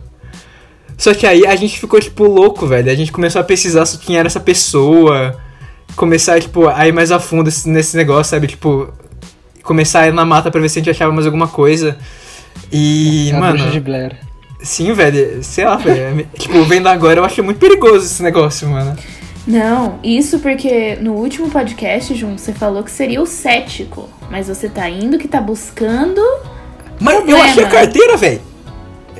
Só 0.96 1.14
que 1.14 1.26
aí 1.26 1.46
a 1.46 1.56
gente 1.56 1.78
ficou, 1.80 1.98
tipo, 2.00 2.24
louco, 2.24 2.66
velho. 2.66 2.90
A 2.90 2.94
gente 2.94 3.10
começou 3.10 3.40
a 3.40 3.44
pesquisar 3.44 3.86
sobre 3.86 4.04
quem 4.06 4.16
era 4.18 4.26
essa 4.26 4.40
pessoa. 4.40 5.34
Começar, 5.96 6.40
tipo, 6.40 6.68
a 6.68 6.86
ir 6.86 6.92
mais 6.92 7.10
a 7.10 7.18
fundo 7.18 7.50
nesse- 7.66 7.96
negócio, 7.96 8.30
sabe? 8.30 8.46
Tipo, 8.46 8.92
começar 9.62 10.00
a 10.00 10.08
ir 10.08 10.12
na 10.12 10.24
mata 10.24 10.50
pra 10.50 10.60
ver 10.60 10.68
se 10.68 10.78
a 10.78 10.82
gente 10.82 10.90
achava 10.90 11.12
mais 11.12 11.24
alguma 11.26 11.48
coisa. 11.48 11.96
E, 12.70 13.30
a 13.34 13.38
mano. 13.40 13.70
de 13.70 13.80
Blair. 13.80 14.16
Sim, 14.62 14.92
velho. 14.92 15.42
Sei 15.42 15.64
lá, 15.64 15.76
velho. 15.76 16.26
tipo, 16.38 16.62
vendo 16.64 16.86
agora, 16.88 17.20
eu 17.20 17.24
acho 17.24 17.42
muito 17.42 17.58
perigoso 17.58 18.04
esse 18.04 18.22
negócio, 18.22 18.68
mano. 18.68 18.94
Não, 19.46 19.98
isso 20.04 20.38
porque 20.40 20.96
no 21.00 21.14
último 21.14 21.50
podcast, 21.50 22.14
Jun, 22.14 22.36
você 22.36 22.52
falou 22.52 22.82
que 22.84 22.90
seria 22.90 23.22
o 23.22 23.26
cético. 23.26 24.06
Mas 24.30 24.48
você 24.48 24.68
tá 24.68 24.88
indo 24.88 25.18
que 25.18 25.26
tá 25.26 25.40
buscando. 25.40 26.20
Mas 27.00 27.14
eu 27.14 27.20
Problema. 27.22 27.44
achei 27.46 27.64
a 27.64 27.68
carteira, 27.68 28.16
velho. 28.18 28.40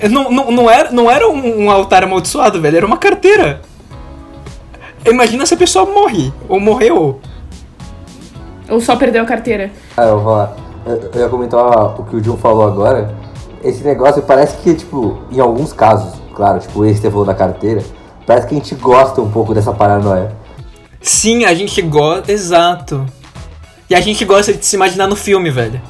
Não, 0.08 0.30
não, 0.30 0.50
não 0.50 0.70
era, 0.70 0.90
não 0.90 1.10
era 1.10 1.28
um, 1.28 1.70
altar 1.70 2.04
amaldiçoado, 2.04 2.60
velho. 2.60 2.76
Era 2.78 2.86
uma 2.86 2.96
carteira. 2.96 3.60
Imagina 5.04 5.44
se 5.46 5.54
a 5.54 5.56
pessoa 5.56 5.86
morre. 5.86 6.32
Ou 6.48 6.60
morreu. 6.60 7.20
Ou 8.68 8.80
só 8.80 8.96
perdeu 8.96 9.22
a 9.22 9.26
carteira. 9.26 9.70
Ah, 9.96 10.04
eu 10.04 10.16
vou 10.16 10.24
falar. 10.24 10.56
Eu, 10.86 11.10
eu 11.14 11.20
ia 11.20 11.28
comentar 11.28 12.00
o 12.00 12.04
que 12.04 12.16
o 12.16 12.20
John 12.20 12.36
falou 12.36 12.66
agora. 12.66 13.14
Esse 13.62 13.84
negócio 13.84 14.22
parece 14.22 14.56
que, 14.58 14.74
tipo, 14.74 15.18
em 15.30 15.40
alguns 15.40 15.72
casos, 15.72 16.14
claro, 16.34 16.58
tipo, 16.60 16.84
esse 16.84 16.94
que 16.96 17.02
você 17.02 17.10
falou 17.10 17.26
da 17.26 17.34
carteira, 17.34 17.82
parece 18.26 18.46
que 18.46 18.54
a 18.54 18.58
gente 18.58 18.74
gosta 18.76 19.20
um 19.20 19.30
pouco 19.30 19.52
dessa 19.52 19.72
paranoia. 19.72 20.32
Sim, 21.00 21.44
a 21.44 21.54
gente 21.54 21.82
gosta. 21.82 22.30
Exato. 22.32 23.06
E 23.88 23.94
a 23.94 24.00
gente 24.00 24.24
gosta 24.24 24.52
de 24.52 24.64
se 24.64 24.76
imaginar 24.76 25.06
no 25.08 25.16
filme, 25.16 25.50
velho. 25.50 25.80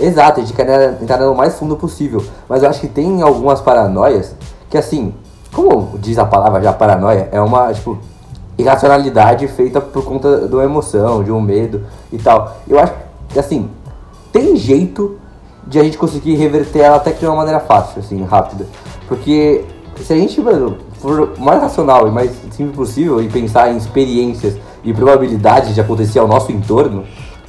Exato, 0.00 0.40
a 0.40 0.44
gente 0.44 0.54
quer 0.54 0.98
entrar 1.02 1.18
no 1.18 1.34
mais 1.34 1.58
fundo 1.58 1.76
possível. 1.76 2.24
Mas 2.48 2.62
eu 2.62 2.70
acho 2.70 2.80
que 2.80 2.88
tem 2.88 3.20
algumas 3.22 3.60
paranoias 3.60 4.34
que, 4.70 4.78
assim, 4.78 5.14
como 5.52 5.98
diz 5.98 6.18
a 6.18 6.24
palavra 6.24 6.62
já, 6.62 6.72
paranoia, 6.72 7.28
é 7.32 7.40
uma, 7.40 7.72
tipo, 7.72 7.98
irracionalidade 8.56 9.46
feita 9.48 9.80
por 9.80 10.04
conta 10.04 10.46
de 10.46 10.54
uma 10.54 10.64
emoção, 10.64 11.22
de 11.22 11.32
um 11.32 11.40
medo 11.40 11.84
e 12.12 12.18
tal. 12.18 12.56
Eu 12.68 12.78
acho 12.78 12.92
que, 13.28 13.38
assim, 13.38 13.68
tem 14.32 14.56
jeito 14.56 15.18
de 15.66 15.78
a 15.78 15.82
gente 15.82 15.98
conseguir 15.98 16.34
reverter 16.34 16.80
ela 16.80 16.96
até 16.96 17.12
que 17.12 17.20
de 17.20 17.26
uma 17.26 17.36
maneira 17.36 17.60
fácil, 17.60 18.00
assim, 18.00 18.22
rápida. 18.24 18.66
Porque 19.06 19.64
se 19.96 20.12
a 20.12 20.16
gente, 20.16 20.40
mano, 20.40 20.78
for 21.00 21.34
mais 21.38 21.60
racional 21.60 22.06
e 22.08 22.10
mais 22.10 22.30
simples 22.50 22.76
possível 22.76 23.22
e 23.22 23.28
pensar 23.28 23.72
em 23.72 23.76
experiências 23.76 24.56
e 24.84 24.92
probabilidades 24.92 25.74
de 25.74 25.80
acontecer 25.80 26.18
ao 26.18 26.28
nosso 26.28 26.52
entorno, 26.52 27.04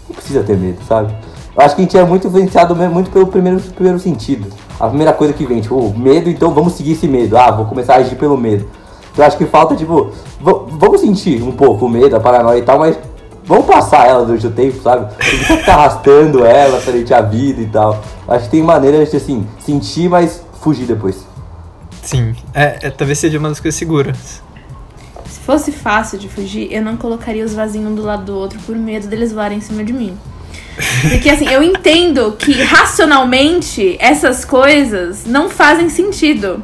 não 0.08 0.16
precisa 0.16 0.44
ter 0.44 0.58
medo, 0.58 0.80
sabe? 0.88 1.14
Eu 1.60 1.66
acho 1.66 1.76
que 1.76 1.82
a 1.82 1.84
gente 1.84 1.98
é 1.98 2.06
muito 2.06 2.26
influenciado 2.26 2.74
muito 2.74 3.12
pelo 3.12 3.28
primeiro, 3.28 3.60
primeiro 3.60 4.00
sentido. 4.00 4.48
A 4.80 4.88
primeira 4.88 5.12
coisa 5.12 5.34
que 5.34 5.46
vem, 5.46 5.60
tipo, 5.60 5.94
medo, 5.94 6.30
então 6.30 6.54
vamos 6.54 6.72
seguir 6.72 6.94
esse 6.94 7.06
medo. 7.06 7.38
Ah, 7.38 7.52
vou 7.52 7.66
começar 7.66 7.96
a 7.96 7.98
agir 7.98 8.16
pelo 8.16 8.38
medo. 8.38 8.66
Eu 9.18 9.26
acho 9.26 9.38
que 9.38 9.46
falta, 9.46 9.76
tipo, 9.76 10.10
vamos 10.40 11.02
sentir 11.02 11.44
um 11.44 11.52
pouco 11.52 11.86
o 11.86 11.90
medo, 11.90 12.16
a 12.16 12.20
paranoia 12.22 12.60
e 12.60 12.62
tal, 12.62 12.80
mas 12.80 12.98
vamos 13.44 13.66
passar 13.66 14.08
ela 14.08 14.26
durante 14.26 14.48
o 14.48 14.52
tempo, 14.52 14.82
sabe? 14.82 15.14
Não 15.50 15.58
ficar 15.58 15.74
arrastando 15.74 16.46
ela 16.46 16.80
durante 16.80 17.14
a 17.14 17.20
vida 17.20 17.60
e 17.60 17.68
tal. 17.68 18.02
Acho 18.26 18.46
que 18.46 18.52
tem 18.52 18.64
maneiras 18.64 19.12
de, 19.12 19.18
assim, 19.18 19.46
sentir, 19.60 20.08
mas 20.08 20.42
fugir 20.62 20.86
depois. 20.86 21.28
Sim. 22.02 22.38
É, 22.54 22.88
é, 22.88 22.90
talvez 22.90 23.20
seja 23.20 23.38
uma 23.38 23.50
das 23.50 23.60
coisas 23.60 23.78
seguras. 23.78 24.42
Se 25.26 25.42
fosse 25.42 25.74
fácil 25.74 26.18
de 26.18 26.30
fugir, 26.30 26.72
eu 26.72 26.82
não 26.82 26.96
colocaria 26.96 27.44
os 27.44 27.54
vasinhos 27.54 27.92
um 27.92 27.96
do 27.96 28.02
lado 28.02 28.24
do 28.24 28.34
outro 28.34 28.58
por 28.60 28.78
medo 28.78 29.08
deles 29.08 29.34
voarem 29.34 29.58
em 29.58 29.62
cima 29.62 29.84
de 29.84 29.92
mim. 29.92 30.18
Porque 31.10 31.30
assim, 31.30 31.48
eu 31.50 31.62
entendo 31.62 32.36
que 32.38 32.62
racionalmente 32.64 33.98
essas 34.00 34.46
coisas 34.46 35.26
não 35.26 35.50
fazem 35.50 35.90
sentido. 35.90 36.62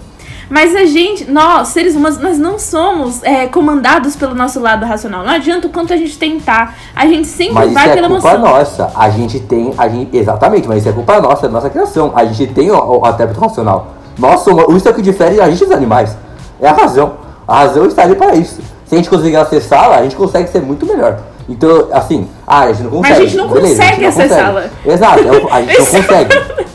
Mas 0.50 0.76
a 0.76 0.86
gente, 0.86 1.30
nós, 1.30 1.70
seres 1.70 1.96
humanos, 1.96 2.20
nós 2.20 2.38
não 2.38 2.60
somos 2.60 3.24
é, 3.24 3.48
comandados 3.48 4.16
pelo 4.16 4.36
nosso 4.36 4.60
lado 4.60 4.86
racional. 4.86 5.24
Não 5.24 5.32
adianta 5.34 5.68
o 5.68 5.70
quanto 5.72 5.92
a 5.92 5.98
gente 5.98 6.18
tentar. 6.18 6.76
A 6.96 7.08
gente 7.08 7.28
sempre 7.28 7.56
Mas 7.56 7.66
isso 7.66 7.74
vai 7.74 7.90
é 7.90 7.94
pela 7.96 8.08
culpa 8.08 8.34
emoção. 8.34 8.52
nossa. 8.54 8.92
A 8.96 9.10
gente 9.10 9.40
tem. 9.40 9.74
A 9.78 9.88
gente, 9.90 10.16
exatamente, 10.16 10.68
mas 10.68 10.80
isso 10.80 10.90
é 10.90 10.92
culpa 10.92 11.20
nossa, 11.20 11.48
da 11.48 11.54
nossa 11.54 11.70
criação. 11.70 12.14
A 12.16 12.26
gente 12.26 12.54
tem 12.54 12.70
o, 12.70 12.76
o 12.76 13.00
racional. 13.00 13.96
Nós 14.18 14.42
somos. 14.42 14.76
Isso 14.76 14.88
é 14.88 14.92
o 14.92 14.94
que 14.94 15.02
difere 15.02 15.42
a 15.42 15.50
gente 15.50 15.66
dos 15.66 15.72
animais. 15.72 16.16
É 16.62 16.68
a 16.68 16.74
razão. 16.74 17.14
A 17.48 17.60
razão 17.60 17.86
está 17.88 18.04
ali 18.04 18.16
para 18.16 18.36
isso. 18.36 18.62
Se 18.86 18.94
a 18.94 18.98
gente 18.98 19.10
conseguir 19.10 19.38
acessá-la, 19.38 19.98
a 19.98 20.04
gente 20.04 20.16
consegue 20.16 20.48
ser 20.50 20.62
muito 20.62 20.86
melhor. 20.86 21.20
Então, 21.50 21.88
assim, 21.92 22.28
ah, 22.48 22.62
a 22.62 22.74
gente 22.74 22.84
não 22.84 22.92
consegue. 22.92 23.10
Mas 23.14 23.18
a 23.20 23.26
gente 23.26 23.38
não 23.38 23.48
beleza, 23.50 23.76
consegue 23.84 24.02
não 24.02 24.10
acessá-la. 24.10 24.62
consegue. 24.62 24.90
Exato, 24.94 25.20
é 25.20 25.54
a 25.54 25.62
gente 25.62 25.80
não 25.80 25.86
consegue. 25.86 26.66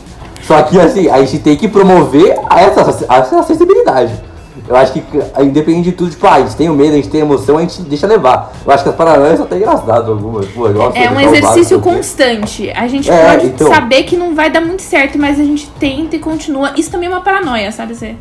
Só 0.43 0.61
que, 0.63 0.79
assim, 0.79 1.09
a 1.09 1.19
gente 1.19 1.39
tem 1.39 1.55
que 1.55 1.67
promover 1.67 2.35
essa, 2.49 3.05
essa 3.09 3.39
acessibilidade. 3.39 4.13
Eu 4.67 4.75
acho 4.75 4.93
que, 4.93 5.03
independente 5.41 5.85
de 5.85 5.91
tudo, 5.93 6.11
tipo, 6.11 6.25
ah, 6.27 6.35
a 6.35 6.39
gente 6.41 6.55
tem 6.55 6.69
o 6.69 6.73
medo, 6.73 6.93
a 6.93 6.95
gente 6.95 7.09
tem 7.09 7.21
emoção, 7.21 7.57
a 7.57 7.61
gente 7.61 7.81
deixa 7.83 8.07
levar. 8.07 8.53
Eu 8.65 8.71
acho 8.71 8.83
que 8.83 8.89
as 8.89 8.95
paranoias 8.95 9.35
são 9.37 9.45
até 9.45 9.57
engraçadas 9.57 10.07
algumas. 10.07 10.45
Pô, 10.47 10.69
nossa, 10.69 10.97
É 10.97 11.09
um 11.09 11.19
exercício 11.19 11.77
básico, 11.77 11.81
constante. 11.81 12.71
A 12.71 12.87
gente 12.87 13.09
É, 13.09 13.31
pode 13.31 13.47
então. 13.47 13.67
saber 13.73 14.03
que 14.03 14.15
não 14.15 14.33
vai 14.35 14.49
dar 14.49 14.61
muito 14.61 14.81
certo, 14.81 15.17
mas 15.17 15.39
a 15.39 15.43
gente 15.43 15.67
tenta 15.79 16.15
e 16.15 16.19
continua. 16.19 16.71
Isso 16.77 16.89
também 16.91 17.07
é 17.07 17.11
uma 17.11 17.21
paranoia, 17.21 17.71
sabe? 17.71 17.95
Você 17.95 18.15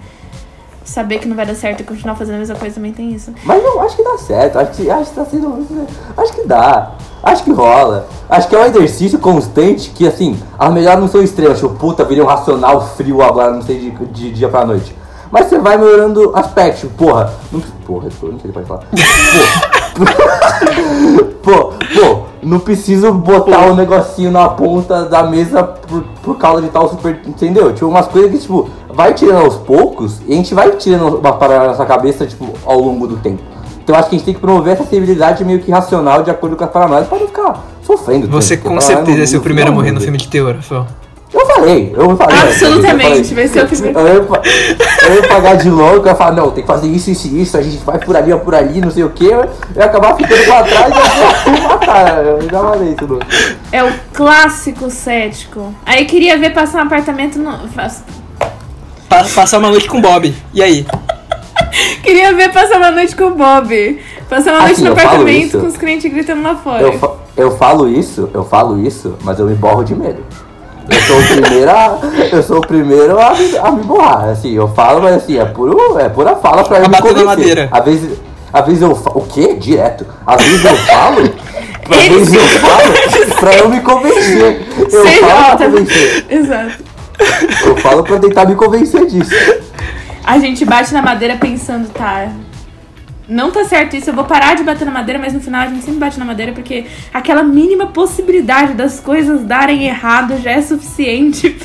saber 0.91 1.19
que 1.19 1.29
não 1.29 1.37
vai 1.37 1.47
dar 1.47 1.55
certo 1.55 1.81
e 1.81 1.85
continuar 1.85 2.17
fazendo 2.17 2.37
a 2.37 2.39
mesma 2.39 2.57
coisa 2.57 2.75
também 2.75 2.93
tem 2.93 3.13
isso. 3.13 3.33
Mas 3.45 3.63
eu 3.63 3.81
acho 3.81 3.97
que 3.97 4.03
dá 4.03 4.19
certo, 4.19 4.59
acho 4.59 4.73
que, 4.73 4.91
acho 4.91 5.11
que 5.11 5.17
tá 5.17 5.25
sendo. 5.25 5.87
Acho 6.17 6.33
que 6.33 6.47
dá. 6.47 6.93
Acho 7.23 7.45
que 7.45 7.53
rola. 7.53 8.09
Acho 8.29 8.49
que 8.49 8.57
é 8.57 8.59
um 8.59 8.65
exercício 8.65 9.19
constante 9.19 9.91
que, 9.91 10.07
assim, 10.07 10.39
as 10.59 10.73
melhores 10.73 11.01
não 11.01 11.09
são 11.09 11.23
extremas. 11.23 11.59
Tipo, 11.59 11.75
puta, 11.75 12.05
virei 12.05 12.23
um 12.23 12.27
racional 12.27 12.81
frio 12.97 13.23
agora, 13.23 13.53
não 13.53 13.63
sei, 13.63 13.79
de, 13.79 13.91
de 14.07 14.31
dia 14.33 14.49
pra 14.49 14.65
noite. 14.65 14.95
Mas 15.31 15.47
você 15.47 15.59
vai 15.59 15.77
melhorando 15.77 16.33
aspectos. 16.35 16.81
Tipo, 16.81 17.05
porra, 17.05 17.33
não, 17.53 17.61
porra, 17.87 18.05
não 18.05 18.11
sei 18.11 18.31
o 18.31 18.39
que 18.39 18.49
pode 18.49 18.67
falar. 18.67 18.83
Pô, 21.43 21.73
pô, 21.95 22.27
não 22.43 22.59
preciso 22.59 23.13
botar 23.13 23.67
o 23.67 23.75
negocinho 23.75 24.31
na 24.31 24.49
ponta 24.49 25.05
da 25.05 25.23
mesa 25.23 25.63
por, 25.63 26.03
por 26.23 26.39
causa 26.39 26.63
de 26.63 26.69
tal 26.69 26.89
super. 26.89 27.21
Entendeu? 27.27 27.73
Tipo, 27.73 27.87
umas 27.87 28.07
coisas 28.07 28.31
que, 28.31 28.39
tipo, 28.39 28.69
vai 28.89 29.13
tirando 29.15 29.45
aos 29.45 29.57
poucos 29.57 30.21
e 30.27 30.33
a 30.33 30.37
gente 30.37 30.55
vai 30.55 30.71
tirando 30.73 31.19
uma 31.19 31.33
parada 31.33 31.61
na 31.61 31.67
nossa 31.69 31.85
cabeça, 31.87 32.27
tipo, 32.27 32.49
ao 32.65 32.79
longo 32.81 33.07
do 33.07 33.17
tempo. 33.17 33.43
Então 33.83 33.99
acho 33.99 34.09
que 34.09 34.15
a 34.15 34.19
gente 34.19 34.25
tem 34.27 34.35
que 34.35 34.41
promover 34.41 34.75
essa 34.75 34.85
sensibilidade 34.85 35.45
meio 35.45 35.59
que 35.59 35.71
racional 35.71 36.23
de 36.23 36.31
acordo 36.31 36.55
com 36.57 36.63
as 36.65 36.71
paranoias 36.71 37.09
para 37.09 37.19
não 37.19 37.27
ficar 37.27 37.65
sofrendo. 37.83 38.29
Você 38.29 38.57
porque 38.57 38.69
com 38.69 38.77
paranoia 38.77 38.97
certeza 39.05 39.23
é 39.23 39.27
seu 39.27 39.39
não- 39.39 39.45
primeiro 39.45 39.71
a 39.71 39.75
morrer 39.75 39.91
no 39.93 40.01
filme 40.01 40.19
de 40.19 40.29
terror, 40.29 40.55
Rafael. 40.55 40.87
Eu 41.41 41.47
falei, 41.47 41.95
eu 41.97 42.17
falei. 42.17 42.39
Absolutamente, 42.39 43.31
eu 43.31 43.35
vai 43.37 43.49
ser 43.49 43.65
o 43.65 43.67
primeiro. 43.67 43.99
Eu 43.99 44.15
ia, 44.15 44.23
pa- 44.25 44.43
eu 45.09 45.15
ia 45.15 45.29
pagar 45.29 45.57
de 45.57 45.71
louco, 45.71 46.07
eu 46.07 46.11
ia 46.11 46.15
falar, 46.15 46.33
não, 46.33 46.51
tem 46.51 46.63
que 46.63 46.67
fazer 46.67 46.87
isso, 46.89 47.11
isso 47.11 47.29
e 47.29 47.43
isso, 47.43 47.57
a 47.57 47.63
gente 47.63 47.79
vai 47.79 47.99
por 47.99 48.15
ali, 48.17 48.37
por 48.39 48.55
ali, 48.55 48.81
não 48.81 48.91
sei 48.91 49.05
o 49.05 49.11
que. 49.11 49.25
Eu 49.27 49.49
ia 49.77 49.85
acabar 49.85 50.15
ficando 50.17 50.45
pra 50.45 50.63
trás 50.65 50.93
e 51.47 51.51
ia 51.51 51.63
matar. 51.69 52.25
Eu 52.25 52.43
já 52.43 52.59
falei 52.61 52.89
isso, 52.93 53.07
não. 53.09 53.19
É 53.73 53.83
o 53.85 53.93
clássico 54.13 54.91
cético. 54.91 55.75
Aí 55.87 56.05
queria 56.05 56.37
ver 56.39 56.51
passar 56.53 56.81
um 56.81 56.87
apartamento 56.87 57.39
no. 57.39 57.59
passar 59.09 59.59
uma 59.59 59.71
noite 59.71 59.89
com 59.89 59.99
o 59.99 60.03
Bob. 60.03 60.35
E 60.53 60.63
aí? 60.63 60.87
Queria 62.03 62.35
ver 62.35 62.53
passar 62.53 62.79
uma 62.79 62.91
noite 62.91 63.15
com 63.17 63.25
o 63.25 63.35
Bob. 63.35 64.01
Passar 64.29 64.53
uma 64.53 64.61
noite 64.63 64.73
Assim, 64.75 64.83
no 64.85 64.89
eu 64.91 64.97
falo 64.97 65.09
apartamento 65.09 65.59
com 65.59 65.67
os 65.67 65.77
clientes 65.77 66.11
gritando 66.13 66.43
lá 66.43 66.55
fora. 66.57 66.83
Eu, 66.83 66.99
fa- 66.99 67.13
eu 67.37 67.57
falo 67.57 67.89
isso, 67.89 68.29
eu 68.35 68.45
falo 68.45 68.79
isso, 68.85 69.17
mas 69.23 69.39
eu 69.39 69.47
me 69.47 69.55
borro 69.55 69.85
de 69.85 69.95
medo. 69.95 70.23
Eu 70.91 71.01
sou 71.07 71.19
o 71.21 71.27
primeiro 71.27 71.71
a, 71.71 71.99
eu 72.33 72.43
sou 72.43 72.59
o 72.59 72.61
primeiro 72.61 73.21
a, 73.21 73.35
me- 73.35 73.59
a 73.59 73.71
me 73.71 73.83
borrar. 73.85 74.29
Assim, 74.31 74.53
eu 74.55 74.69
falo, 74.69 75.01
mas 75.03 75.17
assim, 75.17 75.39
é, 75.39 75.45
puro, 75.45 75.99
é 75.99 76.09
pura 76.09 76.37
fala 76.37 76.65
pra 76.65 76.79
eu 76.79 76.89
me 76.89 76.97
convencer. 76.99 77.25
madeira. 77.25 77.69
Às 77.71 77.85
vezes, 77.85 78.19
às 78.53 78.67
vezes 78.67 78.83
eu 78.83 78.95
falo. 78.97 79.19
O 79.21 79.27
quê? 79.27 79.55
Direto. 79.55 80.07
Às 80.27 80.43
vezes 80.43 80.65
eu 80.65 80.77
falo. 80.77 81.21
Às 81.91 82.07
vezes 82.09 82.35
eu 82.35 82.43
falo 82.61 83.37
pra 83.41 83.53
eu 83.55 83.69
me 83.69 83.81
convencer. 83.81 84.67
Eu 84.79 85.03
Seja 85.03 85.21
falo 85.21 85.33
pra 85.33 85.51
alta. 85.51 85.65
convencer. 85.65 86.27
Exato. 86.29 86.73
Eu 87.65 87.77
falo 87.77 88.03
pra 88.05 88.19
tentar 88.19 88.47
me 88.47 88.55
convencer 88.55 89.07
disso. 89.07 89.31
A 90.25 90.39
gente 90.39 90.65
bate 90.65 90.93
na 90.95 91.03
madeira 91.03 91.37
pensando, 91.37 91.89
tá. 91.91 92.29
Não 93.31 93.53
tá 93.53 93.65
certo 93.65 93.95
isso, 93.95 94.11
eu 94.11 94.15
vou 94.15 94.25
parar 94.25 94.57
de 94.57 94.65
bater 94.65 94.85
na 94.85 94.91
madeira, 94.91 95.17
mas 95.17 95.33
no 95.33 95.41
final 95.41 95.61
a 95.61 95.67
gente 95.69 95.85
sempre 95.85 96.01
bate 96.01 96.19
na 96.19 96.25
madeira 96.25 96.53
porque 96.53 96.87
aquela 97.15 97.45
mínima 97.45 97.87
possibilidade 97.87 98.75
das 98.75 98.99
coisas 98.99 99.45
darem 99.45 99.87
errado 99.87 100.37
já 100.43 100.51
é 100.51 100.61
suficiente 100.61 101.49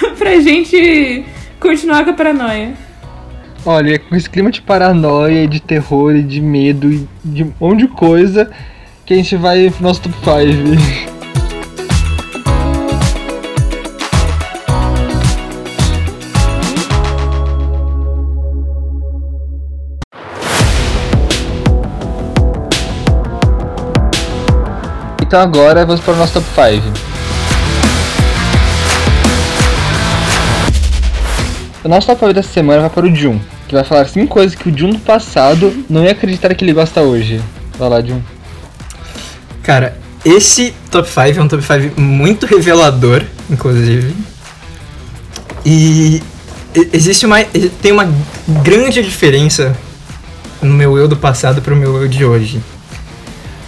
pra, 0.00 0.10
pra 0.16 0.40
gente 0.40 1.24
continuar 1.58 2.04
com 2.04 2.10
a 2.10 2.14
paranoia. 2.14 2.74
Olha, 3.66 3.98
com 3.98 4.14
esse 4.14 4.30
clima 4.30 4.52
de 4.52 4.62
paranoia, 4.62 5.48
de 5.48 5.60
terror 5.60 6.22
de 6.22 6.40
medo 6.40 7.08
de 7.24 7.42
um 7.42 7.52
monte 7.60 7.80
de 7.80 7.88
coisa 7.88 8.48
que 9.04 9.12
a 9.12 9.16
gente 9.16 9.34
vai 9.34 9.70
pro 9.70 9.82
nosso 9.82 10.02
top 10.02 10.14
5. 10.24 11.11
Então 25.32 25.40
agora 25.40 25.86
vamos 25.86 26.02
para 26.02 26.12
o 26.12 26.16
nosso 26.18 26.34
top 26.34 26.46
5. 26.46 26.92
O 31.82 31.88
nosso 31.88 32.06
top 32.06 32.20
5 32.20 32.34
dessa 32.34 32.52
semana 32.52 32.82
vai 32.82 32.90
para 32.90 33.06
o 33.06 33.16
Jun, 33.16 33.40
que 33.66 33.74
vai 33.74 33.82
falar 33.82 34.06
5 34.06 34.26
coisas 34.26 34.54
que 34.54 34.68
o 34.68 34.78
Jun 34.78 34.90
do 34.90 34.98
passado 34.98 35.72
não 35.88 36.04
ia 36.04 36.10
acreditar 36.10 36.54
que 36.54 36.62
ele 36.62 36.74
gosta 36.74 37.00
hoje. 37.00 37.40
Vai 37.78 37.88
lá, 37.88 38.02
Jun. 38.02 38.20
Cara, 39.62 39.96
esse 40.22 40.74
top 40.90 41.08
5 41.08 41.40
é 41.40 41.42
um 41.42 41.48
top 41.48 41.62
5 41.62 41.98
muito 41.98 42.44
revelador, 42.44 43.22
inclusive. 43.48 44.14
E 45.64 46.22
existe 46.92 47.24
uma. 47.24 47.42
tem 47.80 47.90
uma 47.90 48.06
grande 48.62 49.02
diferença 49.02 49.74
no 50.60 50.74
meu 50.74 50.98
eu 50.98 51.08
do 51.08 51.16
passado 51.16 51.62
pro 51.62 51.74
meu 51.74 52.02
eu 52.02 52.06
de 52.06 52.22
hoje. 52.22 52.60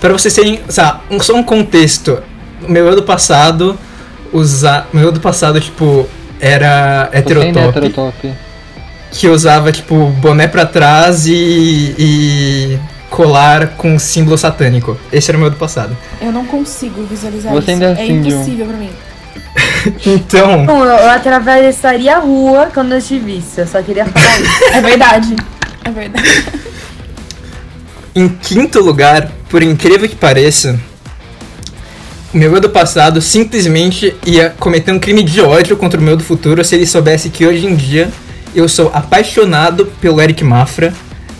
Pra 0.05 0.13
vocês 0.13 0.35
terem, 0.35 0.61
sabe, 0.69 1.01
um, 1.11 1.19
só 1.19 1.35
um 1.35 1.43
contexto. 1.43 2.23
O 2.63 2.71
meu 2.71 2.87
eu 2.87 2.95
do 2.95 3.05
passado 3.05 3.75
usa, 4.35 4.85
o 4.93 4.97
meu 4.99 5.07
eu 5.07 5.13
do 5.13 5.19
passado 5.19 5.59
tipo 5.59 6.07
era 6.39 7.09
Você 7.11 7.17
ainda 7.17 7.17
é 7.17 7.19
heterotop, 7.21 7.79
heterotop. 7.79 8.35
que 9.11 9.29
usava 9.29 9.73
tipo 9.73 10.11
boné 10.21 10.47
pra 10.47 10.67
trás 10.67 11.27
e, 11.27 11.95
e 11.99 12.79
colar 13.09 13.69
com 13.79 13.99
símbolo 13.99 14.37
satânico. 14.37 14.95
Esse 15.11 15.31
era 15.31 15.39
o 15.39 15.41
meu 15.41 15.47
eu 15.47 15.53
do 15.53 15.57
passado. 15.57 15.97
Eu 16.21 16.33
não 16.33 16.45
consigo 16.45 17.03
visualizar 17.07 17.51
Você 17.55 17.73
isso. 17.73 17.83
ainda 17.83 17.87
é 17.87 17.89
é 17.89 17.93
assim, 17.93 18.13
impossível 18.29 18.67
pra 18.67 18.77
mim. 18.77 18.91
Então, 20.05 20.67
Bom, 20.67 20.85
eu, 20.85 20.97
eu 20.99 21.11
atravessaria 21.11 22.15
a 22.17 22.19
rua 22.19 22.69
quando 22.75 22.93
eu 22.93 23.01
te 23.01 23.19
visse. 23.19 23.63
Eu 23.63 23.67
só 23.67 23.81
queria 23.83 24.05
falar 24.05 24.39
isso. 24.39 24.65
É 24.71 24.81
verdade. 24.83 25.37
É 25.83 25.91
verdade. 25.91 26.45
Em 28.15 28.29
quinto 28.29 28.81
lugar, 28.81 29.31
por 29.55 29.63
incrível 29.63 30.09
que 30.09 30.17
pareça, 30.17 30.77
o 32.35 32.37
meu 32.37 32.53
eu 32.57 32.61
do 32.61 32.69
passado 32.69 33.23
simplesmente 33.23 34.13
ia 34.27 34.51
cometer 34.59 34.91
um 34.91 34.99
crime 34.99 35.23
de 35.23 35.41
ódio 35.41 35.77
contra 35.77 36.01
o 36.01 36.03
meu 36.03 36.17
do 36.17 36.25
futuro 36.25 36.65
se 36.65 36.75
ele 36.75 36.85
soubesse 36.85 37.31
que 37.31 37.47
hoje 37.47 37.65
em 37.65 37.77
dia 37.77 38.11
eu 38.53 38.69
sou 38.69 38.91
apaixonado 38.93 39.87
pelo 40.01 40.21
Eric 40.21 40.43
Mafra 40.43 40.93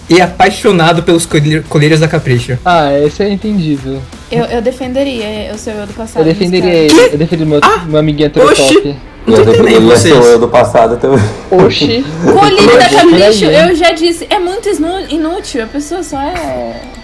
e 0.09 0.21
apaixonado 0.21 1.03
pelos 1.03 1.27
colhe- 1.27 1.63
colírios 1.69 1.99
da 1.99 2.07
Capricho. 2.07 2.57
Ah, 2.65 2.97
esse 3.01 3.21
é 3.21 3.29
entendível. 3.31 4.01
Eu, 4.31 4.45
eu 4.45 4.63
defenderia 4.63 5.53
o 5.53 5.59
seu 5.59 5.73
eu 5.75 5.85
do 5.85 5.93
passado. 5.93 6.21
Eu 6.21 6.27
defenderia 6.27 6.73
ele. 6.73 6.97
Eu 6.97 7.19
defenderia 7.19 7.47
meu, 7.47 7.61
meu 7.89 7.99
amiguinho 7.99 8.27
heterotop. 8.27 8.77
oxi. 8.77 8.97
Não 9.27 9.39
eu 9.39 9.45
ser 9.45 9.81
vocês. 9.81 10.15
o 10.15 10.23
eu 10.23 10.39
do 10.39 10.47
passado 10.47 10.97
também. 10.99 11.19
Oxi. 11.51 12.05
Colírio 12.23 12.79
da 12.79 12.85
Oxi, 12.87 12.95
Capricho, 12.95 13.45
eu 13.47 13.75
já 13.75 13.91
disse, 13.91 14.25
é 14.31 14.39
muito 14.39 14.69
inútil. 15.11 15.65
A 15.65 15.67
pessoa 15.67 16.05
só 16.05 16.21
é. 16.21 16.95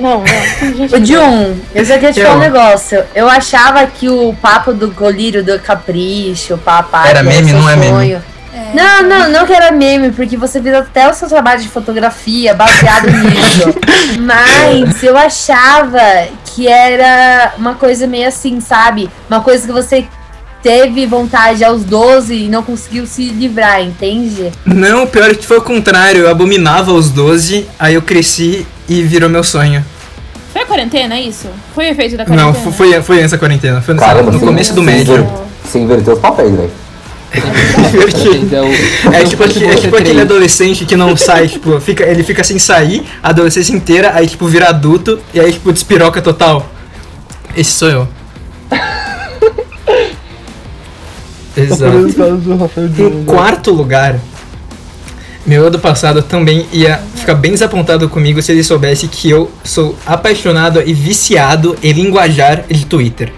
Não, 0.00 0.18
não. 0.18 0.24
Tem 0.24 0.74
gente 0.76 0.94
Ô, 0.94 0.98
que- 1.00 1.06
Jun, 1.06 1.56
eu 1.74 1.84
só 1.86 1.94
queria 1.94 2.12
te 2.12 2.22
falar 2.22 2.36
um 2.36 2.40
negócio. 2.40 3.02
Eu 3.14 3.28
achava 3.28 3.86
que 3.86 4.08
o 4.08 4.34
papo 4.40 4.72
do 4.72 4.90
colírio 4.90 5.44
do 5.44 5.58
capricho, 5.58 6.58
papai, 6.58 7.10
Era 7.10 7.22
meme, 7.22 7.52
não 7.52 7.68
é 7.68 7.76
meme. 7.76 7.92
sonho. 7.92 8.22
Não, 8.74 9.02
não, 9.02 9.28
não 9.30 9.46
que 9.46 9.52
era 9.52 9.72
meme, 9.72 10.10
porque 10.12 10.36
você 10.36 10.60
fez 10.60 10.74
até 10.74 11.08
o 11.08 11.14
seu 11.14 11.28
trabalho 11.28 11.60
de 11.60 11.68
fotografia 11.68 12.54
baseado 12.54 13.06
nisso. 13.10 13.74
Mas 14.20 15.02
eu 15.02 15.16
achava 15.16 16.00
que 16.44 16.68
era 16.68 17.52
uma 17.58 17.74
coisa 17.74 18.06
meio 18.06 18.28
assim, 18.28 18.60
sabe? 18.60 19.10
Uma 19.28 19.40
coisa 19.40 19.66
que 19.66 19.72
você 19.72 20.06
teve 20.62 21.06
vontade 21.06 21.64
aos 21.64 21.82
12 21.84 22.34
e 22.34 22.48
não 22.48 22.62
conseguiu 22.62 23.06
se 23.06 23.28
livrar, 23.30 23.80
entende? 23.82 24.52
Não, 24.64 25.04
o 25.04 25.06
pior 25.06 25.30
é 25.30 25.34
que 25.34 25.46
foi 25.46 25.58
o 25.58 25.62
contrário, 25.62 26.22
eu 26.24 26.30
abominava 26.30 26.92
os 26.92 27.10
12, 27.10 27.66
aí 27.78 27.94
eu 27.94 28.02
cresci 28.02 28.66
e 28.90 29.02
virou 29.04 29.30
meu 29.30 29.44
sonho. 29.44 29.84
Foi 30.52 30.62
a 30.62 30.66
quarentena, 30.66 31.14
é 31.14 31.20
isso? 31.22 31.46
Foi 31.74 31.86
o 31.86 31.92
efeito 31.92 32.16
da 32.16 32.24
quarentena? 32.26 32.52
Não, 32.52 32.72
foi, 32.72 33.00
foi 33.02 33.20
essa 33.20 33.38
quarentena, 33.38 33.80
foi 33.80 33.94
no, 33.94 34.00
Caramba, 34.00 34.32
no 34.32 34.38
você- 34.38 34.44
começo 34.46 34.74
do 34.74 34.82
médio. 34.82 35.26
Você 35.64 35.78
inverteu 35.78 36.14
os 36.14 36.20
papéis, 36.20 36.50
velho. 36.50 36.70
É, 37.32 37.38
É 39.20 39.24
tipo, 39.24 39.44
futebol 39.44 39.70
é 39.70 39.76
tipo 39.76 39.96
C3. 39.96 40.00
aquele 40.00 40.20
adolescente 40.22 40.84
que 40.84 40.96
não 40.96 41.16
sai, 41.16 41.46
tipo, 41.46 41.78
fica, 41.80 42.02
ele 42.04 42.24
fica 42.24 42.42
sem 42.42 42.58
sair 42.58 43.06
a 43.22 43.28
adolescência 43.28 43.72
inteira, 43.72 44.10
aí 44.12 44.26
tipo 44.26 44.46
vira 44.48 44.68
adulto 44.68 45.20
e 45.32 45.38
aí 45.38 45.52
tipo 45.52 45.72
despiroca 45.72 46.20
total. 46.20 46.68
Esse 47.56 47.70
sou 47.70 47.88
eu. 47.88 48.08
Exato. 51.56 51.96
Em 52.98 53.24
quarto 53.24 53.70
lugar, 53.72 54.18
meu 55.46 55.64
eu 55.64 55.70
do 55.70 55.78
passado 55.78 56.22
também 56.22 56.66
ia 56.72 57.00
ficar 57.30 57.34
bem 57.34 57.52
desapontado 57.52 58.08
comigo 58.08 58.42
se 58.42 58.50
ele 58.50 58.64
soubesse 58.64 59.06
que 59.06 59.30
eu 59.30 59.50
sou 59.62 59.94
apaixonado 60.04 60.82
e 60.84 60.92
viciado 60.92 61.76
em 61.82 61.92
linguajar 61.92 62.64
de 62.68 62.84
Twitter. 62.86 63.32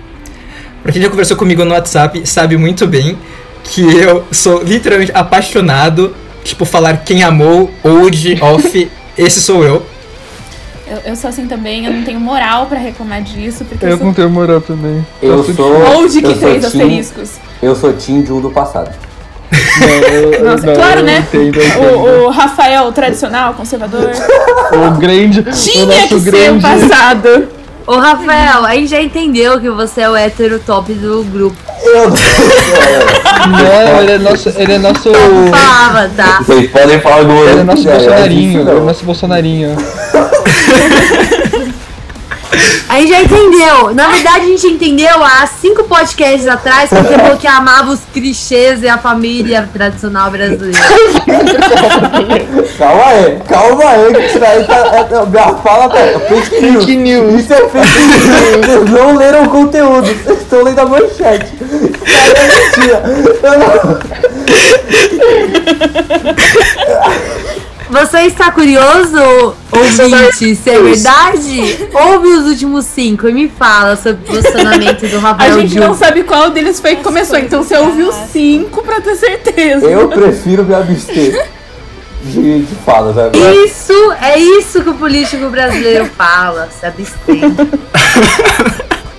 Pra 0.83 0.91
quem 0.93 1.03
já 1.03 1.09
conversou 1.11 1.37
comigo 1.37 1.65
no 1.65 1.73
WhatsApp, 1.73 2.27
sabe 2.27 2.57
muito 2.57 2.87
bem 2.87 3.19
que 3.65 3.83
eu 3.83 4.25
sou 4.33 4.63
literalmente 4.63 5.13
apaixonado, 5.15 6.15
tipo, 6.43 6.65
falar 6.65 6.99
quem 7.05 7.23
amou, 7.23 7.71
old, 7.85 8.39
off, 8.41 8.91
esse 9.17 9.41
sou 9.43 9.63
eu. 9.63 9.85
Eu, 10.89 10.99
eu 11.07 11.17
sou 11.17 11.29
assim 11.31 11.47
também, 11.47 11.85
eu 11.87 11.93
não 11.93 12.03
tenho 12.03 12.19
moral 12.21 12.67
pra 12.67 12.79
reclamar 12.79 13.23
disso, 13.23 13.65
porque 13.65 13.85
eu, 13.85 13.91
Eu 13.91 13.97
sou 13.99 14.07
não 14.07 14.15
tenho 14.15 14.31
moral 14.31 14.61
também. 14.61 15.07
Eu 15.23 15.43
de- 15.43 15.55
sou. 15.55 15.97
old 15.97 16.21
que 16.21 16.27
eu 16.27 16.39
três 16.39 16.61
team- 16.61 16.67
asteriscos. 16.83 17.31
Eu 17.63 17.77
sou 17.77 17.93
Team 17.93 18.25
Jun 18.27 18.41
do 18.41 18.51
passado. 18.51 18.91
Não, 19.81 19.89
eu- 19.89 20.45
Nossa, 20.45 20.67
não, 20.67 20.75
claro, 20.75 21.03
né? 21.03 21.19
entendo, 21.29 21.57
eu 21.61 21.67
entendo. 21.67 21.81
O, 21.81 22.25
o 22.27 22.31
Rafael 22.31 22.91
tradicional, 22.93 23.55
conservador, 23.55 24.11
O 24.73 24.91
grande. 24.99 25.41
o 25.41 25.43
tinha 25.53 25.87
nosso 25.87 26.09
que 26.09 26.21
ser 26.21 26.29
o 26.51 26.59
grande. 26.59 26.63
passado. 26.63 27.49
Ô, 27.87 27.97
Rafael, 27.97 28.65
a 28.65 28.75
gente 28.75 28.89
já 28.91 29.03
entendeu 29.03 29.61
que 29.61 29.69
você 29.69 30.03
é 30.03 30.09
o 30.09 30.15
hétero 30.17 30.61
top 30.61 30.93
do 30.95 31.25
grupo. 31.25 31.57
Eu 31.85 32.09
Não, 32.11 34.01
ele 34.03 34.13
é 34.13 34.19
nosso. 34.19 34.49
Ele 34.57 34.73
é 34.75 34.79
nosso. 34.79 35.11
Falava, 35.51 36.09
tá? 36.17 36.39
Vocês 36.47 36.71
podem 36.71 37.01
falar 37.01 37.25
do 37.25 37.33
Ele 37.33 37.61
é 37.61 37.65
nosso 37.65 37.79
quiserem, 37.83 37.99
Bolsonarinho. 38.07 38.61
isso 38.61 38.71
Ele 38.71 38.79
é 38.79 38.83
nosso 38.83 39.05
Bolsonarinho. 39.05 39.77
A 42.89 42.97
gente 43.01 43.09
já 43.11 43.23
entendeu. 43.23 43.95
Na 43.95 44.09
verdade, 44.09 44.41
a 44.45 44.49
gente 44.49 44.67
entendeu 44.67 45.23
há 45.25 45.47
cinco 45.47 45.85
podcasts 45.85 46.47
atrás 46.47 46.91
que 46.91 46.97
você 46.97 47.15
falou 47.19 47.37
que 47.39 47.47
amava 47.47 47.91
os 47.91 48.01
clichês 48.13 48.83
e 48.83 48.89
a 48.89 48.99
família 48.99 49.69
tradicional 49.73 50.31
brasileira. 50.31 50.79
Calma 52.79 53.05
aí, 53.07 53.39
calma 53.49 53.85
aí, 53.89 54.13
que 54.15 54.21
isso 54.27 54.39
daí 54.39 54.65
tá. 54.65 54.77
é- 54.77 55.15
é- 55.15 55.27
minha 55.27 55.55
fala 55.57 55.89
tá. 55.89 55.99
é 55.99 56.19
Fake 56.19 56.61
news. 56.61 56.85
Fake 56.85 56.97
news. 56.97 57.41
Isso 57.41 57.53
é 57.55 57.69
fake 57.69 57.99
news. 57.99 58.67
Vocês 58.67 58.91
não 58.91 59.17
leram 59.17 59.45
o 59.45 59.49
conteúdo, 59.49 60.07
vocês 60.25 60.41
estão 60.43 60.63
lendo 60.63 60.79
a 60.81 60.85
manchete. 60.87 61.53
Isso 61.55 62.19
aí 62.19 62.33
é 62.37 62.47
mentira. 62.47 63.03
Eu 63.43 63.59
não- 63.59 63.99
Você 67.93 68.21
está 68.23 68.51
curioso, 68.51 69.55
ouvinte, 69.71 70.57
se 70.57 70.71
é 70.71 70.81
verdade? 70.81 71.89
Ouve 71.93 72.29
os 72.29 72.47
últimos 72.47 72.87
cinco 72.87 73.29
e 73.29 73.33
me 73.35 73.49
fala 73.51 73.97
sobre 73.97 74.23
o 74.25 74.35
posicionamento 74.35 75.07
do 75.07 75.19
A 75.19 75.21
Rafael 75.21 75.61
gente 75.61 75.75
não 75.75 75.89
Júnior. 75.89 75.99
sabe 75.99 76.25
qual 76.25 76.49
deles 76.49 76.81
foi 76.81 76.97
que 76.97 77.03
começou, 77.03 77.37
então 77.39 77.63
você 77.63 77.77
ouviu 77.77 78.11
cinco 78.33 78.83
pra 78.83 79.03
ter 79.03 79.15
certeza. 79.17 79.85
Eu 79.87 80.09
prefiro 80.09 80.65
me 80.65 80.75
abster 80.75 81.47
de, 82.25 82.63
de 82.63 82.75
falas. 82.77 83.15
né? 83.15 83.31
Isso, 83.67 83.93
é 84.23 84.39
isso 84.39 84.83
que 84.83 84.89
o 84.89 84.95
político 84.95 85.51
brasileiro 85.51 86.07
fala, 86.17 86.71
se 86.71 86.87
abstém. 86.87 87.43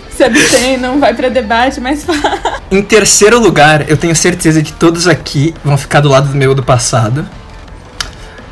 Se 0.09 0.23
abstém, 0.23 0.77
não 0.77 0.99
vai 0.99 1.13
pra 1.13 1.29
debate, 1.29 1.79
mas 1.79 2.03
fala. 2.03 2.59
Em 2.71 2.81
terceiro 2.81 3.39
lugar, 3.39 3.87
eu 3.89 3.97
tenho 3.97 4.15
certeza 4.15 4.63
que 4.63 4.73
todos 4.73 5.07
aqui 5.07 5.53
vão 5.63 5.77
ficar 5.77 5.99
do 6.01 6.09
lado 6.09 6.29
do 6.29 6.35
meu 6.35 6.55
do 6.55 6.63
passado. 6.63 7.23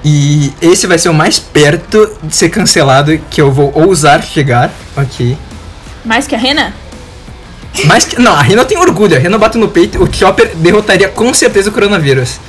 E 0.03 0.51
esse 0.61 0.87
vai 0.87 0.97
ser 0.97 1.09
o 1.09 1.13
mais 1.13 1.37
perto 1.39 2.09
de 2.23 2.35
ser 2.35 2.49
cancelado 2.49 3.17
que 3.29 3.39
eu 3.41 3.51
vou 3.51 3.71
ousar 3.75 4.23
chegar. 4.23 4.71
Ok. 4.97 5.37
Mais 6.03 6.25
que 6.27 6.33
a 6.33 6.37
Rena? 6.37 6.73
Mas 7.85 8.05
que. 8.05 8.19
Não, 8.19 8.33
a 8.33 8.41
Rena 8.41 8.65
tem 8.65 8.77
orgulho. 8.77 9.15
A 9.15 9.19
Rena 9.19 9.37
bate 9.37 9.57
no 9.57 9.67
peito. 9.69 10.03
O 10.03 10.11
Chopper 10.11 10.55
derrotaria 10.55 11.07
com 11.07 11.31
certeza 11.33 11.69
o 11.69 11.71
coronavírus. 11.73 12.39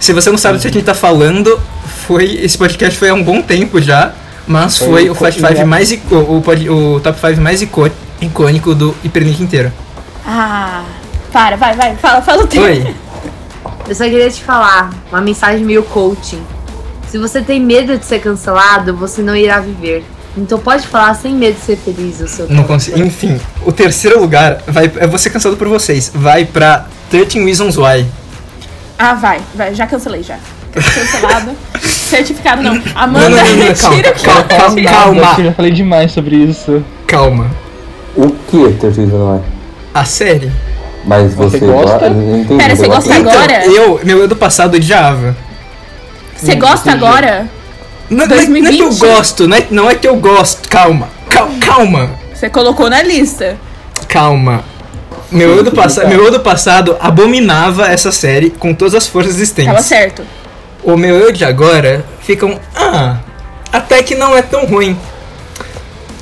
Se 0.00 0.12
você 0.12 0.30
não 0.30 0.36
sabe 0.38 0.58
do 0.58 0.62
que 0.62 0.68
a 0.68 0.70
gente 0.72 0.84
tá 0.84 0.94
falando, 0.94 1.58
foi. 2.06 2.24
Esse 2.42 2.58
podcast 2.58 2.98
foi 2.98 3.08
há 3.10 3.14
um 3.14 3.22
bom 3.22 3.40
tempo 3.40 3.80
já. 3.80 4.12
Mas 4.44 4.76
Foi 4.76 4.88
foi, 4.88 5.10
o 5.10 5.14
Flash 5.14 5.36
5 5.36 5.64
mais. 5.66 5.92
ico- 5.92 6.16
O, 6.16 6.42
pod- 6.42 6.68
o 6.68 6.98
top 7.00 7.16
5 7.20 7.40
mais 7.40 7.62
icô- 7.62 7.88
icônico 8.20 8.74
do 8.74 8.92
Hiperlink 9.04 9.40
inteiro. 9.40 9.72
Ah, 10.26 10.82
para, 11.32 11.56
vai, 11.56 11.76
vai, 11.76 11.94
fala, 11.96 12.20
fala 12.20 12.42
o 12.42 12.46
teu. 12.48 12.60
Oi. 12.62 12.92
Eu 13.88 13.94
só 13.94 14.02
queria 14.04 14.28
te 14.30 14.42
falar 14.42 14.90
uma 15.10 15.20
mensagem 15.20 15.64
meio 15.64 15.84
coaching. 15.84 16.42
Se 17.12 17.18
você 17.18 17.42
tem 17.42 17.60
medo 17.60 17.98
de 17.98 18.06
ser 18.06 18.20
cancelado, 18.20 18.96
você 18.96 19.20
não 19.20 19.36
irá 19.36 19.60
viver. 19.60 20.02
Então 20.34 20.58
pode 20.58 20.86
falar 20.86 21.12
sem 21.12 21.34
medo 21.34 21.56
de 21.56 21.60
ser 21.60 21.76
feliz 21.76 22.18
o 22.20 22.26
seu 22.26 22.48
Não 22.48 22.64
consigo. 22.64 22.98
Enfim, 22.98 23.38
o 23.66 23.70
terceiro 23.70 24.18
lugar 24.18 24.62
vai. 24.66 24.90
Eu 24.98 25.10
vou 25.10 25.18
ser 25.18 25.28
cansado 25.28 25.54
por 25.58 25.68
vocês. 25.68 26.10
Vai 26.14 26.46
pra 26.46 26.86
13 27.10 27.44
Reasons 27.44 27.76
Why. 27.76 28.06
Ah, 28.98 29.12
vai, 29.12 29.42
vai, 29.54 29.74
já 29.74 29.86
cancelei 29.86 30.22
já. 30.22 30.38
Cancelado. 30.72 31.50
Certificado 31.84 32.62
não. 32.62 32.76
Não, 32.76 32.82
Amanda, 32.94 33.28
não, 33.28 33.36
não, 33.36 33.56
não, 33.56 33.66
retira 33.68 34.12
calma, 34.14 34.40
o 34.40 34.44
que 34.44 34.56
calma, 34.56 34.82
calma. 34.82 35.34
Que 35.34 35.40
eu 35.42 35.44
já 35.44 35.52
falei 35.52 35.70
demais 35.70 36.12
sobre 36.12 36.36
isso. 36.36 36.82
Calma. 37.06 37.50
O 38.16 38.30
que, 38.30 38.72
Terceiro 38.80 39.18
não 39.18 39.36
é? 39.36 39.40
A 39.92 40.06
série? 40.06 40.50
Mas 41.04 41.34
Você 41.34 41.58
você, 41.58 41.66
gosta? 41.66 42.08
Não 42.08 42.38
entendi, 42.38 42.56
Pera, 42.56 42.74
você 42.74 42.88
gosta 42.88 43.14
Então, 43.18 43.32
agora? 43.32 43.66
eu, 43.66 44.00
meu 44.02 44.16
eu 44.16 44.28
do 44.28 44.36
passado 44.36 44.76
odiava. 44.76 45.36
Você 46.42 46.54
gosta 46.56 46.90
agora? 46.92 47.48
Não, 48.10 48.26
não 48.26 48.36
é- 48.36 48.46
não 48.46 48.56
é 48.68 48.72
que 48.72 48.80
eu 48.82 48.88
2020? 48.90 48.98
gosto, 48.98 49.48
não 49.48 49.56
é, 49.56 49.66
não 49.70 49.90
é 49.90 49.94
que 49.94 50.06
eu 50.08 50.16
gosto. 50.16 50.68
Calma, 50.68 51.08
cal- 51.30 51.48
calma, 51.60 52.10
Você 52.34 52.50
colocou 52.50 52.90
na 52.90 53.02
lista. 53.02 53.56
calma. 54.08 54.64
Meu 55.30 55.56
eu, 55.56 55.62
do 55.62 55.72
passa 55.72 56.04
meu 56.04 56.24
eu 56.26 56.30
do 56.30 56.40
passado 56.40 56.94
abominava 57.00 57.86
essa 57.86 58.12
série 58.12 58.50
com 58.50 58.74
todas 58.74 58.94
as 58.94 59.06
forças 59.06 59.32
Tava 59.32 59.42
existentes. 59.42 59.84
certo. 59.86 60.22
O 60.82 60.94
meu 60.96 61.16
eu 61.16 61.32
de 61.32 61.42
agora 61.44 62.04
fica 62.20 62.44
um. 62.44 62.58
Ah, 62.76 63.16
até 63.72 64.02
que 64.02 64.14
não 64.14 64.36
é 64.36 64.42
tão 64.42 64.66
ruim. 64.66 64.98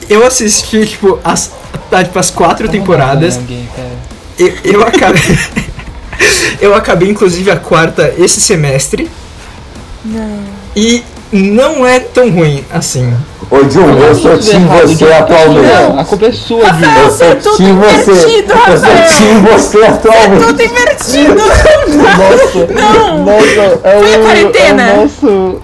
Eu 0.08 0.24
assisti, 0.24 0.86
tipo, 0.86 1.18
as, 1.24 1.50
tá, 1.90 2.04
tipo, 2.04 2.18
as 2.18 2.30
quatro 2.30 2.68
temporadas. 2.68 3.36
Alguém, 3.36 3.68
cara. 3.74 3.88
Eu, 4.38 4.74
eu 4.74 4.82
acabei. 4.86 5.22
eu 6.60 6.74
acabei, 6.74 7.08
inclusive, 7.08 7.50
a 7.50 7.56
quarta 7.56 8.14
esse 8.18 8.40
semestre. 8.40 9.10
Não. 10.04 10.38
E 10.76 11.02
não 11.32 11.86
é 11.86 12.00
tão 12.00 12.30
ruim 12.30 12.64
assim. 12.72 13.12
Ô, 13.50 13.68
Jun, 13.68 13.98
eu 13.98 14.14
sou 14.14 14.32
Tudo 14.38 14.46
Team 14.50 14.62
errado, 14.62 14.86
você 14.88 15.04
Gui. 15.04 15.12
atualmente. 15.12 15.66
Não, 15.74 15.98
a 16.00 16.04
culpa 16.04 16.26
é 16.26 16.32
sua, 16.32 16.70
Gui. 16.70 16.84
Rafael, 16.84 17.00
Eu 17.02 17.06
é 17.06 17.10
sou 17.10 17.36
tudo 17.36 17.56
Team 17.56 17.76
você. 17.76 18.10
Eu 18.10 18.16
sou. 18.16 19.18
Team 19.18 19.42
você 19.42 19.84
atualmente. 19.84 20.46
Tudo 20.46 20.62
invertido. 20.62 21.34
Nossa, 21.34 22.66
Não. 22.72 23.24
nossa, 23.24 23.80
é 23.84 23.98
Foi 24.00 24.14
a 24.14 24.18
quarentena. 24.20 24.82
É 24.82 24.92
o 24.94 25.02
nosso. 25.02 25.60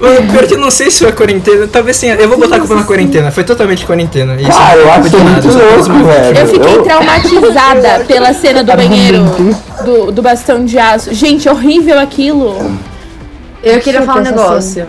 Mano, 0.00 0.32
Pior 0.32 0.46
que 0.46 0.54
eu 0.54 0.58
não 0.58 0.70
sei 0.70 0.90
se 0.90 1.00
foi 1.00 1.08
a 1.10 1.12
quarentena. 1.12 1.68
Talvez 1.70 1.96
sim. 1.98 2.08
Eu 2.08 2.28
vou 2.28 2.38
botar 2.38 2.56
a 2.56 2.58
culpa 2.58 2.74
na 2.74 2.84
quarentena. 2.84 3.30
Foi 3.30 3.44
totalmente 3.44 3.84
quarentena. 3.84 4.34
Isso 4.40 4.48
não 4.48 4.72
eu 4.72 4.88
é 4.88 4.90
acho 4.92 5.18
nada, 5.18 5.30
muito 5.42 5.48
louco, 5.48 6.04
velho. 6.06 6.38
Eu 6.38 6.46
fiquei 6.48 6.74
Eu- 6.74 6.82
traumatizada 6.82 8.04
pela 8.08 8.32
cena 8.32 8.64
do 8.64 8.72
banheiro 8.74 9.18
Argumentos. 9.24 9.56
do, 9.84 10.10
do 10.12 10.22
bastão 10.22 10.64
de 10.64 10.78
aço. 10.78 11.12
Gente, 11.14 11.48
horrível 11.48 11.98
aquilo. 11.98 12.56
Eu 13.62 13.80
queria 13.80 14.02
falar 14.02 14.20
um 14.20 14.24
pensar 14.24 14.36
negócio. 14.36 14.86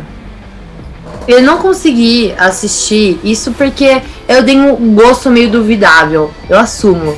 Eu 1.27 1.41
não 1.41 1.57
consegui 1.59 2.33
assistir 2.37 3.19
isso 3.23 3.51
porque 3.51 4.01
eu 4.27 4.43
tenho 4.43 4.73
um 4.73 4.93
gosto 4.93 5.29
meio 5.29 5.49
duvidável. 5.49 6.31
Eu 6.49 6.59
assumo. 6.59 7.15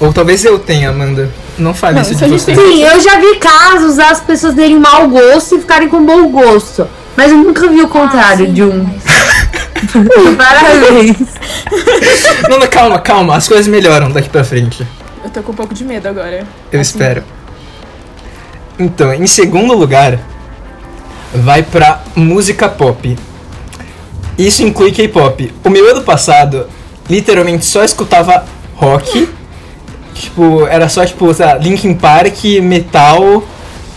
Ou 0.00 0.12
talvez 0.12 0.44
eu 0.44 0.58
tenha, 0.58 0.90
Amanda. 0.90 1.30
Não 1.58 1.72
fale 1.72 1.96
Não, 1.96 2.02
isso 2.02 2.14
de 2.16 2.26
você. 2.26 2.54
Sim, 2.54 2.82
eu 2.82 3.00
já 3.00 3.18
vi 3.18 3.36
casos 3.36 3.96
das 3.96 4.20
pessoas 4.20 4.54
terem 4.54 4.78
mau 4.78 5.08
gosto 5.08 5.56
e 5.56 5.60
ficarem 5.60 5.88
com 5.88 6.04
bom 6.04 6.28
gosto. 6.28 6.88
Mas 7.16 7.30
eu 7.30 7.38
nunca 7.38 7.68
vi 7.68 7.80
o 7.80 7.88
contrário 7.88 8.52
de 8.52 8.62
um. 8.62 8.84
Parabéns. 10.36 11.16
Não, 12.48 12.58
não, 12.58 12.66
calma, 12.66 12.98
calma. 12.98 13.36
As 13.36 13.46
coisas 13.46 13.66
melhoram 13.66 14.10
daqui 14.10 14.28
pra 14.28 14.44
frente. 14.44 14.86
Eu 15.22 15.30
tô 15.30 15.42
com 15.42 15.52
um 15.52 15.54
pouco 15.54 15.74
de 15.74 15.84
medo 15.84 16.08
agora. 16.08 16.44
Eu 16.70 16.80
espero. 16.80 17.22
Então, 18.78 19.14
em 19.14 19.26
segundo 19.26 19.74
lugar, 19.74 20.18
vai 21.34 21.62
pra 21.62 22.00
música 22.14 22.68
pop. 22.68 23.16
Isso 24.38 24.62
inclui 24.62 24.90
K-pop. 24.92 25.52
O 25.64 25.70
meu 25.70 25.90
ano 25.90 26.02
passado, 26.02 26.66
literalmente 27.08 27.64
só 27.64 27.84
escutava 27.84 28.44
rock. 28.74 29.28
Tipo, 30.14 30.66
era 30.66 30.88
só 30.88 31.04
tipo, 31.04 31.32
sei 31.34 31.46
lá, 31.46 31.54
Linkin 31.54 31.94
Park, 31.94 32.44
metal, 32.62 33.42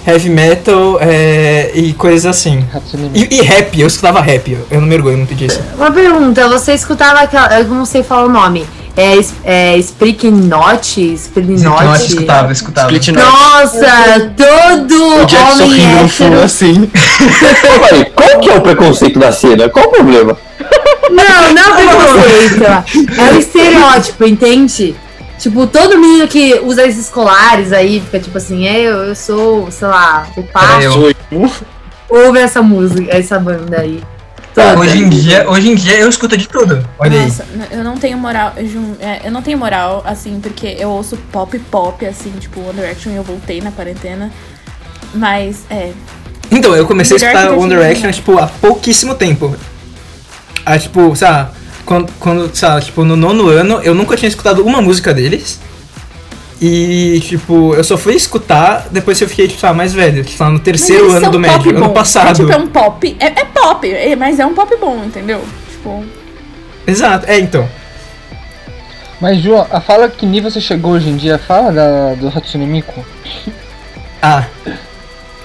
heavy 0.06 0.30
metal 0.30 0.98
é, 1.00 1.72
e 1.76 1.94
coisas 1.94 2.26
assim. 2.26 2.66
E, 3.14 3.36
e 3.36 3.42
rap, 3.42 3.80
eu 3.80 3.88
escutava 3.88 4.20
rap, 4.22 4.52
eu- 4.52 4.66
eu 4.72 4.82
não 4.82 4.88
me 4.88 4.96
orgulho 4.96 5.18
muito 5.18 5.36
disso. 5.36 5.62
Uma 5.76 5.92
pergunta, 5.92 6.48
você 6.50 6.74
escutava 6.74 7.20
aquela. 7.22 7.60
Eu 7.60 7.66
não 7.68 7.86
sei 7.86 8.02
falar 8.04 8.26
o 8.26 8.30
nome. 8.30 8.66
É, 8.98 9.16
es- 9.16 9.34
é 9.43 9.78
Spricknote? 9.78 11.14
Spricknote? 11.14 11.62
escutava. 12.52 12.89
Nossa, 13.24 14.34
todo 14.36 15.22
homem 15.64 15.82
hétero. 16.26 16.41
assim. 16.43 16.88
Calma 17.62 17.88
aí, 17.91 18.06
qual 18.06 18.39
que 18.39 18.50
é 18.50 18.56
o 18.56 18.62
preconceito 18.62 19.20
da 19.20 19.32
cena? 19.32 19.70
Qual 19.70 19.86
o 19.86 19.89
problema? 19.91 20.36
Não, 21.12 21.54
não 21.54 21.78
é 21.78 21.86
preconceito. 21.86 22.64
É 23.22 23.34
o 23.34 23.38
estereótipo, 23.39 24.26
entende? 24.26 24.95
Tipo, 25.38 25.68
todo 25.68 26.00
menino 26.00 26.28
que 26.28 26.60
usa 26.64 26.84
esses 26.88 27.08
colares 27.10 27.72
aí, 27.72 28.02
fica 28.02 28.20
tipo 28.20 28.38
assim, 28.39 28.68
é, 28.68 28.82
eu, 28.82 29.04
eu 29.04 29.16
sou, 29.16 29.70
sei 29.70 29.88
lá, 29.88 30.26
o 30.36 30.41
pai. 30.43 30.84
Ouve 32.10 32.39
essa 32.39 32.62
música, 32.64 33.16
essa 33.16 33.38
banda 33.38 33.80
aí. 33.82 34.02
Toda. 34.58 34.80
Hoje 34.80 34.97
em 34.97 35.08
dia, 35.10 35.47
hoje 35.49 35.70
em 35.70 35.76
dia 35.76 35.99
eu 35.99 36.10
escuto 36.10 36.36
de 36.36 36.47
tudo. 36.47 36.84
Olha 36.97 37.22
Nossa, 37.22 37.45
n- 37.53 37.68
eu 37.70 37.84
não 37.84 37.95
tenho 37.97 38.18
moral, 38.18 38.53
é, 38.99 39.22
eu 39.28 39.32
não 39.32 39.41
tenho 39.43 39.58
moral, 39.58 40.01
assim, 40.05 40.39
porque 40.41 40.76
eu 40.80 40.89
ouço 40.89 41.16
pop 41.32 41.58
pop, 41.72 42.03
assim, 42.05 42.32
tipo 42.39 42.60
One 42.62 42.74
Direction 42.74 43.12
e 43.12 43.16
eu 43.18 43.24
voltei 43.24 43.62
na 43.62 43.72
quarentena. 43.72 44.32
Mas, 45.14 45.58
é, 45.70 45.76
aí. 45.76 45.95
Então, 46.49 46.76
eu 46.76 46.88
comecei 46.88 47.18
a 47.18 47.20
Melhor 47.20 47.32
escutar 47.34 47.47
que 47.49 47.53
eu 47.53 47.60
One 47.62 47.70
Direction, 47.70 48.12
tipo, 48.12 48.39
há 48.39 48.47
pouquíssimo 48.47 49.14
tempo. 49.14 49.55
Ah, 50.66 50.80
tipo, 50.80 51.16
sei 51.16 51.28
lá, 51.28 51.51
quando, 51.86 52.12
quando, 52.20 52.55
sei 52.55 52.68
lá, 52.68 52.82
tipo, 52.82 53.03
no 53.05 53.16
nono 53.16 53.47
ano, 53.49 53.80
eu 53.84 53.93
nunca 53.93 54.18
tinha 54.18 54.28
escutado 54.30 54.66
uma 54.66 54.82
música 54.82 55.14
deles. 55.14 55.60
E, 56.60 57.20
tipo, 57.22 57.76
eu 57.76 57.84
só 57.84 57.97
fui 57.97 58.16
escutar 58.16 58.88
depois 58.89 59.18
que 59.18 59.24
eu 59.24 59.30
fiquei, 59.30 59.47
tipo, 59.47 59.64
lá, 59.64 59.74
mais 59.74 59.93
velho. 59.93 60.24
Tipo, 60.24 60.43
no 60.45 60.60
terceiro 60.60 61.12
ano 61.12 61.22
são 61.22 61.32
do 61.32 61.39
médio, 61.39 61.76
ano 61.76 61.89
passado. 61.91 62.30
É, 62.30 62.34
tipo, 62.34 62.51
é 62.51 62.58
um 62.58 62.68
pop, 62.68 63.18
é, 63.20 63.26
é 63.28 63.45
pop, 63.45 63.88
é- 63.88 64.16
mas 64.16 64.39
é 64.39 64.45
um 64.45 64.53
pop 64.53 64.76
bom, 64.78 65.03
entendeu? 65.05 65.43
Tipo, 65.72 66.03
Exato, 66.88 67.26
é, 67.30 67.39
então. 67.39 67.68
Mas, 69.20 69.39
Ju, 69.39 69.55
a 69.55 69.82
fala 69.82 70.10
que 70.10 70.26
nível 70.26 70.49
você 70.49 70.62
chegou 70.62 70.93
hoje 70.93 71.10
em 71.10 71.18
dia, 71.18 71.38
fala 71.38 71.72
da, 71.72 72.14
do 72.16 72.28
Hatsune 72.28 72.66
Miku. 72.66 73.05
Ah, 74.22 74.45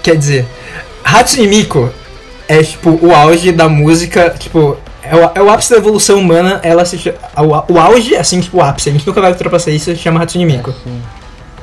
quer 0.02 0.16
dizer, 0.16 0.46
Hatsune 1.04 1.46
Miku 1.46 1.90
é 2.48 2.62
tipo 2.62 2.98
o 3.02 3.14
auge 3.14 3.52
da 3.52 3.68
música, 3.68 4.30
tipo, 4.38 4.78
é 5.02 5.16
o, 5.16 5.30
é 5.34 5.42
o 5.42 5.50
ápice 5.50 5.70
da 5.70 5.76
evolução 5.76 6.18
humana, 6.18 6.60
ela 6.62 6.84
se 6.84 6.96
chama, 6.98 7.16
o, 7.68 7.72
o 7.74 7.78
auge, 7.80 8.14
assim, 8.16 8.40
tipo, 8.40 8.58
o 8.58 8.62
ápice, 8.62 8.88
a 8.88 8.92
gente 8.92 9.06
nunca 9.06 9.20
vai 9.20 9.30
ultrapassar 9.32 9.70
isso, 9.70 9.86
se 9.86 9.96
chama 9.96 10.22
Hatsune 10.22 10.44
Miku. 10.46 10.70
Assim, 10.70 11.02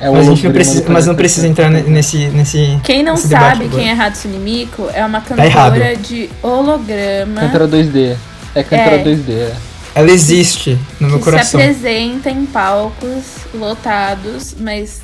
é 0.00 0.08
o 0.08 0.14
Mas 0.14 0.26
a 0.26 0.30
gente 0.30 0.44
não 0.44 0.52
precisa, 0.52 0.84
mas 0.88 1.06
não 1.06 1.14
precisa 1.14 1.46
entrar 1.48 1.70
ne- 1.70 1.82
nesse, 1.82 2.18
nesse 2.28 2.78
quem 2.82 3.02
não 3.02 3.14
nesse 3.14 3.28
sabe 3.28 3.64
agora. 3.64 3.68
quem 3.82 3.90
é 3.90 3.92
Hatsune 3.92 4.38
Miku, 4.38 4.88
é 4.92 5.04
uma 5.04 5.20
Tá 5.20 5.34
cantora 5.36 5.96
de 5.96 6.30
holograma 6.42 7.40
Cantora 7.40 7.68
2D. 7.68 8.16
É 8.54 8.62
cantora 8.62 8.96
É. 8.96 9.04
2D, 9.04 9.30
é. 9.32 9.52
Ela 9.94 10.10
existe 10.10 10.78
no 11.00 11.08
meu 11.08 11.18
coração. 11.18 11.58
se 11.60 11.66
apresenta 11.66 12.30
em 12.30 12.46
palcos 12.46 13.24
lotados, 13.52 14.54
mas 14.58 15.00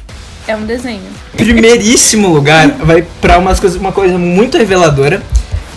é 0.46 0.54
um 0.54 0.64
desenho. 0.64 1.02
Primeiríssimo 1.36 2.28
lugar 2.28 2.68
vai 2.68 3.04
pra 3.20 3.38
umas 3.38 3.58
coisas, 3.60 3.78
uma 3.80 3.92
coisa 3.92 4.16
muito 4.16 4.56
reveladora 4.56 5.22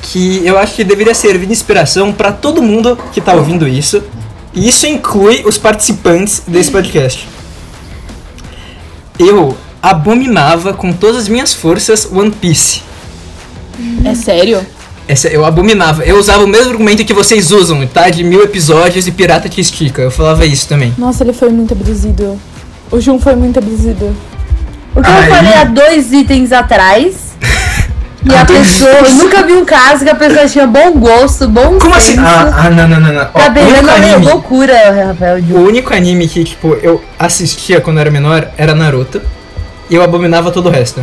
que 0.01 0.41
eu 0.45 0.57
acho 0.57 0.75
que 0.75 0.83
deveria 0.83 1.13
servir 1.13 1.45
de 1.45 1.51
inspiração 1.53 2.11
pra 2.11 2.31
todo 2.31 2.61
mundo 2.61 2.97
que 3.11 3.21
tá 3.21 3.33
ouvindo 3.33 3.67
isso. 3.67 4.01
E 4.53 4.67
isso 4.67 4.87
inclui 4.87 5.43
os 5.45 5.57
participantes 5.57 6.41
desse 6.47 6.71
podcast. 6.71 7.27
Eu 9.17 9.55
abominava 9.81 10.73
com 10.73 10.91
todas 10.93 11.17
as 11.17 11.27
minhas 11.27 11.53
forças 11.53 12.09
One 12.11 12.31
Piece. 12.31 12.81
É 14.03 14.13
sério? 14.15 14.65
Essa, 15.07 15.27
eu 15.29 15.43
abominava. 15.45 16.03
Eu 16.03 16.17
usava 16.17 16.43
o 16.43 16.47
mesmo 16.47 16.71
argumento 16.71 17.03
que 17.03 17.13
vocês 17.13 17.51
usam, 17.51 17.85
tá? 17.87 18.09
De 18.09 18.23
mil 18.23 18.43
episódios 18.43 19.07
e 19.07 19.11
pirata 19.11 19.49
que 19.49 19.59
estica. 19.59 20.01
Eu 20.01 20.11
falava 20.11 20.45
isso 20.45 20.67
também. 20.67 20.93
Nossa, 20.97 21.23
ele 21.23 21.33
foi 21.33 21.49
muito 21.49 21.73
abduzido. 21.73 22.39
O 22.91 22.99
Jun 22.99 23.19
foi 23.19 23.35
muito 23.35 23.57
abduzido. 23.59 24.15
O 24.95 25.01
que 25.01 25.07
Aí- 25.09 25.29
eu 25.29 25.35
falei 25.35 25.53
há 25.53 25.63
dois 25.63 26.11
itens 26.11 26.51
atrás. 26.51 27.28
E 28.25 28.35
a 28.35 28.45
pessoa. 28.45 28.89
Eu 28.89 29.13
nunca 29.15 29.43
vi 29.43 29.53
um 29.53 29.63
caso 29.65 30.03
que 30.03 30.09
a 30.09 30.15
pessoa 30.15 30.45
tinha 30.47 30.67
bom 30.67 30.91
gosto, 30.93 31.47
bom 31.47 31.77
Como 31.79 31.95
assim? 31.95 32.15
Ah, 32.19 32.63
ah, 32.65 32.69
não, 32.69 32.87
não, 32.87 32.99
não, 32.99 33.13
não. 33.13 33.21
Ó, 33.33 33.39
Tá 33.39 33.47
o 33.47 33.51
beirando 33.51 33.77
único 33.77 33.89
a 33.89 33.93
anime- 33.95 34.25
loucura, 34.25 35.05
Rafael. 35.07 35.41
de- 35.41 35.53
O 35.53 35.65
único 35.65 35.93
anime 35.93 36.27
que, 36.27 36.43
tipo, 36.43 36.73
eu 36.81 37.01
assistia 37.17 37.79
quando 37.79 37.97
eu 37.97 38.01
era 38.01 38.11
menor 38.11 38.47
era 38.57 38.75
Naruto. 38.75 39.21
E 39.89 39.95
eu 39.95 40.03
abominava 40.03 40.51
todo 40.51 40.67
o 40.67 40.71
resto. 40.71 41.01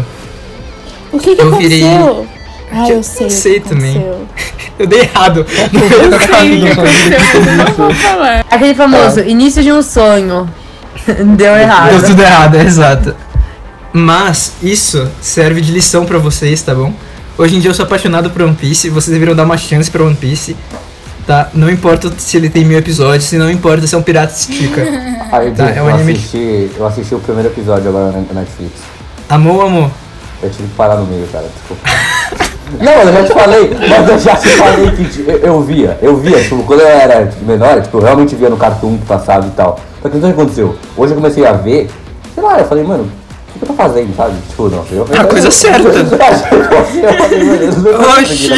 O 1.10 1.18
que 1.18 1.34
que 1.34 1.42
Eu 1.42 1.56
virei- 1.56 1.82
aconteceu? 1.84 2.26
Ah, 2.70 2.88
eu 2.88 3.02
sei. 3.02 3.26
que 3.28 3.32
sei 3.32 3.60
também. 3.60 4.04
Eu 4.78 4.86
dei 4.86 5.00
errado 5.00 5.38
Eu 5.48 5.48
sei 5.48 6.58
o 6.58 6.60
que 6.60 6.70
aconteceu, 6.70 7.40
eu 7.46 7.56
não 7.56 7.64
vou 7.72 7.94
falar. 7.94 8.44
Aquele 8.50 8.74
famoso, 8.74 9.20
início 9.20 9.62
de 9.62 9.72
um 9.72 9.80
sonho. 9.80 10.46
Deu 11.34 11.56
errado. 11.56 11.90
Deu 11.92 12.02
tudo 12.04 12.20
errado, 12.22 12.56
é 12.56 12.62
exato. 12.62 13.16
Mas 13.96 14.52
isso 14.62 15.08
serve 15.22 15.62
de 15.62 15.72
lição 15.72 16.04
pra 16.04 16.18
vocês, 16.18 16.60
tá 16.60 16.74
bom? 16.74 16.92
Hoje 17.38 17.56
em 17.56 17.60
dia 17.60 17.70
eu 17.70 17.74
sou 17.74 17.86
apaixonado 17.86 18.28
por 18.28 18.42
One 18.42 18.54
Piece, 18.54 18.90
vocês 18.90 19.10
deveriam 19.14 19.34
dar 19.34 19.44
uma 19.44 19.56
chance 19.56 19.90
pra 19.90 20.02
One 20.04 20.14
Piece. 20.14 20.54
Tá? 21.26 21.48
Não 21.54 21.70
importa 21.70 22.12
se 22.18 22.36
ele 22.36 22.50
tem 22.50 22.62
mil 22.62 22.76
episódios, 22.78 23.32
não 23.32 23.50
importa 23.50 23.86
se 23.86 23.94
é 23.94 23.98
um 23.98 24.02
pirata 24.02 24.34
estica. 24.34 24.82
Aí, 25.32 25.50
Tá, 25.52 25.72
Ju, 25.72 25.78
é 25.78 25.82
um 25.82 25.88
eu, 25.88 25.94
anime- 25.94 26.12
assisti, 26.12 26.70
eu 26.76 26.86
assisti 26.86 27.14
o 27.14 27.18
primeiro 27.20 27.48
episódio 27.48 27.88
agora 27.88 28.12
na 28.12 28.40
Netflix. 28.40 28.72
Amor, 29.30 29.64
amor. 29.64 29.90
Eu 30.42 30.50
tive 30.50 30.68
que 30.68 30.74
parar 30.74 30.96
no 30.96 31.06
meio, 31.06 31.26
cara, 31.28 31.46
desculpa. 31.56 31.82
Não, 32.78 32.92
eu 32.92 33.12
já 33.14 33.24
te 33.24 33.32
falei, 33.32 33.70
mas 33.88 34.08
eu 34.10 34.18
já 34.18 34.36
te 34.36 34.48
falei 34.50 34.90
que 34.90 35.20
eu, 35.26 35.36
eu 35.38 35.62
via, 35.62 35.98
eu 36.02 36.16
via, 36.18 36.42
tipo, 36.42 36.62
quando 36.64 36.80
eu 36.80 36.86
era 36.88 37.26
tipo, 37.28 37.44
menor, 37.46 37.80
tipo, 37.80 37.96
eu 37.96 38.02
realmente 38.02 38.34
via 38.36 38.50
no 38.50 38.58
cartoon 38.58 38.98
que 38.98 39.06
passava 39.06 39.46
e 39.46 39.50
tal. 39.52 39.80
Só 40.02 40.08
que 40.10 40.18
então 40.18 40.28
o 40.28 40.34
que 40.34 40.40
aconteceu? 40.40 40.76
Hoje 40.96 41.12
eu 41.12 41.16
comecei 41.16 41.46
a 41.46 41.52
ver, 41.52 41.88
sei 42.34 42.42
lá, 42.44 42.58
eu 42.58 42.66
falei, 42.66 42.84
mano, 42.84 43.10
que 43.58 43.64
que 43.64 43.64
eu 43.64 43.68
tô 43.68 43.74
fazendo, 43.74 44.14
sabe? 44.16 44.34
Tipo, 44.48 44.68
não, 44.68 44.84
eu 44.90 45.06
A 45.18 45.24
coisa 45.24 45.50
certa. 45.50 45.90
Falei, 45.92 46.16
Oxi. 48.22 48.52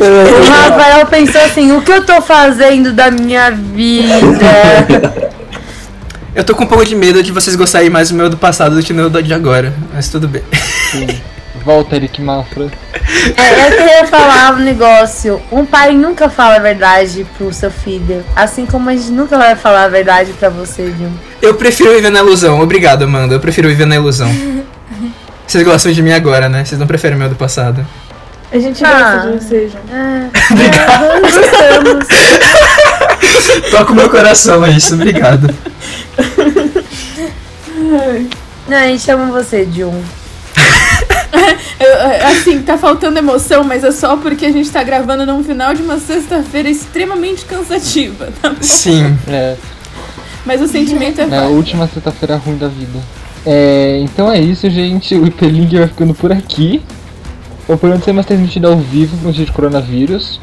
O 0.00 0.50
Rafael 0.50 1.06
pensou 1.06 1.40
assim, 1.40 1.72
o 1.72 1.80
que 1.80 1.90
eu 1.90 2.04
tô 2.04 2.20
fazendo 2.20 2.92
da 2.92 3.10
minha 3.10 3.50
vida? 3.50 5.30
Eu 6.34 6.44
tô 6.44 6.54
com 6.54 6.64
um 6.64 6.66
pouco 6.66 6.84
de 6.84 6.94
medo 6.94 7.22
de 7.22 7.32
vocês 7.32 7.56
gostarem 7.56 7.90
mais 7.90 8.10
do 8.10 8.14
meu 8.14 8.28
do 8.30 8.36
passado 8.36 8.76
do 8.76 8.82
que 8.82 8.92
do 8.92 8.96
meu 8.96 9.10
de 9.10 9.34
agora, 9.34 9.72
mas 9.92 10.08
tudo 10.08 10.28
bem. 10.28 10.42
Volta, 11.64 11.96
Eric 11.96 12.22
Mafra. 12.22 12.68
É, 13.36 13.66
eu 13.66 13.76
queria 13.76 14.06
falar 14.06 14.54
um 14.54 14.58
negócio. 14.60 15.42
Um 15.50 15.66
pai 15.66 15.92
nunca 15.92 16.28
fala 16.30 16.56
a 16.56 16.58
verdade 16.60 17.26
pro 17.36 17.52
seu 17.52 17.70
filho. 17.70 18.24
Assim 18.36 18.64
como 18.66 18.88
a 18.88 18.94
gente 18.94 19.10
nunca 19.10 19.36
vai 19.36 19.54
falar 19.56 19.84
a 19.84 19.88
verdade 19.88 20.32
pra 20.34 20.48
você, 20.48 20.84
viu? 20.96 21.10
Eu 21.42 21.54
prefiro 21.54 21.90
viver 21.92 22.10
na 22.10 22.20
ilusão, 22.20 22.60
obrigado, 22.60 23.02
Amanda. 23.02 23.34
Eu 23.34 23.40
prefiro 23.40 23.68
viver 23.68 23.86
na 23.86 23.96
ilusão. 23.96 24.28
Vocês 25.46 25.64
gostam 25.64 25.90
de 25.92 26.00
mim 26.02 26.12
agora, 26.12 26.48
né? 26.48 26.64
Vocês 26.64 26.78
não 26.78 26.86
preferem 26.86 27.16
o 27.16 27.18
meu 27.18 27.28
do 27.28 27.34
passado. 27.34 27.84
A 28.52 28.58
gente 28.58 28.84
Ah. 28.84 29.16
gosta 29.24 29.30
de 29.32 29.44
você, 29.44 29.68
Jun. 29.68 29.78
É, 29.92 31.20
gostamos. 31.20 32.06
Toca 33.70 33.92
o 33.92 33.94
meu 33.96 34.08
coração 34.08 34.64
é 34.64 34.70
isso, 34.70 34.94
obrigado. 34.94 35.52
Não, 38.68 38.76
a 38.76 38.86
gente 38.86 39.10
ama 39.10 39.26
você, 39.26 39.68
Jun. 39.72 40.00
Eu, 41.80 42.26
assim, 42.28 42.60
tá 42.62 42.76
faltando 42.76 43.18
emoção, 43.18 43.64
mas 43.64 43.82
é 43.84 43.90
só 43.92 44.16
porque 44.16 44.44
a 44.46 44.52
gente 44.52 44.70
tá 44.70 44.82
gravando 44.82 45.24
num 45.24 45.42
final 45.42 45.72
de 45.74 45.82
uma 45.82 45.98
sexta-feira 45.98 46.68
extremamente 46.68 47.44
cansativa, 47.44 48.28
tá 48.42 48.50
bom? 48.50 48.56
Sim. 48.60 49.16
É, 49.28 49.56
Mas 50.44 50.60
o 50.60 50.68
sentimento 50.68 51.20
é 51.20 51.26
na 51.26 51.36
válido. 51.40 51.54
última 51.56 51.86
sexta-feira 51.88 52.36
ruim 52.36 52.58
da 52.58 52.68
vida. 52.68 52.98
É, 53.46 53.98
então 54.02 54.30
é 54.30 54.38
isso, 54.40 54.68
gente. 54.68 55.14
O 55.14 55.26
Hiperlink 55.26 55.76
vai 55.78 55.88
ficando 55.88 56.14
por 56.14 56.30
aqui. 56.32 56.82
O 57.66 57.76
programa 57.76 58.02
ser 58.02 58.12
mais 58.12 58.26
transmitido 58.26 58.68
ao 58.68 58.76
vivo 58.76 59.16
por 59.18 59.32
dia 59.32 59.46
de 59.46 59.52
coronavírus. 59.52 60.40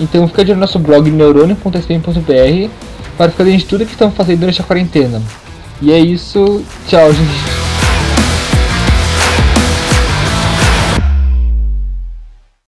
Então 0.00 0.26
fica 0.26 0.44
de 0.44 0.50
olho 0.50 0.56
no 0.56 0.62
nosso 0.62 0.78
blog 0.78 1.10
neurônio.spm.br 1.10 2.70
para 3.16 3.30
ficar 3.30 3.44
dentro 3.44 3.58
de 3.60 3.66
tudo 3.66 3.86
que 3.86 3.92
estamos 3.92 4.14
fazendo 4.16 4.40
durante 4.40 4.60
a 4.60 4.64
quarentena. 4.64 5.22
E 5.80 5.92
é 5.92 5.98
isso. 5.98 6.62
Tchau, 6.88 7.12
gente. 7.12 7.75